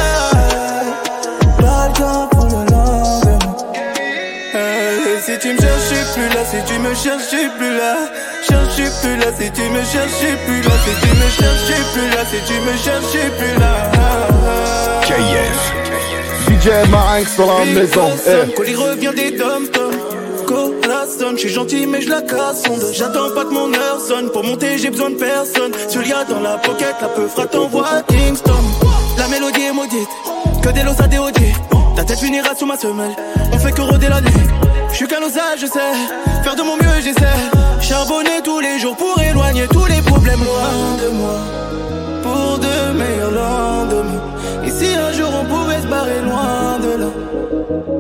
Pas 1.58 1.88
le 1.88 1.92
temps 1.98 2.26
pour 2.30 2.44
le 2.44 2.62
lendemain. 2.70 3.38
Si 5.24 5.38
tu 5.38 5.48
me 5.54 5.58
cherches, 5.60 5.86
je 5.88 5.94
suis 5.94 6.04
plus 6.14 6.28
là. 6.34 6.42
Si 6.50 6.58
tu 6.66 6.78
me 6.78 6.94
cherches, 6.94 7.22
je 7.32 7.36
suis 7.36 7.48
plus 7.56 7.74
là. 7.78 7.94
Cherche, 8.46 8.68
je 8.76 8.82
suis 8.82 8.90
plus 9.00 9.16
là. 9.16 9.28
Si 9.38 9.50
tu 9.50 9.62
me 9.62 9.82
cherches, 9.82 10.10
je 10.20 10.26
suis 10.26 10.36
plus 10.44 10.60
là. 10.62 10.74
Si 10.84 10.92
tu 11.00 11.10
me 11.16 11.28
cherches, 11.36 11.62
je 11.68 11.72
suis 11.72 11.84
plus 11.94 12.08
là. 12.10 12.22
Si 12.30 12.38
tu 12.46 12.56
me 12.60 12.74
cherches, 12.84 13.04
je 13.04 13.18
suis 13.18 13.30
plus 13.38 13.54
là. 13.60 13.72
KF. 15.08 15.60
DJ 16.48 16.66
Marinx 16.90 17.36
dans 17.38 17.58
la 17.58 17.64
maison. 17.64 18.10
eh. 18.26 18.52
Colis 18.52 18.74
revient 18.76 19.12
des 19.16 19.30
la 19.36 19.71
sonne, 21.18 21.36
je 21.36 21.40
suis 21.40 21.48
gentil 21.48 21.86
mais 21.86 22.00
je 22.00 22.10
la 22.10 22.22
casse. 22.22 22.64
J'attends 22.92 23.30
pas 23.34 23.44
que 23.44 23.52
mon 23.52 23.72
heure 23.72 24.00
sonne. 24.00 24.30
Pour 24.30 24.44
monter 24.44 24.78
j'ai 24.78 24.90
besoin 24.90 25.10
de 25.10 25.16
personne. 25.16 25.72
Celui-là 25.88 26.24
dans 26.28 26.40
la 26.40 26.58
pocket, 26.58 26.94
la 27.00 27.08
peu 27.08 27.26
fera 27.28 27.46
t'envoie 27.46 28.02
Kingston. 28.08 28.52
La 29.18 29.28
mélodie 29.28 29.62
est 29.62 29.72
maudite. 29.72 30.08
Que 30.62 30.70
des 30.70 30.82
lots 30.82 31.00
à 31.02 31.06
déodier 31.06 31.52
Ta 31.96 32.04
tête 32.04 32.18
finira 32.18 32.54
sous 32.54 32.66
ma 32.66 32.76
semelle. 32.76 33.14
On 33.52 33.58
fait 33.58 33.72
que 33.72 33.82
rôder 33.82 34.08
la 34.08 34.20
nuit. 34.20 34.48
Je 34.90 34.96
suis 34.96 35.06
qu'un 35.06 35.20
je 35.58 35.66
sais. 35.66 35.92
Faire 36.44 36.56
de 36.56 36.62
mon 36.62 36.76
mieux, 36.76 37.00
j'essaie. 37.02 37.40
Charbonner 37.80 38.42
tous 38.44 38.60
les 38.60 38.78
jours 38.78 38.96
pour 38.96 39.20
éloigner 39.20 39.66
tous 39.68 39.86
les 39.86 40.02
problèmes. 40.02 40.40
Loin 40.40 40.96
de 41.02 41.08
moi. 41.16 41.38
Pour 42.22 42.58
de 42.58 42.98
meilleurs 42.98 43.30
lendemains. 43.30 44.22
Et 44.64 44.70
si 44.70 44.94
un 44.94 45.12
jour 45.12 45.30
on 45.40 45.44
pouvait 45.44 45.80
se 45.80 45.86
barrer 45.86 46.20
loin 46.22 46.78
de 46.78 47.00
là. 47.02 47.10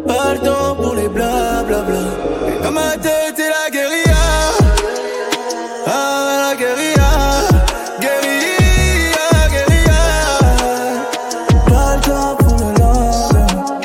Pas 0.06 0.34
le 0.34 0.38
temps 0.40 0.81
les 1.02 1.08
blablabla 1.08 2.04
Et 2.48 2.62
dans 2.62 2.70
ma 2.70 2.92
tête 2.92 3.38
la 3.38 3.70
guérilla. 3.70 4.22
Ah 5.86 6.48
la 6.50 6.56
guérilla. 6.56 7.10
Guérilla, 8.00 9.28
guérilla. 9.54 10.02
Pas 11.66 11.94
le 11.96 12.00
temps 12.08 12.36
pour 12.36 12.56
le 12.58 12.72
lendemain. 12.80 13.80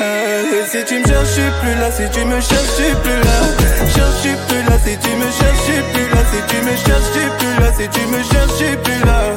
Euh, 0.00 0.64
Si 0.70 0.84
tu 0.84 0.98
me 1.00 1.06
cherches 1.06 1.28
je 1.28 1.40
suis 1.40 1.50
plus 1.60 1.74
là. 1.80 1.90
Si 1.90 2.04
tu 2.12 2.24
me 2.24 2.40
cherches 2.40 2.72
je 2.78 2.82
suis 2.84 2.94
plus 3.04 3.20
là. 3.28 3.38
Cherche 3.94 4.36
plus 4.48 4.62
là. 4.68 4.76
Si 4.84 4.96
tu 4.98 5.10
me 5.20 5.28
cherches 5.38 5.82
plus 5.92 6.08
là. 6.14 6.22
Si 6.30 6.38
tu 6.48 6.56
me 6.66 6.74
cherches 6.84 7.08
je 7.14 7.18
suis 7.18 7.30
plus 7.38 7.54
là. 7.60 7.68
Si 7.78 7.88
tu 7.88 8.06
me 8.06 8.22
cherches 8.22 8.50
je 8.58 8.64
suis 8.64 8.76
plus 8.76 9.04
là 9.04 9.29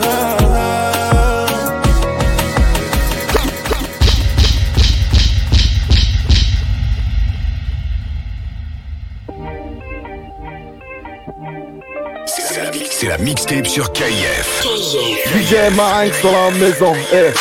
mixtape 13.24 13.67
sur 13.67 13.91
KIF. 13.93 14.63
DJ 14.65 15.74
Marinx 15.76 16.21
dans 16.21 16.32
la 16.32 16.51
maison. 16.51 16.93
Eh. 17.13 17.32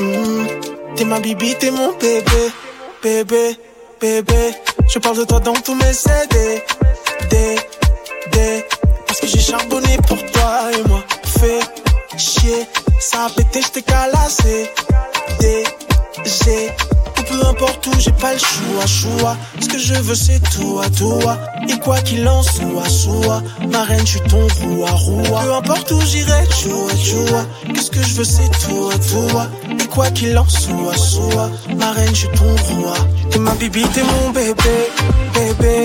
Mmh, 0.00 0.46
T'es 0.96 1.04
ma 1.04 1.20
bibi, 1.20 1.54
t'es 1.58 1.70
mon 1.70 1.92
bébé, 1.94 2.52
bébé, 3.02 3.56
bébé. 4.00 4.54
Je 4.88 4.98
parle 4.98 5.18
de 5.18 5.24
toi 5.24 5.40
dans 5.40 5.54
tous 5.54 5.74
mes 5.74 5.92
CD, 5.92 6.62
D, 7.30 7.56
D. 8.32 8.64
Parce 9.06 9.20
que 9.20 9.26
j'ai 9.26 9.40
charbonné 9.40 9.96
pour 10.06 10.18
toi 10.32 10.70
et 10.76 10.88
moi. 10.88 11.02
Fais 11.38 11.60
chier, 12.18 12.66
ça 13.00 13.26
a 13.26 13.30
pété, 13.30 13.60
j't'ai 13.62 13.82
calassé. 13.82 14.70
D, 15.40 15.64
G. 16.24 16.70
Peu 17.28 17.46
importe 17.46 17.86
où, 17.86 17.92
j'ai 17.98 18.12
pas 18.12 18.32
le 18.32 18.38
choix, 18.38 18.86
choix. 18.86 19.36
Ce 19.60 19.66
que 19.68 19.78
je 19.78 19.94
veux, 19.94 20.14
c'est 20.14 20.40
toi, 20.50 20.84
toi. 20.96 21.38
Et 21.68 21.78
quoi 21.80 21.98
qu'il 22.00 22.26
en 22.28 22.42
soit, 22.42 22.88
soit. 22.88 23.42
Ma 23.70 23.84
reine, 23.84 24.00
je 24.00 24.18
suis 24.18 24.20
ton 24.22 24.46
roi, 24.62 24.90
roi. 24.90 25.40
Peu 25.42 25.54
importe 25.54 25.90
où 25.92 26.00
j'irai, 26.02 26.44
choua, 26.50 26.92
choua. 26.96 27.46
Qu'est-ce 27.74 27.90
que 27.90 28.02
je 28.02 28.14
veux, 28.14 28.24
c'est 28.24 28.50
toi, 28.66 28.92
toi. 29.10 29.48
Et 29.80 29.86
quoi 29.86 30.10
qu'il 30.10 30.36
en 30.38 30.48
soit, 30.48 30.96
soit. 30.96 31.50
Ma 31.76 31.92
reine, 31.92 32.14
je 32.14 32.26
suis 32.26 32.28
ton 32.28 32.74
roi. 32.74 32.94
T'es 33.30 33.38
ma 33.38 33.54
bibi, 33.54 33.82
t'es 33.94 34.02
mon 34.02 34.30
bébé, 34.30 34.54
bébé, 35.34 35.84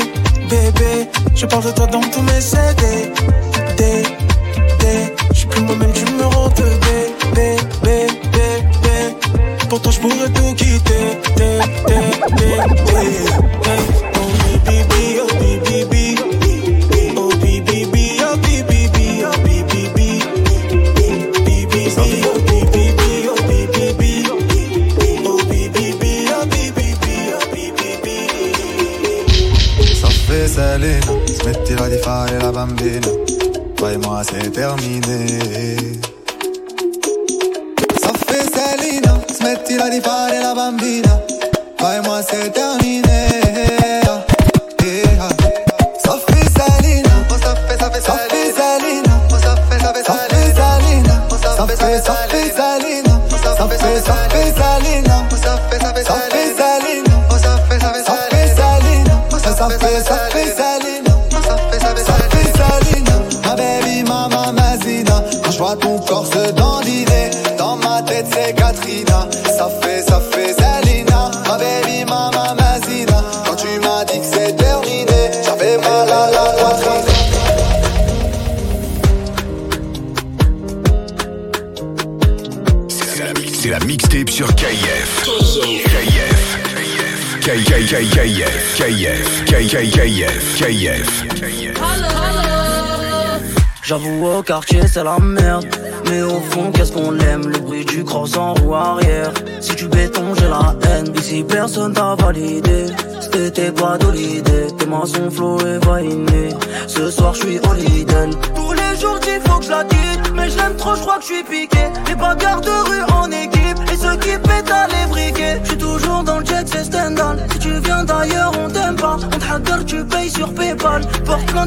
bébé. 0.49 1.09
Je 1.35 1.45
parle 1.45 1.65
de 1.65 1.71
toi 1.71 1.87
dans 1.87 2.01
tous 2.01 2.21
mes 2.21 2.41
CD, 2.41 3.11
D, 3.77 4.03
D. 4.79 5.15
J'suis 5.33 5.47
plus 5.47 5.61
moi-même, 5.61 5.91
tu 5.93 6.05
me 6.13 6.25
rends 6.25 6.49
bébé, 6.49 7.57
bébé. 7.81 8.10
Πώ 9.71 9.79
το 9.79 9.89
αγμόρι 9.89 10.21
αυτό, 10.21 10.53
Κιτέ, 10.55 11.19
Τιτέ, 11.21 11.57
Τιτέ. 11.85 12.00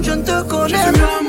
je 0.02 0.10
ne 0.10 0.22
te 0.22 0.42
connais 0.48 0.92
pas. 0.92 1.23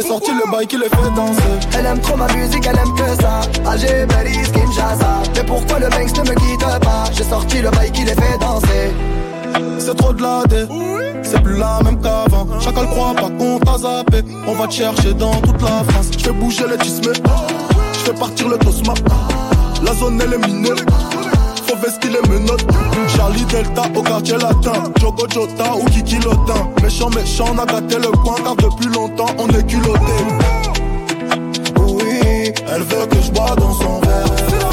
J'ai 0.00 0.08
sorti 0.08 0.30
le 0.30 0.50
bail 0.50 0.66
qui 0.66 0.78
les 0.78 0.88
fait 0.88 1.14
danser. 1.14 1.42
Elle 1.78 1.84
aime 1.84 2.00
trop 2.00 2.16
ma 2.16 2.26
musique, 2.32 2.64
elle 2.66 2.78
aime 2.78 2.94
que 2.94 3.22
ça. 3.22 3.42
Alger, 3.70 4.06
Belize, 4.06 4.50
Kinshasa. 4.50 5.22
Mais 5.34 5.44
pourquoi 5.44 5.78
le 5.78 5.88
Banks 5.90 6.16
ne 6.16 6.30
me 6.30 6.34
quitte 6.36 6.80
pas? 6.80 7.04
J'ai 7.12 7.24
sorti 7.24 7.60
le 7.60 7.70
bail 7.70 7.92
qui 7.92 8.04
les 8.04 8.14
fait 8.14 8.38
danser. 8.40 8.94
C'est 9.78 9.94
trop 9.94 10.14
de 10.14 10.22
la 10.22 10.42
dé 10.48 10.64
C'est 11.22 11.42
plus 11.42 11.58
la 11.58 11.80
même 11.84 12.00
qu'avant. 12.00 12.46
Chacun 12.60 12.80
le 12.80 12.86
croit 12.86 13.14
pas 13.14 13.28
qu'on 13.28 13.58
t'a 13.58 13.76
zappé. 13.76 14.22
On 14.46 14.54
va 14.54 14.66
te 14.68 14.72
chercher 14.72 15.12
dans 15.12 15.34
toute 15.42 15.60
la 15.60 15.84
France. 15.92 16.06
Je 16.16 16.24
fais 16.24 16.32
bouger 16.32 16.64
les 16.70 16.78
tismes. 16.78 17.12
Je 17.92 17.98
fais 17.98 18.14
partir 18.14 18.48
le 18.48 18.56
tosma 18.56 18.94
La 19.84 19.92
zone 19.92 20.18
elle 20.24 20.32
est 20.32 20.46
minée 20.46 20.70
Faut 21.80 21.86
vestir 21.86 22.10
les 22.10 22.28
menottes. 22.28 22.66
Charlie 23.08 23.44
Delta 23.44 23.82
au 23.94 24.02
quartier 24.02 24.36
latin. 24.36 24.92
Jogo 25.00 25.26
Jota 25.32 25.74
ou 25.76 25.84
Kiki 25.86 26.16
Lotin. 26.16 26.68
Méchant 26.82 27.10
méchant 27.10 27.46
on 27.54 27.58
a 27.58 27.66
gâté 27.66 27.96
le 27.96 28.10
coin 28.10 28.36
Car 28.42 28.56
depuis 28.56 28.88
longtemps 28.88 29.34
on 29.38 29.48
est 29.48 29.66
culotté. 29.66 30.00
Oui, 31.78 32.52
Elle 32.72 32.82
veut 32.82 33.06
que 33.06 33.20
je 33.22 33.30
bois 33.30 33.54
dans 33.56 33.74
son 33.74 34.00
verre 34.00 34.69